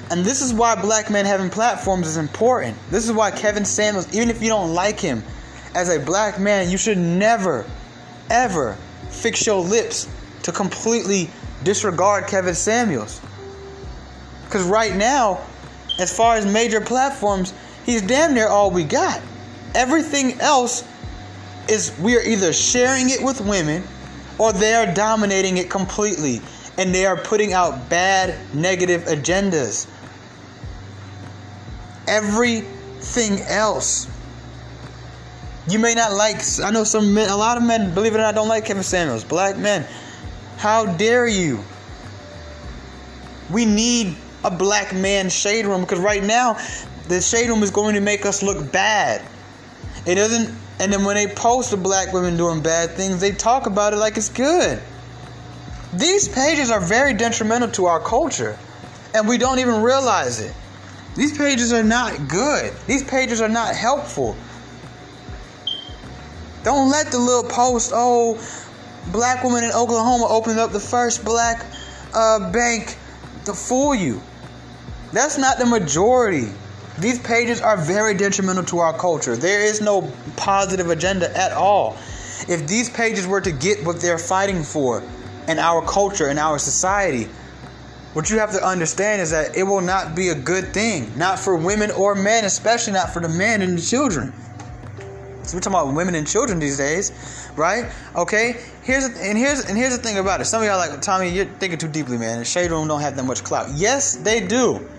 And 0.10 0.24
this 0.24 0.42
is 0.42 0.54
why 0.54 0.76
black 0.76 1.10
men 1.10 1.26
having 1.26 1.50
platforms 1.50 2.08
is 2.08 2.18
important. 2.18 2.78
This 2.90 3.06
is 3.06 3.12
why 3.12 3.32
Kevin 3.32 3.66
Samuels, 3.66 4.14
even 4.16 4.30
if 4.30 4.42
you 4.42 4.50
don't 4.50 4.74
like 4.74 5.00
him, 5.00 5.24
as 5.76 5.90
a 5.90 6.00
black 6.00 6.40
man, 6.40 6.70
you 6.70 6.78
should 6.78 6.98
never, 6.98 7.66
ever 8.30 8.78
fix 9.10 9.46
your 9.46 9.62
lips 9.62 10.08
to 10.44 10.52
completely 10.52 11.30
disregard 11.64 12.28
Kevin 12.28 12.56
Samuels. 12.56 13.20
Because 14.46 14.64
right 14.64 14.96
now, 14.96 15.42
as 16.00 16.16
far 16.16 16.36
as 16.36 16.46
major 16.46 16.80
platforms, 16.80 17.54
he's 17.88 18.04
damn 18.04 18.36
near 18.36 18.48
all 18.48 18.70
we 18.70 18.84
got. 18.84 19.20
Everything 19.74 20.40
else 20.40 20.84
is 21.68 21.98
we 22.00 22.16
are 22.16 22.22
either 22.22 22.54
sharing 22.54 23.10
it 23.10 23.24
with 23.24 23.42
women 23.42 23.84
or 24.38 24.54
they 24.54 24.76
are 24.76 24.94
dominating 24.94 25.58
it 25.58 25.72
completely 25.72 26.42
and 26.78 26.94
they 26.94 27.08
are 27.08 27.18
putting 27.18 27.54
out 27.54 27.90
bad 27.90 28.36
negative 28.54 29.04
agendas. 29.04 29.88
Everything 32.08 33.42
else. 33.42 34.08
You 35.70 35.80
may 35.80 35.96
not 35.96 36.14
like 36.14 36.38
I 36.64 36.72
know 36.72 36.84
some 36.84 37.14
men 37.14 37.30
a 37.30 37.36
lot 37.36 37.58
of 37.58 37.64
men, 37.64 37.94
believe 37.94 38.14
it 38.14 38.18
or 38.18 38.22
not, 38.22 38.36
don't 38.36 38.48
like 38.48 38.66
Kevin 38.66 38.84
Samuels. 38.84 39.24
Black 39.24 39.58
men. 39.58 39.86
How 40.58 40.86
dare 40.86 41.28
you? 41.28 41.64
We 43.52 43.66
need 43.66 44.16
a 44.44 44.52
black 44.52 44.94
man 44.94 45.30
shade 45.30 45.66
room 45.66 45.82
because 45.82 46.00
right 46.00 46.24
now 46.24 46.58
the 47.08 47.22
shade 47.22 47.50
room 47.50 47.64
is 47.64 47.72
going 47.72 47.96
to 47.96 48.02
make 48.02 48.26
us 48.26 48.44
look 48.44 48.72
bad. 48.72 49.22
It 50.06 50.16
doesn't 50.16 50.56
and 50.80 50.94
then 50.94 51.04
when 51.04 51.16
they 51.16 51.28
post 51.28 51.72
the 51.72 51.78
black 51.78 52.14
women 52.14 52.38
doing 52.38 52.62
bad 52.62 52.92
things, 52.92 53.20
they 53.20 53.32
talk 53.32 53.66
about 53.66 53.94
it 53.94 53.98
like 53.98 54.16
it's 54.16 54.30
good. 54.30 54.80
These 55.94 56.28
pages 56.28 56.70
are 56.70 56.80
very 56.80 57.14
detrimental 57.14 57.70
to 57.72 57.86
our 57.86 58.00
culture, 58.00 58.58
and 59.16 59.28
we 59.28 59.38
don't 59.38 59.60
even 59.60 59.82
realize 59.82 60.40
it. 60.40 60.54
These 61.16 61.36
pages 61.36 61.74
are 61.74 61.84
not 61.84 62.28
good. 62.28 62.74
These 62.86 63.04
pages 63.04 63.42
are 63.42 63.50
not 63.50 63.76
helpful. 63.76 64.36
Don't 66.64 66.92
let 66.92 67.12
the 67.12 67.18
little 67.18 67.50
post, 67.50 67.92
oh, 67.96 68.40
black 69.12 69.44
woman 69.44 69.64
in 69.64 69.72
Oklahoma 69.72 70.28
opened 70.30 70.60
up 70.60 70.72
the 70.74 70.80
first 70.80 71.26
black 71.26 71.66
uh, 72.14 72.52
bank 72.52 72.98
to 73.46 73.54
fool 73.54 73.96
you. 73.96 74.22
That's 75.12 75.40
not 75.40 75.58
the 75.58 75.66
majority. 75.66 76.50
These 77.00 77.20
pages 77.20 77.62
are 77.62 77.78
very 77.78 78.16
detrimental 78.16 78.64
to 78.66 78.80
our 78.80 78.98
culture. 78.98 79.36
There 79.36 79.64
is 79.64 79.82
no 79.82 80.12
positive 80.36 80.90
agenda 80.90 81.36
at 81.38 81.52
all. 81.52 81.96
If 82.48 82.68
these 82.68 82.90
pages 82.90 83.28
were 83.28 83.42
to 83.42 83.52
get 83.52 83.86
what 83.86 84.00
they're 84.00 84.18
fighting 84.18 84.64
for 84.64 85.04
in 85.48 85.60
our 85.60 85.86
culture, 85.86 86.30
in 86.30 86.38
our 86.40 86.58
society, 86.58 87.26
what 88.14 88.32
you 88.32 88.40
have 88.40 88.52
to 88.54 88.66
understand 88.66 89.22
is 89.22 89.30
that 89.30 89.56
it 89.56 89.62
will 89.62 89.82
not 89.82 90.16
be 90.16 90.30
a 90.30 90.36
good 90.36 90.74
thing. 90.74 91.16
Not 91.16 91.38
for 91.38 91.56
women 91.56 91.92
or 91.92 92.16
men, 92.16 92.46
especially 92.46 92.94
not 92.94 93.12
for 93.12 93.22
the 93.22 93.30
men 93.30 93.62
and 93.62 93.78
the 93.78 93.82
children. 93.82 94.34
So 95.44 95.56
we're 95.56 95.62
talking 95.62 95.80
about 95.80 95.94
women 95.94 96.16
and 96.16 96.28
children 96.28 96.60
these 96.60 96.78
days, 96.78 97.12
right? 97.56 97.92
Okay. 98.16 98.60
Here's 98.82 99.06
and 99.06 99.38
here's 99.38 99.66
and 99.66 99.78
here's 99.78 99.96
the 99.96 100.02
thing 100.02 100.18
about 100.18 100.42
it. 100.42 100.46
Some 100.46 100.64
of 100.64 100.68
y'all 100.68 100.78
like 100.78 101.00
Tommy, 101.02 101.30
you're 101.30 101.46
thinking 101.46 101.78
too 101.78 101.88
deeply, 101.88 102.18
man. 102.18 102.40
The 102.40 102.46
shade 102.46 102.72
room 102.72 102.88
don't 102.88 103.02
have 103.02 103.16
that 103.16 103.24
much 103.24 103.44
clout. 103.44 103.70
Yes, 103.76 104.16
they 104.16 104.46
do. 104.46 104.90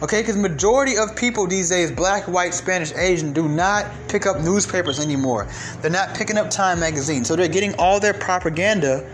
Okay, 0.00 0.22
because 0.22 0.36
majority 0.36 0.96
of 0.96 1.16
people 1.16 1.48
these 1.48 1.70
days, 1.70 1.90
black, 1.90 2.28
white, 2.28 2.54
Spanish, 2.54 2.92
Asian, 2.94 3.32
do 3.32 3.48
not 3.48 3.84
pick 4.06 4.26
up 4.26 4.40
newspapers 4.40 5.00
anymore. 5.00 5.48
They're 5.80 5.90
not 5.90 6.14
picking 6.14 6.38
up 6.38 6.50
Time 6.50 6.78
magazine, 6.78 7.24
so 7.24 7.34
they're 7.34 7.48
getting 7.48 7.74
all 7.80 7.98
their 7.98 8.14
propaganda, 8.14 9.04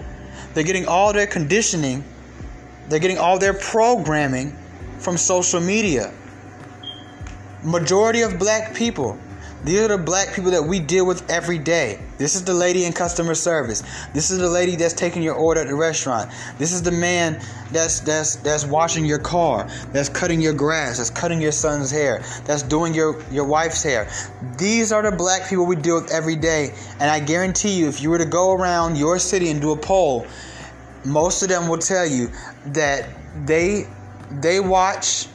they're 0.52 0.62
getting 0.62 0.86
all 0.86 1.14
their 1.14 1.26
conditioning, 1.26 2.04
they're 2.88 2.98
getting 2.98 3.16
all 3.16 3.38
their 3.38 3.54
programming 3.54 4.54
from 4.98 5.16
social 5.16 5.58
media. 5.58 6.12
Majority 7.62 8.20
of 8.20 8.38
black 8.38 8.74
people 8.74 9.18
these 9.64 9.80
are 9.80 9.88
the 9.88 9.98
black 9.98 10.34
people 10.34 10.50
that 10.50 10.62
we 10.62 10.78
deal 10.78 11.06
with 11.06 11.30
every 11.30 11.58
day. 11.58 11.98
This 12.18 12.34
is 12.34 12.44
the 12.44 12.52
lady 12.52 12.84
in 12.84 12.92
customer 12.92 13.34
service. 13.34 13.82
This 14.12 14.30
is 14.30 14.38
the 14.38 14.48
lady 14.48 14.76
that's 14.76 14.92
taking 14.92 15.22
your 15.22 15.34
order 15.34 15.60
at 15.60 15.68
the 15.68 15.74
restaurant. 15.74 16.30
This 16.58 16.72
is 16.72 16.82
the 16.82 16.92
man 16.92 17.40
that's 17.72 18.00
that's 18.00 18.36
that's 18.36 18.66
washing 18.66 19.06
your 19.06 19.18
car, 19.18 19.66
that's 19.90 20.10
cutting 20.10 20.42
your 20.42 20.52
grass, 20.52 20.98
that's 20.98 21.08
cutting 21.08 21.40
your 21.40 21.52
son's 21.52 21.90
hair, 21.90 22.22
that's 22.44 22.62
doing 22.62 22.92
your 22.92 23.22
your 23.30 23.44
wife's 23.44 23.82
hair. 23.82 24.10
These 24.58 24.92
are 24.92 25.02
the 25.02 25.16
black 25.16 25.48
people 25.48 25.64
we 25.64 25.76
deal 25.76 26.00
with 26.00 26.12
every 26.12 26.36
day, 26.36 26.74
and 27.00 27.10
I 27.10 27.20
guarantee 27.20 27.78
you 27.78 27.88
if 27.88 28.02
you 28.02 28.10
were 28.10 28.18
to 28.18 28.26
go 28.26 28.52
around 28.52 28.98
your 28.98 29.18
city 29.18 29.50
and 29.50 29.62
do 29.62 29.72
a 29.72 29.76
poll, 29.76 30.26
most 31.06 31.42
of 31.42 31.48
them 31.48 31.68
will 31.68 31.78
tell 31.78 32.06
you 32.06 32.28
that 32.66 33.08
they 33.46 33.86
they 34.30 34.60
watch 34.60 35.26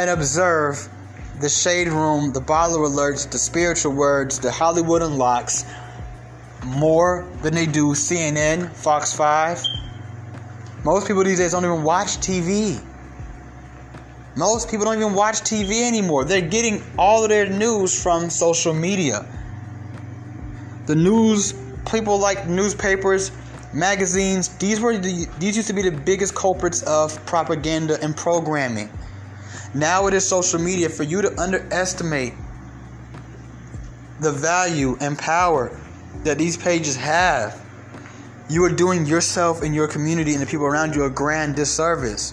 and 0.00 0.10
observe 0.10 0.88
the 1.40 1.48
Shade 1.48 1.88
Room, 1.88 2.32
the 2.32 2.40
Baller 2.40 2.88
Alerts, 2.88 3.30
the 3.30 3.38
Spiritual 3.38 3.92
Words, 3.92 4.40
the 4.40 4.50
Hollywood 4.50 5.02
Unlocks 5.02 5.64
more 6.66 7.28
than 7.42 7.54
they 7.54 7.66
do 7.66 7.92
CNN, 7.92 8.70
Fox 8.72 9.12
5. 9.14 9.62
Most 10.84 11.06
people 11.06 11.22
these 11.22 11.38
days 11.38 11.52
don't 11.52 11.64
even 11.64 11.84
watch 11.84 12.18
TV. 12.18 12.82
Most 14.36 14.68
people 14.68 14.84
don't 14.84 14.96
even 14.96 15.14
watch 15.14 15.36
TV 15.40 15.86
anymore. 15.86 16.24
They're 16.24 16.40
getting 16.40 16.82
all 16.98 17.22
of 17.22 17.30
their 17.30 17.48
news 17.48 18.00
from 18.00 18.30
social 18.30 18.74
media. 18.74 19.24
The 20.86 20.96
news, 20.96 21.54
people 21.90 22.18
like 22.18 22.48
newspapers, 22.48 23.30
magazines, 23.72 24.48
these 24.56 24.80
were 24.80 24.96
the, 24.96 25.28
these 25.38 25.56
used 25.56 25.68
to 25.68 25.74
be 25.74 25.82
the 25.82 25.92
biggest 25.92 26.34
culprits 26.34 26.82
of 26.82 27.24
propaganda 27.26 27.98
and 28.02 28.16
programming. 28.16 28.90
Now 29.74 30.06
it 30.06 30.14
is 30.14 30.26
social 30.26 30.60
media 30.60 30.88
for 30.88 31.02
you 31.02 31.22
to 31.22 31.40
underestimate 31.40 32.32
the 34.20 34.32
value 34.32 34.96
and 35.00 35.16
power 35.18 35.78
that 36.24 36.38
these 36.38 36.56
pages 36.56 36.96
have. 36.96 37.64
You 38.48 38.64
are 38.64 38.70
doing 38.70 39.04
yourself 39.06 39.62
and 39.62 39.74
your 39.74 39.86
community 39.86 40.32
and 40.32 40.42
the 40.42 40.46
people 40.46 40.66
around 40.66 40.94
you 40.94 41.04
a 41.04 41.10
grand 41.10 41.54
disservice. 41.54 42.32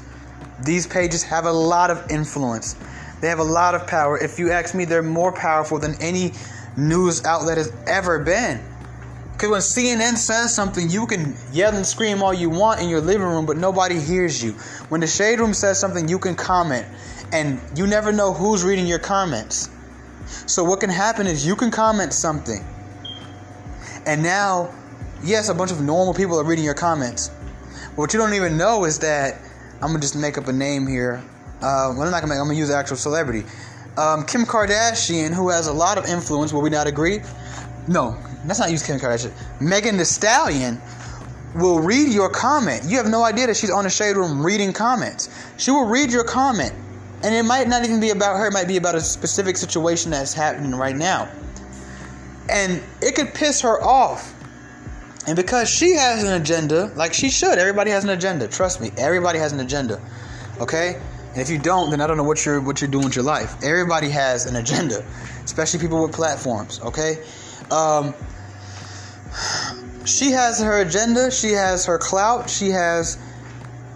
These 0.64 0.88
pages 0.88 1.24
have 1.24 1.46
a 1.46 1.52
lot 1.52 1.92
of 1.92 2.10
influence. 2.10 2.76
They 3.20 3.28
have 3.28 3.40
a 3.40 3.44
lot 3.44 3.76
of 3.76 3.86
power. 3.86 4.18
If 4.18 4.40
you 4.40 4.52
ask 4.52 4.74
me, 4.74 4.86
they're 4.86 5.04
more 5.04 5.34
powerful 5.34 5.78
than 5.78 6.02
any 6.02 6.32
news 6.78 7.26
outlet 7.26 7.58
has 7.58 7.72
ever 7.86 8.20
been. 8.20 8.62
Because 9.34 9.50
when 9.50 9.62
CNN 9.62 10.16
says 10.16 10.56
something, 10.56 10.90
you 10.90 11.06
can 11.06 11.36
yell 11.52 11.76
and 11.76 11.86
scream 11.86 12.24
all 12.24 12.34
you 12.34 12.50
want 12.50 12.80
in 12.80 12.88
your 12.88 13.02
living 13.02 13.28
room, 13.28 13.46
but 13.46 13.58
nobody 13.58 14.00
hears 14.00 14.42
you. 14.42 14.54
When 14.88 15.02
the 15.02 15.08
Shade 15.08 15.40
Room 15.40 15.54
says 15.54 15.78
something, 15.78 16.08
you 16.08 16.20
can 16.20 16.36
comment 16.36 16.88
and 17.36 17.60
you 17.78 17.86
never 17.86 18.14
know 18.14 18.34
who's 18.34 18.64
reading 18.64 18.88
your 18.88 19.00
comments. 19.00 19.70
So 20.48 20.64
what 20.64 20.80
can 20.80 20.90
happen 20.90 21.28
is 21.28 21.46
you 21.46 21.56
can 21.56 21.70
comment 21.70 22.14
something, 22.14 22.64
and 24.06 24.24
now, 24.24 24.74
yes, 25.22 25.50
a 25.50 25.54
bunch 25.54 25.72
of 25.72 25.82
normal 25.82 26.14
people 26.14 26.40
are 26.40 26.46
reading 26.46 26.64
your 26.64 26.74
comments. 26.74 27.30
But 27.90 27.98
what 27.98 28.14
you 28.14 28.20
don't 28.20 28.34
even 28.34 28.58
know 28.58 28.86
is 28.86 29.00
that 29.00 29.42
I'm 29.82 29.90
gonna 29.90 30.00
just 30.00 30.16
make 30.16 30.38
up 30.38 30.48
a 30.48 30.54
name 30.54 30.88
here. 30.88 31.22
Uh, 31.58 31.92
well, 31.92 32.04
I'm 32.04 32.12
not 32.12 32.22
gonna 32.22 32.28
make. 32.28 32.40
I'm 32.40 32.48
gonna 32.48 32.58
use 32.58 32.70
an 32.70 32.78
actual 32.78 32.98
celebrity. 32.98 33.44
Um, 33.98 34.26
Kim 34.26 34.46
Kardashian, 34.46 35.34
who 35.34 35.50
has 35.50 35.68
a 35.68 35.74
lot 35.74 35.98
of 35.98 36.06
influence. 36.06 36.54
Will 36.54 36.62
we 36.62 36.70
not 36.70 36.88
agree? 36.88 37.20
No, 37.88 38.18
let's 38.48 38.60
not 38.60 38.72
use 38.72 38.86
Kim 38.86 38.98
Kardashian. 38.98 39.34
Megan 39.60 39.98
Thee 39.98 40.06
Stallion 40.06 40.82
will 41.56 41.80
read 41.80 42.14
your 42.14 42.30
comment. 42.30 42.84
You 42.86 42.98
have 42.98 43.10
no 43.10 43.24
idea 43.24 43.48
that 43.48 43.58
she's 43.58 43.72
on 43.72 43.84
the 43.84 43.90
shade 43.90 44.16
room 44.16 44.46
reading 44.46 44.72
comments. 44.72 45.30
She 45.58 45.72
will 45.72 45.86
read 45.86 46.12
your 46.12 46.24
comment 46.24 46.74
and 47.24 47.34
it 47.34 47.44
might 47.44 47.68
not 47.68 47.84
even 47.84 48.00
be 48.00 48.10
about 48.10 48.38
her, 48.38 48.48
it 48.48 48.54
might 48.54 48.68
be 48.68 48.78
about 48.78 48.96
a 48.96 49.02
specific 49.02 49.58
situation 49.58 50.12
that's 50.12 50.34
happening 50.34 50.76
right 50.76 50.96
now. 50.96 51.30
And 52.50 52.82
it 53.02 53.16
could 53.16 53.34
piss 53.34 53.62
her 53.62 53.82
off. 53.84 54.34
And 55.28 55.36
because 55.36 55.70
she 55.70 55.94
has 55.94 56.24
an 56.24 56.34
agenda, 56.40 56.92
like 56.96 57.14
she 57.14 57.30
should, 57.30 57.58
everybody 57.58 57.90
has 57.92 58.04
an 58.04 58.12
agenda. 58.12 58.48
Trust 58.48 58.80
me, 58.80 58.92
everybody 58.98 59.40
has 59.40 59.54
an 59.54 59.60
agenda. 59.60 60.00
Okay? 60.60 61.02
And 61.36 61.42
if 61.42 61.50
you 61.50 61.58
don't, 61.60 61.90
then 61.90 62.00
I 62.00 62.08
don't 62.08 62.16
know 62.16 62.24
what 62.24 62.46
you're 62.46 62.62
what 62.62 62.80
you're 62.80 62.90
doing 62.90 63.04
with 63.04 63.16
your 63.18 63.26
life. 63.26 63.62
Everybody 63.62 64.10
has 64.10 64.46
an 64.46 64.56
agenda, 64.56 65.06
especially 65.44 65.82
people 65.82 66.02
with 66.02 66.14
platforms. 66.14 66.80
Okay, 66.80 67.18
um, 67.72 68.14
she 70.06 70.32
has 70.32 70.62
her 70.62 70.80
agenda. 70.80 71.30
She 71.30 71.52
has 71.52 71.86
her 71.88 71.98
clout. 71.98 72.50
She 72.50 72.70
has 72.70 73.18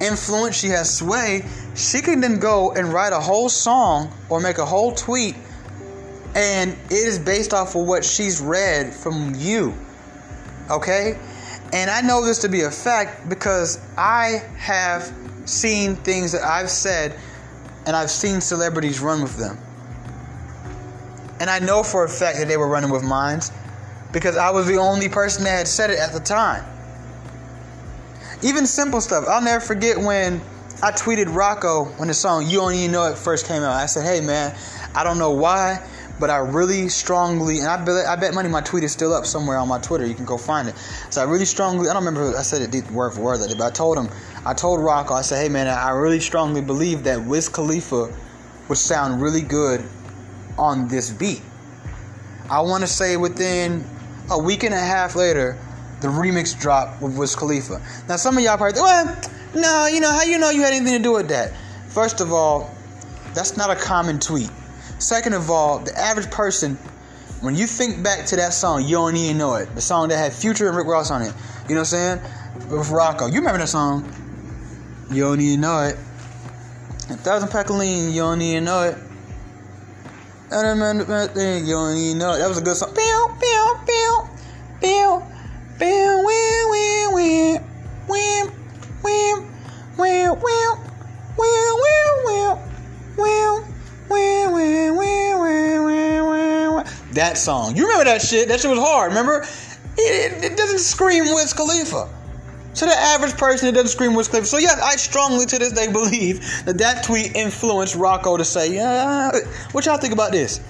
influence. 0.02 0.58
She 0.58 0.68
has 0.68 0.94
sway 0.94 1.46
she 1.80 2.02
can 2.02 2.22
then 2.22 2.40
go 2.40 2.72
and 2.74 2.94
write 2.94 3.14
a 3.14 3.20
whole 3.20 3.50
song 3.50 4.14
or 4.30 4.40
make 4.40 4.58
a 4.58 4.66
whole 4.66 4.94
tweet 4.94 5.36
and 6.36 6.72
it 6.72 6.92
is 6.92 7.18
based 7.18 7.54
off 7.54 7.76
of 7.76 7.88
what 7.88 8.06
she's 8.06 8.42
read 8.42 8.94
from 8.94 9.34
you 9.36 9.74
okay 10.70 11.18
And 11.72 11.90
I 11.90 12.02
know 12.02 12.26
this 12.26 12.40
to 12.40 12.50
be 12.50 12.62
a 12.62 12.72
fact 12.72 13.30
because 13.30 13.80
I 13.98 14.44
have 14.58 15.14
seen 15.46 15.96
things 15.96 16.32
that 16.32 16.44
I've 16.44 16.70
said 16.70 17.16
and 17.86 17.96
I've 17.96 18.10
seen 18.10 18.42
celebrities 18.42 19.00
run 19.00 19.22
with 19.22 19.38
them. 19.38 19.58
And 21.40 21.50
I 21.50 21.60
know 21.60 21.84
for 21.84 22.04
a 22.04 22.10
fact 22.10 22.40
that 22.40 22.48
they 22.48 22.58
were 22.58 22.68
running 22.68 22.90
with 22.90 23.04
mines 23.04 23.52
because 24.12 24.36
I 24.36 24.50
was 24.50 24.68
the 24.68 24.78
only 24.78 25.10
person 25.10 25.44
that 25.44 25.58
had 25.58 25.68
said 25.68 25.90
it 25.92 26.00
at 26.00 26.12
the 26.12 26.20
time. 26.20 26.66
Even 28.42 28.66
simple 28.66 29.00
stuff. 29.00 29.26
I'll 29.28 29.42
never 29.42 29.64
forget 29.64 29.98
when 29.98 30.42
I 30.82 30.92
tweeted 30.92 31.26
Rocko 31.26 31.98
when 32.00 32.08
the 32.08 32.14
song 32.14 32.48
You 32.48 32.60
Don't 32.60 32.74
Even 32.74 32.94
Know 32.94 33.12
It 33.12 33.18
first 33.18 33.46
came 33.46 33.64
out. 33.64 33.74
I 33.74 33.86
said, 33.86 34.06
hey 34.06 34.26
man, 34.26 34.56
I 34.96 35.04
don't 35.04 35.20
know 35.20 35.32
why, 35.32 35.86
but 36.22 36.30
I 36.30 36.38
really 36.38 36.88
strongly, 36.88 37.60
and 37.60 37.68
I 37.68 37.84
bet, 37.84 38.06
I 38.06 38.16
bet 38.16 38.34
money 38.34 38.48
my 38.48 38.62
tweet 38.62 38.86
is 38.86 38.94
still 38.94 39.14
up 39.14 39.26
somewhere 39.26 39.58
on 39.58 39.68
my 39.68 39.80
Twitter. 39.80 40.06
You 40.06 40.14
can 40.14 40.24
go 40.24 40.38
find 40.38 40.70
it. 40.70 40.78
So 41.10 41.20
I 41.20 41.26
really 41.26 41.44
strongly, 41.44 41.90
I 41.90 41.94
don't 41.94 42.06
remember 42.06 42.38
I 42.38 42.44
said 42.44 42.62
it 42.62 42.72
did 42.72 42.90
word 42.92 43.12
for 43.12 43.20
word, 43.20 43.40
but 43.58 43.62
I 43.62 43.72
told 43.72 43.98
him, 43.98 44.08
I 44.46 44.54
told 44.54 44.80
Rocko, 44.80 45.12
I 45.12 45.22
said, 45.22 45.44
hey 45.44 45.50
man, 45.50 45.68
I 45.68 45.90
really 45.90 46.22
strongly 46.22 46.62
believe 46.62 47.04
that 47.04 47.26
Wiz 47.26 47.50
Khalifa 47.50 48.16
would 48.70 48.78
sound 48.78 49.22
really 49.22 49.42
good 49.42 49.84
on 50.58 50.88
this 50.88 51.10
beat. 51.10 51.42
I 52.50 52.62
want 52.62 52.84
to 52.84 52.88
say 52.88 53.18
within 53.18 53.84
a 54.32 54.42
week 54.42 54.64
and 54.64 54.74
a 54.74 54.80
half 54.80 55.18
later, 55.18 55.58
the 56.00 56.08
remix 56.08 56.58
dropped 56.58 57.02
with 57.02 57.18
Wiz 57.18 57.36
Khalifa. 57.36 57.82
Now 58.08 58.16
some 58.16 58.38
of 58.38 58.44
y'all 58.46 58.56
probably, 58.56 58.80
well, 58.80 59.22
no, 59.56 59.88
you 59.88 60.00
know 60.00 60.12
how 60.12 60.24
you 60.24 60.38
know 60.38 60.50
you 60.50 60.62
had 60.62 60.74
anything 60.74 60.98
to 60.98 61.04
do 61.04 61.14
with 61.14 61.30
that. 61.30 61.54
First 61.88 62.22
of 62.22 62.32
all, 62.32 62.70
that's 63.34 63.58
not 63.58 63.70
a 63.70 63.76
common 63.76 64.20
tweet. 64.20 64.50
Second 65.00 65.34
of 65.34 65.50
all, 65.50 65.80
the 65.80 65.98
average 65.98 66.30
person, 66.30 66.76
when 67.42 67.56
you 67.56 67.66
think 67.66 68.04
back 68.04 68.26
to 68.28 68.36
that 68.36 68.54
song, 68.54 68.84
you 68.84 68.96
don't 68.96 69.16
even 69.16 69.38
know 69.38 69.56
it. 69.56 69.74
The 69.74 69.82
song 69.82 70.10
that 70.10 70.18
had 70.18 70.34
Future 70.34 70.68
and 70.68 70.76
Rick 70.78 70.88
Ross 70.88 71.10
on 71.10 71.22
it. 71.22 71.34
You 71.68 71.76
know 71.76 71.82
what 71.82 71.94
I'm 71.94 72.20
saying? 72.20 72.22
With 72.70 72.90
Rocko. 72.90 73.32
You 73.32 73.40
remember 73.40 73.60
that 73.60 73.70
song? 73.70 74.12
You 75.12 75.24
don't 75.24 75.42
even 75.42 75.62
know 75.62 75.84
it. 75.86 75.96
A 77.10 77.18
thousand 77.18 77.50
pack 77.50 77.70
of 77.70 77.78
lean, 77.78 78.12
you 78.12 78.22
don't 78.22 78.42
even 78.42 78.66
know 78.66 78.84
it. 78.84 78.98
I 80.52 80.62
remember 80.70 81.06
that 81.06 81.62
you 81.66 81.74
don't 81.74 81.98
even 81.98 82.18
know 82.18 82.34
it. 82.34 82.40
That 82.40 82.50
was 82.50 82.58
a 82.58 82.62
good 82.62 82.76
song. 82.76 82.94
Pew, 82.94 83.36
pew, 83.40 83.76
pew, 83.86 84.30
pew, 84.82 85.24
pew, 85.80 86.24
win, 86.26 86.70
win, 86.70 87.14
win, 87.14 87.64
win, 88.08 88.59
That 97.14 97.38
song. 97.38 97.76
You 97.76 97.84
remember 97.84 98.06
that 98.06 98.22
shit? 98.22 98.48
That 98.48 98.62
shit 98.62 98.70
was 98.70 98.80
hard, 98.80 99.10
remember? 99.10 99.46
It, 99.98 100.44
it, 100.44 100.52
it 100.52 100.58
doesn't 100.58 100.80
scream 100.80 101.26
Wiz 101.26 101.54
Khalifa. 101.54 102.08
To 102.76 102.86
the 102.86 102.94
average 102.94 103.36
person, 103.36 103.68
it 103.68 103.74
doesn't 103.74 103.90
scream 103.90 104.14
Wiz 104.14 104.28
Khalifa. 104.28 104.48
So, 104.48 104.58
yes, 104.58 104.80
I 104.80 104.96
strongly 104.96 105.46
to 105.48 105.60
this 105.60 105.74
day 105.74 105.92
believe 105.92 106.40
that 106.66 106.78
that 106.78 107.04
tweet 107.04 107.36
influenced 107.36 107.96
Rocko 107.96 108.38
to 108.38 108.46
say, 108.46 108.74
yeah, 108.74 109.32
what 109.74 109.86
y'all 109.86 109.98
think 109.98 110.14
about 110.14 110.32
this? 110.32 110.62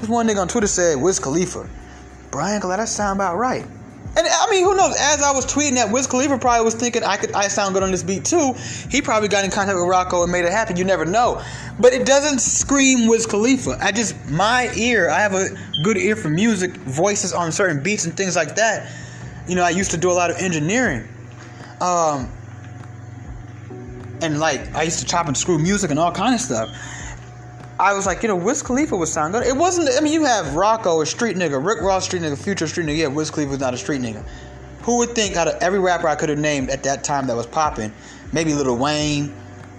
This 0.00 0.08
one 0.08 0.26
nigga 0.26 0.40
on 0.40 0.48
Twitter 0.48 0.66
said, 0.66 1.00
Wiz 1.00 1.20
Khalifa. 1.20 1.68
Brian, 2.30 2.60
that 2.60 2.88
sound 2.88 3.18
about 3.18 3.36
right. 3.36 3.66
And 4.16 4.26
I 4.28 4.48
mean, 4.50 4.64
who 4.64 4.76
knows? 4.76 4.94
As 4.98 5.22
I 5.22 5.32
was 5.32 5.44
tweeting 5.44 5.74
that, 5.74 5.90
Wiz 5.90 6.06
Khalifa 6.06 6.38
probably 6.38 6.64
was 6.64 6.74
thinking 6.74 7.02
I 7.02 7.16
could 7.16 7.32
I 7.32 7.48
sound 7.48 7.74
good 7.74 7.82
on 7.82 7.90
this 7.90 8.02
beat 8.02 8.24
too. 8.24 8.54
He 8.88 9.02
probably 9.02 9.28
got 9.28 9.44
in 9.44 9.50
contact 9.50 9.76
with 9.76 9.86
Rocko 9.86 10.22
and 10.22 10.30
made 10.30 10.44
it 10.44 10.52
happen. 10.52 10.76
You 10.76 10.84
never 10.84 11.04
know. 11.04 11.42
But 11.80 11.92
it 11.92 12.06
doesn't 12.06 12.40
scream 12.40 13.08
Wiz 13.08 13.26
Khalifa. 13.26 13.78
I 13.80 13.90
just 13.90 14.14
my 14.30 14.72
ear. 14.76 15.10
I 15.10 15.18
have 15.18 15.34
a 15.34 15.48
good 15.82 15.96
ear 15.96 16.14
for 16.14 16.28
music, 16.28 16.76
voices 16.76 17.32
on 17.32 17.50
certain 17.50 17.82
beats 17.82 18.04
and 18.04 18.16
things 18.16 18.36
like 18.36 18.54
that. 18.54 18.92
You 19.48 19.56
know, 19.56 19.64
I 19.64 19.70
used 19.70 19.90
to 19.90 19.96
do 19.96 20.10
a 20.10 20.14
lot 20.14 20.30
of 20.30 20.36
engineering. 20.38 21.08
Um, 21.80 22.30
and 24.22 24.38
like 24.38 24.74
I 24.74 24.84
used 24.84 25.00
to 25.00 25.04
chop 25.04 25.26
and 25.26 25.36
screw 25.36 25.58
music 25.58 25.90
and 25.90 25.98
all 25.98 26.12
kind 26.12 26.34
of 26.34 26.40
stuff. 26.40 26.70
I 27.78 27.92
was 27.94 28.06
like, 28.06 28.22
you 28.22 28.28
know, 28.28 28.36
Wiz 28.36 28.62
Khalifa 28.62 28.96
would 28.96 29.08
sound 29.08 29.32
good. 29.32 29.44
It 29.44 29.56
wasn't. 29.56 29.88
I 29.96 30.00
mean, 30.00 30.12
you 30.12 30.24
have 30.24 30.46
Rocko, 30.54 31.02
a 31.02 31.06
street 31.06 31.36
nigga, 31.36 31.64
Rick 31.64 31.80
Ross, 31.82 32.04
street 32.04 32.22
nigga, 32.22 32.42
Future, 32.42 32.66
street 32.66 32.86
nigga. 32.86 32.98
Yeah, 32.98 33.06
Wiz 33.08 33.30
Khalifa 33.30 33.50
was 33.50 33.60
not 33.60 33.74
a 33.74 33.76
street 33.76 34.00
nigga. 34.00 34.24
Who 34.82 34.98
would 34.98 35.10
think 35.10 35.36
out 35.36 35.48
of 35.48 35.60
every 35.62 35.80
rapper 35.80 36.06
I 36.06 36.14
could 36.14 36.28
have 36.28 36.38
named 36.38 36.70
at 36.70 36.82
that 36.84 37.02
time 37.02 37.26
that 37.26 37.36
was 37.36 37.46
popping, 37.46 37.92
maybe 38.32 38.54
Lil 38.54 38.76
Wayne, 38.76 39.34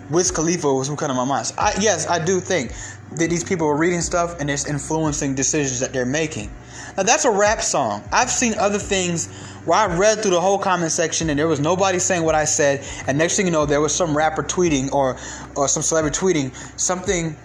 Wiz 0.10 0.32
Khalifa 0.32 0.72
was 0.72 0.88
who 0.88 0.96
kind 0.96 1.12
of 1.12 1.16
my 1.16 1.26
mind. 1.26 1.52
I, 1.58 1.74
yes, 1.80 2.08
I 2.08 2.24
do 2.24 2.40
think 2.40 2.74
that 3.12 3.30
these 3.30 3.44
people 3.44 3.68
are 3.68 3.78
reading 3.78 4.02
stuff 4.02 4.40
and 4.40 4.50
it's 4.50 4.68
influencing 4.68 5.36
decisions 5.36 5.80
that 5.80 5.94
they're 5.94 6.06
making. 6.06 6.52
Now 6.98 7.04
that's 7.04 7.26
a 7.26 7.32
rap 7.32 7.62
song. 7.62 8.04
I've 8.12 8.30
seen 8.30 8.56
other 8.58 8.80
things 8.80 9.32
where 9.66 9.78
I 9.78 9.96
read 9.96 10.20
through 10.20 10.32
the 10.32 10.42
whole 10.42 10.60
comment 10.60 10.92
section 10.92 11.30
and 11.30 11.40
there 11.40 11.48
was 11.48 11.60
nobody 11.60 12.00
saying 12.00 12.24
what 12.24 12.36
I 12.36 12.46
said, 12.46 12.84
and 13.08 13.18
next 13.18 13.36
thing 13.36 13.46
you 13.46 13.52
know, 13.52 13.66
there 13.66 13.82
was 13.82 13.94
some 13.96 14.16
rapper 14.16 14.44
tweeting 14.44 14.92
or 14.92 15.18
or 15.56 15.68
some 15.68 15.84
celebrity 15.84 16.18
tweeting 16.18 16.80
something 16.80 17.36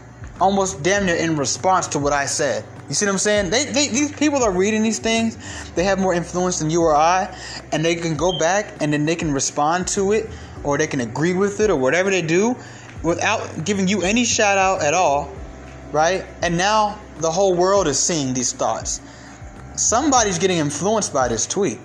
almost 0.40 0.82
damn 0.82 1.06
near 1.06 1.16
in 1.16 1.36
response 1.36 1.86
to 1.88 1.98
what 1.98 2.12
I 2.12 2.26
said. 2.26 2.64
You 2.88 2.94
see 2.94 3.06
what 3.06 3.12
I'm 3.12 3.18
saying? 3.18 3.50
They, 3.50 3.64
they, 3.66 3.88
these 3.88 4.12
people 4.12 4.42
are 4.42 4.50
reading 4.50 4.82
these 4.82 4.98
things. 4.98 5.36
They 5.74 5.84
have 5.84 6.00
more 6.00 6.14
influence 6.14 6.58
than 6.58 6.70
you 6.70 6.82
or 6.82 6.94
I, 6.94 7.34
and 7.72 7.84
they 7.84 7.94
can 7.94 8.16
go 8.16 8.38
back 8.38 8.74
and 8.80 8.92
then 8.92 9.06
they 9.06 9.14
can 9.14 9.32
respond 9.32 9.86
to 9.88 10.12
it, 10.12 10.28
or 10.64 10.76
they 10.76 10.86
can 10.86 11.00
agree 11.00 11.34
with 11.34 11.60
it, 11.60 11.70
or 11.70 11.76
whatever 11.76 12.10
they 12.10 12.22
do, 12.22 12.56
without 13.02 13.64
giving 13.64 13.86
you 13.86 14.02
any 14.02 14.24
shout 14.24 14.58
out 14.58 14.82
at 14.82 14.94
all, 14.94 15.32
right? 15.92 16.26
And 16.42 16.56
now 16.56 16.98
the 17.18 17.30
whole 17.30 17.54
world 17.54 17.86
is 17.86 17.98
seeing 17.98 18.34
these 18.34 18.52
thoughts. 18.52 19.00
Somebody's 19.76 20.38
getting 20.38 20.58
influenced 20.58 21.12
by 21.12 21.28
this 21.28 21.46
tweet. 21.46 21.78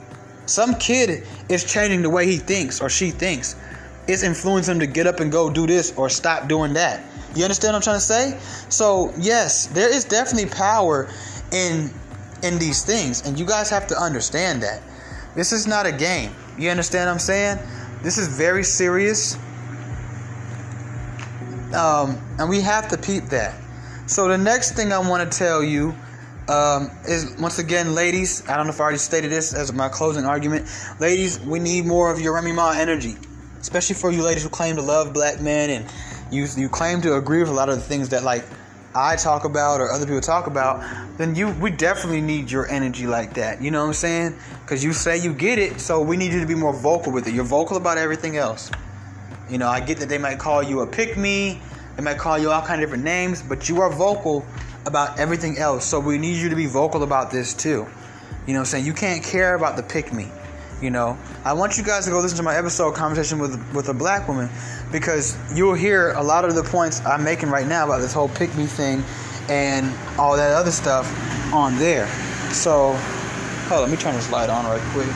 Some 0.48 0.76
kid 0.76 1.26
is 1.50 1.64
changing 1.64 2.02
the 2.02 2.10
way 2.10 2.26
he 2.26 2.38
thinks 2.38 2.82
or 2.82 2.90
she 2.90 3.12
thinks. 3.12 3.56
It's 4.08 4.24
influencing 4.24 4.78
them 4.78 4.88
to 4.88 4.94
get 4.94 5.08
up 5.08 5.20
and 5.20 5.32
go 5.32 5.50
do 5.50 5.66
this 5.66 5.94
or 5.98 6.10
stop 6.10 6.48
doing 6.48 6.74
that. 6.74 7.04
You 7.36 7.44
understand 7.44 7.74
what 7.74 7.76
I'm 7.76 7.82
trying 7.82 7.98
to 7.98 8.02
say? 8.02 8.40
So 8.70 9.14
yes, 9.18 9.68
there 9.68 9.94
is 9.94 10.06
definitely 10.06 10.50
power 10.50 11.10
in 11.52 11.92
in 12.44 12.60
these 12.60 12.84
things, 12.84 13.28
and 13.28 13.40
you 13.40 13.46
guys 13.46 13.70
have 13.70 13.88
to 13.88 13.98
understand 13.98 14.64
that. 14.64 14.82
This 15.36 15.52
is 15.52 15.68
not 15.68 15.86
a 15.86 15.92
game. 15.92 16.32
You 16.58 16.70
understand 16.70 17.08
what 17.08 17.14
I'm 17.14 17.20
saying? 17.20 17.60
This 18.02 18.18
is 18.18 18.28
very 18.28 18.64
serious. 18.64 19.36
Um, 21.74 22.22
and 22.40 22.50
we 22.50 22.62
have 22.62 22.88
to 22.90 22.98
peep 22.98 23.26
that. 23.26 23.60
So 24.08 24.28
the 24.28 24.38
next 24.38 24.76
thing 24.76 24.94
I 24.94 25.00
want 25.00 25.30
to 25.30 25.38
tell 25.38 25.64
you 25.64 25.94
um, 26.48 26.92
is 27.08 27.36
once 27.40 27.60
again, 27.60 27.96
ladies. 27.96 28.48
I 28.48 28.56
don't 28.56 28.68
know 28.68 28.72
if 28.74 28.80
I 28.80 28.84
already 28.84 29.00
stated 29.00 29.32
this 29.32 29.54
as 29.54 29.74
my 29.74 29.90
closing 29.90 30.26
argument. 30.26 30.70
Ladies, 31.00 31.40
we 31.40 31.60
need 31.60 31.86
more 31.86 32.12
of 32.12 32.22
your 32.22 32.36
Remy 32.36 32.54
Ma 32.54 32.72
energy, 32.72 33.16
especially 33.60 33.96
for 33.96 34.12
you 34.12 34.22
ladies 34.22 34.44
who 34.44 34.50
claim 34.50 34.76
to 34.76 34.82
love 34.82 35.12
black 35.12 35.42
men 35.42 35.70
and 35.70 35.86
you 36.32 36.48
you 36.56 36.70
claim 36.70 37.02
to 37.02 37.16
agree 37.16 37.40
with 37.40 37.50
a 37.50 37.54
lot 37.54 37.70
of 37.70 37.76
the 37.76 37.82
things 37.82 38.10
that 38.10 38.24
like 38.24 38.44
I 38.96 39.18
talk 39.18 39.44
about 39.44 39.82
or 39.82 39.92
other 39.92 40.06
people 40.06 40.22
talk 40.22 40.48
about, 40.48 40.82
then 41.18 41.36
you 41.36 41.52
we 41.52 41.70
definitely 41.70 42.22
need 42.22 42.50
your 42.50 42.68
energy 42.70 43.08
like 43.08 43.34
that. 43.34 43.62
You 43.62 43.72
know 43.72 43.82
what 43.82 43.88
I'm 43.88 43.94
saying? 43.94 44.40
Because 44.62 44.84
you 44.84 44.94
say 44.94 45.18
you 45.18 45.34
get 45.34 45.60
it, 45.60 45.82
so 45.82 46.02
we 46.02 46.16
need 46.16 46.32
you 46.32 46.40
to 46.40 46.46
be 46.46 46.56
more 46.56 46.74
vocal 46.74 47.12
with 47.12 47.28
it. 47.28 47.34
You're 47.34 47.44
vocal 47.44 47.78
about 47.78 47.98
everything 47.98 48.38
else. 48.38 48.72
You 49.50 49.58
know, 49.58 49.68
I 49.68 49.80
get 49.80 50.00
that 50.00 50.10
they 50.10 50.18
might 50.18 50.40
call 50.40 50.64
you 50.64 50.80
a 50.80 50.88
pick 50.88 51.18
me, 51.18 51.62
they 51.98 52.04
might 52.04 52.18
call 52.18 52.40
you 52.40 52.52
all 52.52 52.62
kind 52.62 52.82
of 52.82 52.88
different 52.88 53.04
names, 53.04 53.42
but 53.42 53.70
you 53.70 53.82
are 53.82 53.92
vocal 53.92 54.46
about 54.86 55.20
everything 55.20 55.58
else. 55.58 55.86
So 55.86 56.00
we 56.00 56.18
need 56.18 56.38
you 56.38 56.50
to 56.50 56.56
be 56.56 56.66
vocal 56.66 57.04
about 57.04 57.32
this 57.32 57.54
too. 57.54 57.86
You 58.48 58.54
know 58.54 58.60
what 58.60 58.60
I'm 58.60 58.66
saying? 58.66 58.86
You 58.86 58.94
can't 58.94 59.24
care 59.24 59.56
about 59.56 59.76
the 59.76 59.84
pick 59.84 60.14
me. 60.14 60.30
You 60.82 60.90
know, 60.90 61.18
I 61.44 61.54
want 61.54 61.78
you 61.78 61.84
guys 61.84 62.06
to 62.06 62.12
go 62.12 62.20
listen 62.20 62.38
to 62.38 62.44
my 62.44 62.56
episode 62.56 62.96
conversation 62.96 63.40
with 63.40 63.56
with 63.74 63.88
a 63.90 63.94
black 63.94 64.28
woman 64.28 64.50
because 64.96 65.38
you'll 65.54 65.74
hear 65.74 66.14
a 66.14 66.24
lot 66.24 66.46
of 66.46 66.56
the 66.56 66.64
points 66.64 67.06
I'm 67.06 67.22
making 67.22 67.50
right 67.50 67.68
now 67.68 67.84
about 67.84 68.00
this 68.00 68.14
whole 68.14 68.30
pick 68.30 68.56
me 68.56 68.66
thing 68.66 69.04
and 69.50 69.94
all 70.18 70.38
that 70.38 70.54
other 70.54 70.72
stuff 70.72 71.06
on 71.54 71.78
there. 71.78 72.08
So, 72.54 72.94
hold 73.68 73.84
on, 73.84 73.90
let 73.90 73.92
me 73.92 73.98
turn 73.98 74.16
this 74.16 74.32
light 74.32 74.50
on 74.50 74.64
right 74.64 74.80
quick. 74.94 75.08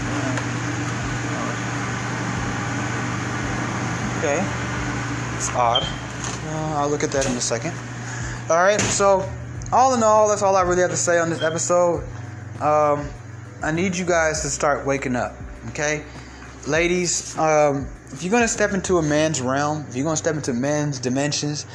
Okay, 4.18 4.46
it's 5.38 5.50
odd. 5.56 5.84
Uh, 5.84 6.80
I'll 6.82 6.90
look 6.90 7.04
at 7.04 7.12
that 7.12 7.26
in 7.26 7.32
a 7.38 7.42
second. 7.42 7.74
All 8.50 8.58
right, 8.58 8.82
so 8.82 9.32
all 9.72 9.94
in 9.94 10.04
all, 10.04 10.28
that's 10.28 10.42
all 10.42 10.58
I 10.58 10.64
really 10.64 10.82
have 10.82 10.92
to 10.92 10.98
say 10.98 11.20
on 11.20 11.30
this 11.30 11.42
episode. 11.42 12.04
Um, 12.60 13.10
I 13.64 13.72
need 13.72 13.96
you 13.96 14.04
guys 14.04 14.42
to 14.42 14.50
start 14.50 14.86
waking 14.86 15.16
up. 15.16 15.36
Okay, 15.70 16.04
ladies, 16.68 17.38
um, 17.38 17.88
if 18.12 18.24
you're 18.24 18.32
gonna 18.32 18.48
step 18.48 18.74
into 18.74 18.98
a 18.98 19.02
man's 19.02 19.42
realm, 19.42 19.86
if 19.90 19.96
you're 19.96 20.04
gonna 20.04 20.18
step 20.18 20.36
into 20.36 20.54
men's 20.54 21.00
dimensions, 21.00 21.66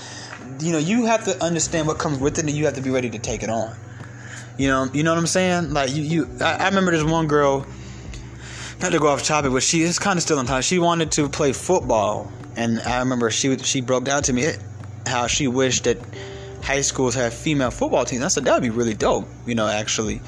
you 0.61 0.73
know 0.73 0.79
you 0.79 1.05
have 1.07 1.25
to 1.25 1.43
understand 1.43 1.87
what 1.87 1.99
comes 1.99 2.19
with 2.19 2.39
it, 2.39 2.45
and 2.45 2.51
you 2.51 2.65
have 2.65 2.75
to 2.75 2.81
be 2.81 2.91
ready 2.91 3.11
to 3.11 3.19
take 3.19 3.43
it 3.43 3.51
on. 3.51 3.75
You 4.57 4.69
know, 4.69 4.89
you 4.93 5.03
know 5.03 5.13
what 5.13 5.19
I'm 5.19 5.27
saying? 5.27 5.73
Like 5.73 5.95
you, 5.95 6.03
you. 6.03 6.31
I, 6.41 6.55
I 6.55 6.69
remember 6.69 6.93
this 6.93 7.05
one 7.05 7.27
girl. 7.27 7.67
Not 8.81 8.93
to 8.93 8.99
go 8.99 9.07
off 9.09 9.23
topic, 9.23 9.53
but 9.53 9.63
she 9.63 9.83
is 9.83 9.99
kind 9.99 10.17
of 10.17 10.23
still 10.23 10.39
in 10.41 10.47
time. 10.47 10.61
She 10.61 10.79
wanted 10.79 11.13
to 11.13 11.29
play 11.29 11.53
football, 11.53 12.31
and 12.57 12.81
I 12.81 12.99
remember 12.99 13.31
she 13.31 13.57
she 13.59 13.81
broke 13.81 14.05
down 14.05 14.23
to 14.25 14.33
me 14.33 14.53
how 15.07 15.27
she 15.27 15.49
wished 15.49 15.85
that 15.85 15.99
high 16.63 16.81
schools 16.81 17.15
had 17.15 17.33
female 17.33 17.71
football 17.71 18.05
teams. 18.05 18.23
I 18.23 18.29
said 18.29 18.45
that 18.45 18.55
would 18.55 18.63
be 18.63 18.71
really 18.71 18.95
dope. 18.95 19.29
You 19.47 19.55
know, 19.55 19.69
actually, 19.69 20.21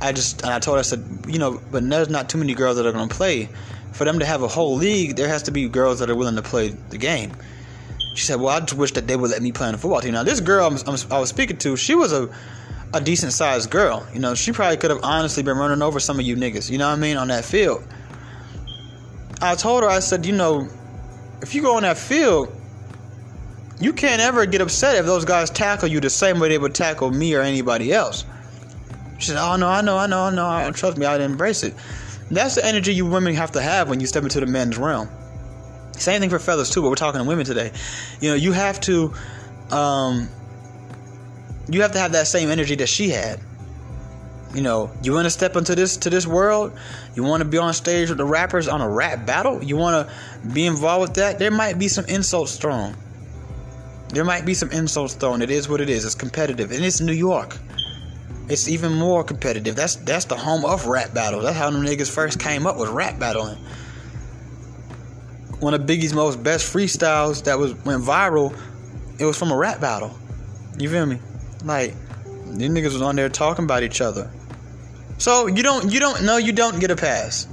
I 0.00 0.12
just 0.12 0.42
and 0.42 0.52
I 0.52 0.58
told 0.58 0.76
her 0.76 0.80
I 0.80 0.82
said, 0.82 1.24
you 1.26 1.38
know, 1.38 1.60
but 1.70 1.88
there's 1.88 2.08
not 2.08 2.28
too 2.28 2.38
many 2.38 2.54
girls 2.54 2.76
that 2.76 2.86
are 2.86 2.92
to 2.92 3.14
play. 3.14 3.48
For 3.94 4.04
them 4.04 4.18
to 4.18 4.24
have 4.24 4.42
a 4.42 4.48
whole 4.48 4.74
league, 4.74 5.16
there 5.16 5.28
has 5.28 5.44
to 5.44 5.50
be 5.50 5.68
girls 5.68 6.00
that 6.00 6.10
are 6.10 6.14
willing 6.14 6.36
to 6.36 6.42
play 6.42 6.68
the 6.90 6.98
game. 6.98 7.32
She 8.14 8.24
said, 8.26 8.40
"Well, 8.40 8.48
I 8.48 8.60
just 8.60 8.74
wish 8.74 8.92
that 8.92 9.06
they 9.06 9.16
would 9.16 9.30
let 9.30 9.40
me 9.40 9.52
play 9.52 9.68
on 9.68 9.72
the 9.72 9.78
football 9.78 10.00
team." 10.00 10.12
Now, 10.12 10.24
this 10.24 10.40
girl 10.40 10.66
I'm, 10.66 10.76
I'm, 10.86 10.98
i 11.10 11.18
was 11.18 11.28
speaking 11.28 11.56
to, 11.58 11.76
she 11.76 11.94
was 11.94 12.12
a 12.12 12.28
a 12.92 13.00
decent 13.00 13.32
sized 13.32 13.70
girl. 13.70 14.06
You 14.12 14.20
know, 14.20 14.34
she 14.34 14.52
probably 14.52 14.76
could 14.76 14.90
have 14.90 15.00
honestly 15.02 15.42
been 15.42 15.56
running 15.56 15.82
over 15.82 15.98
some 15.98 16.18
of 16.18 16.24
you 16.24 16.36
niggas. 16.36 16.70
You 16.70 16.78
know 16.78 16.88
what 16.88 16.98
I 16.98 17.00
mean 17.00 17.16
on 17.16 17.28
that 17.28 17.44
field. 17.44 17.84
I 19.42 19.56
told 19.56 19.82
her, 19.82 19.88
I 19.88 19.98
said, 19.98 20.24
you 20.24 20.32
know, 20.32 20.68
if 21.42 21.54
you 21.54 21.62
go 21.62 21.76
on 21.76 21.82
that 21.82 21.98
field, 21.98 22.54
you 23.80 23.92
can't 23.92 24.22
ever 24.22 24.46
get 24.46 24.60
upset 24.60 24.96
if 24.96 25.06
those 25.06 25.24
guys 25.24 25.50
tackle 25.50 25.88
you 25.88 26.00
the 26.00 26.08
same 26.08 26.38
way 26.38 26.48
they 26.48 26.58
would 26.58 26.74
tackle 26.74 27.10
me 27.10 27.34
or 27.34 27.42
anybody 27.42 27.92
else. 27.92 28.24
She 29.18 29.28
said, 29.28 29.36
"Oh 29.38 29.56
no, 29.56 29.68
I 29.68 29.80
know, 29.80 29.98
I 29.98 30.06
know, 30.06 30.20
I 30.20 30.30
know. 30.64 30.72
Trust 30.72 30.96
me, 30.96 31.06
I'd 31.06 31.20
embrace 31.20 31.62
it." 31.62 31.74
That's 32.30 32.54
the 32.54 32.64
energy 32.64 32.94
you 32.94 33.06
women 33.06 33.34
have 33.34 33.52
to 33.52 33.60
have 33.60 33.88
when 33.88 34.00
you 34.00 34.06
step 34.06 34.22
into 34.22 34.40
the 34.40 34.46
men's 34.46 34.78
realm. 34.78 35.08
Same 35.92 36.20
thing 36.20 36.30
for 36.30 36.38
fellas 36.38 36.70
too, 36.70 36.82
but 36.82 36.88
we're 36.88 36.96
talking 36.96 37.20
to 37.20 37.26
women 37.26 37.44
today. 37.44 37.70
You 38.20 38.30
know, 38.30 38.34
you 38.34 38.52
have 38.52 38.80
to, 38.82 39.12
um, 39.70 40.28
you 41.68 41.82
have 41.82 41.92
to 41.92 41.98
have 41.98 42.12
that 42.12 42.26
same 42.26 42.50
energy 42.50 42.74
that 42.76 42.88
she 42.88 43.10
had. 43.10 43.40
You 44.54 44.62
know, 44.62 44.90
you 45.02 45.12
want 45.12 45.24
to 45.24 45.30
step 45.30 45.56
into 45.56 45.74
this 45.74 45.96
to 45.98 46.10
this 46.10 46.26
world. 46.26 46.72
You 47.14 47.24
want 47.24 47.42
to 47.42 47.48
be 47.48 47.58
on 47.58 47.74
stage 47.74 48.08
with 48.08 48.18
the 48.18 48.24
rappers 48.24 48.68
on 48.68 48.80
a 48.80 48.88
rap 48.88 49.26
battle. 49.26 49.62
You 49.62 49.76
want 49.76 50.08
to 50.08 50.48
be 50.48 50.66
involved 50.66 51.00
with 51.00 51.14
that. 51.14 51.38
There 51.40 51.50
might 51.50 51.78
be 51.78 51.88
some 51.88 52.04
insults 52.06 52.56
thrown. 52.56 52.96
There 54.10 54.24
might 54.24 54.44
be 54.44 54.54
some 54.54 54.70
insults 54.70 55.14
thrown. 55.14 55.42
It 55.42 55.50
is 55.50 55.68
what 55.68 55.80
it 55.80 55.90
is. 55.90 56.04
It's 56.04 56.14
competitive, 56.14 56.70
and 56.70 56.84
it's 56.84 57.00
New 57.00 57.12
York. 57.12 57.56
It's 58.48 58.68
even 58.68 58.92
more 58.92 59.24
competitive. 59.24 59.74
That's 59.74 59.96
that's 59.96 60.26
the 60.26 60.36
home 60.36 60.64
of 60.64 60.86
rap 60.86 61.14
battles. 61.14 61.44
That's 61.44 61.56
how 61.56 61.70
them 61.70 61.82
niggas 61.82 62.10
first 62.10 62.38
came 62.38 62.66
up 62.66 62.76
with 62.76 62.90
rap 62.90 63.18
battling 63.18 63.58
one 65.64 65.74
of 65.74 65.82
Biggie's 65.82 66.12
most 66.12 66.42
best 66.42 66.72
freestyles 66.72 67.44
that 67.44 67.58
was 67.58 67.74
went 67.84 68.02
viral, 68.02 68.56
it 69.18 69.24
was 69.24 69.36
from 69.36 69.50
a 69.50 69.56
rap 69.56 69.80
battle. 69.80 70.16
You 70.78 70.90
feel 70.90 71.06
me? 71.06 71.18
Like 71.64 71.94
these 72.46 72.70
niggas 72.70 72.92
was 72.92 73.02
on 73.02 73.16
there 73.16 73.28
talking 73.28 73.64
about 73.64 73.82
each 73.82 74.00
other. 74.00 74.30
So 75.18 75.46
you 75.46 75.62
don't 75.62 75.90
you 75.90 76.00
don't 76.00 76.22
know 76.24 76.36
you 76.36 76.52
don't 76.52 76.78
get 76.80 76.90
a 76.90 76.96
pass. 76.96 77.48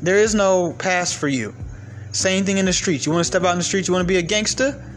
There 0.00 0.16
is 0.16 0.34
no 0.34 0.72
pass 0.72 1.12
for 1.12 1.28
you. 1.28 1.54
Same 2.12 2.44
thing 2.44 2.58
in 2.58 2.66
the 2.66 2.72
streets. 2.72 3.06
You 3.06 3.12
want 3.12 3.20
to 3.20 3.24
step 3.24 3.42
out 3.42 3.52
in 3.52 3.58
the 3.58 3.64
streets, 3.64 3.88
you 3.88 3.94
want 3.94 4.06
to 4.06 4.08
be 4.08 4.18
a 4.18 4.22
gangster? 4.22 4.93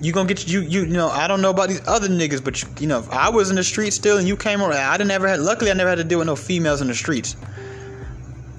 You 0.00 0.12
gonna 0.12 0.28
get 0.28 0.46
you 0.46 0.60
you 0.60 0.80
you 0.80 0.86
know 0.92 1.08
I 1.08 1.26
don't 1.26 1.40
know 1.40 1.50
about 1.50 1.68
these 1.68 1.80
other 1.86 2.08
niggas, 2.08 2.44
but 2.44 2.62
you, 2.62 2.68
you 2.80 2.86
know 2.86 2.98
if 2.98 3.10
I 3.10 3.30
was 3.30 3.48
in 3.50 3.56
the 3.56 3.64
streets 3.64 3.96
still 3.96 4.18
and 4.18 4.28
you 4.28 4.36
came 4.36 4.60
around, 4.60 4.72
I 4.72 4.96
didn't 4.98 5.10
ever 5.10 5.26
had. 5.26 5.40
Luckily, 5.40 5.70
I 5.70 5.74
never 5.74 5.88
had 5.88 5.98
to 5.98 6.04
deal 6.04 6.18
with 6.18 6.26
no 6.26 6.36
females 6.36 6.80
in 6.80 6.88
the 6.88 6.94
streets. 6.94 7.34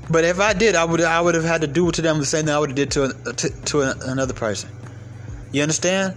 But 0.10 0.24
if 0.24 0.40
I 0.40 0.54
did, 0.54 0.76
I 0.76 0.86
would 0.86 1.02
I 1.02 1.22
would 1.22 1.36
have 1.36 1.44
had 1.44 1.62
to 1.62 1.68
do 1.68 1.92
to 1.92 2.02
them 2.02 2.20
the 2.20 2.26
same 2.26 2.46
thing 2.46 2.56
I 2.56 2.60
would 2.60 2.70
have 2.70 2.76
did 2.76 2.92
to 2.92 3.04
a, 3.04 3.34
to, 3.34 3.50
to 3.66 3.82
a, 3.82 3.96
another 4.06 4.34
person. 4.34 4.70
You 5.52 5.62
understand? 5.62 6.16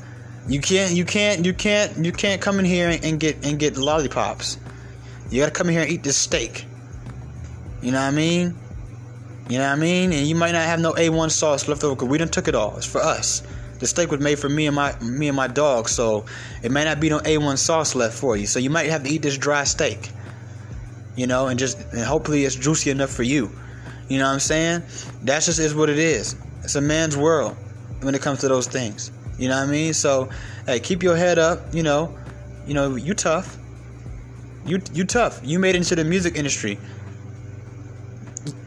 You 0.48 0.60
can't 0.60 0.92
you 0.92 1.04
can't 1.04 1.44
you 1.44 1.52
can't 1.52 2.04
you 2.04 2.12
can't 2.12 2.40
come 2.40 2.58
in 2.58 2.64
here 2.64 2.88
and, 3.02 3.20
get 3.20 3.44
and 3.44 3.58
get 3.58 3.76
lollipops. 3.76 4.58
You 5.30 5.40
gotta 5.40 5.52
come 5.52 5.68
in 5.68 5.74
here 5.74 5.82
and 5.82 5.90
eat 5.90 6.02
this 6.02 6.16
steak. 6.16 6.64
You 7.82 7.92
know 7.92 8.00
what 8.00 8.08
I 8.08 8.10
mean? 8.10 8.56
You 9.48 9.58
know 9.58 9.66
what 9.66 9.72
I 9.72 9.76
mean? 9.76 10.12
And 10.12 10.26
you 10.26 10.34
might 10.34 10.52
not 10.52 10.66
have 10.66 10.80
no 10.80 10.92
A1 10.92 11.30
sauce 11.30 11.66
left 11.66 11.82
over 11.82 11.94
because 11.94 12.08
we 12.08 12.18
done 12.18 12.28
took 12.28 12.46
it 12.46 12.54
all. 12.54 12.76
It's 12.76 12.86
for 12.86 13.00
us. 13.00 13.42
The 13.80 13.86
steak 13.86 14.10
was 14.10 14.20
made 14.20 14.38
for 14.38 14.48
me 14.48 14.66
and 14.66 14.76
my 14.76 14.94
me 15.00 15.28
and 15.28 15.36
my 15.36 15.48
dog, 15.48 15.88
so 15.88 16.26
it 16.62 16.70
may 16.70 16.84
not 16.84 17.00
be 17.00 17.08
no 17.08 17.18
A1 17.18 17.58
sauce 17.58 17.94
left 17.94 18.16
for 18.16 18.36
you. 18.36 18.46
So 18.46 18.58
you 18.58 18.70
might 18.70 18.90
have 18.90 19.02
to 19.04 19.10
eat 19.10 19.22
this 19.22 19.36
dry 19.36 19.64
steak. 19.64 20.10
You 21.16 21.26
know, 21.26 21.48
and 21.48 21.58
just 21.58 21.80
and 21.92 22.02
hopefully 22.02 22.44
it's 22.44 22.54
juicy 22.54 22.90
enough 22.90 23.10
for 23.10 23.22
you. 23.22 23.50
You 24.08 24.18
know 24.18 24.26
what 24.26 24.34
I'm 24.34 24.40
saying? 24.40 24.82
That 25.22 25.42
just 25.42 25.58
is 25.58 25.74
what 25.74 25.88
it 25.88 25.98
is. 25.98 26.36
It's 26.62 26.74
a 26.74 26.80
man's 26.80 27.16
world 27.16 27.56
when 28.02 28.14
it 28.14 28.20
comes 28.20 28.40
to 28.40 28.48
those 28.48 28.66
things. 28.66 29.10
You 29.38 29.48
know 29.48 29.56
what 29.56 29.68
I 29.68 29.70
mean? 29.70 29.94
So, 29.94 30.28
hey, 30.66 30.80
keep 30.80 31.02
your 31.02 31.16
head 31.16 31.38
up. 31.38 31.74
You 31.74 31.82
know, 31.82 32.18
you 32.66 32.74
know, 32.74 32.96
you 32.96 33.14
tough. 33.14 33.56
You 34.66 34.80
you 34.92 35.04
tough. 35.04 35.40
You 35.42 35.58
made 35.58 35.74
it 35.74 35.78
into 35.78 35.96
the 35.96 36.04
music 36.04 36.36
industry. 36.36 36.78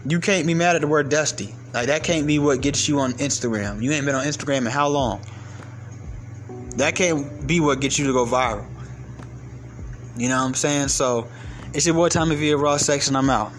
You 0.07 0.19
can't 0.19 0.47
be 0.47 0.53
mad 0.53 0.75
at 0.75 0.81
the 0.81 0.87
word 0.87 1.09
dusty. 1.09 1.53
Like 1.73 1.87
that 1.87 2.03
can't 2.03 2.27
be 2.27 2.39
what 2.39 2.61
gets 2.61 2.87
you 2.87 2.99
on 2.99 3.13
Instagram. 3.13 3.81
You 3.81 3.91
ain't 3.91 4.05
been 4.05 4.15
on 4.15 4.25
Instagram 4.25 4.59
in 4.59 4.65
how 4.65 4.87
long? 4.87 5.21
That 6.77 6.95
can't 6.95 7.45
be 7.47 7.59
what 7.59 7.81
gets 7.81 7.97
you 7.97 8.07
to 8.07 8.13
go 8.13 8.25
viral. 8.25 8.65
You 10.15 10.29
know 10.29 10.37
what 10.37 10.45
I'm 10.45 10.53
saying? 10.53 10.89
So, 10.89 11.27
it's 11.73 11.85
your 11.87 11.95
boy 11.95 12.09
Tommy 12.09 12.35
Villa 12.35 12.57
Raw 12.57 12.77
Section. 12.77 13.15
I'm 13.15 13.29
out. 13.29 13.51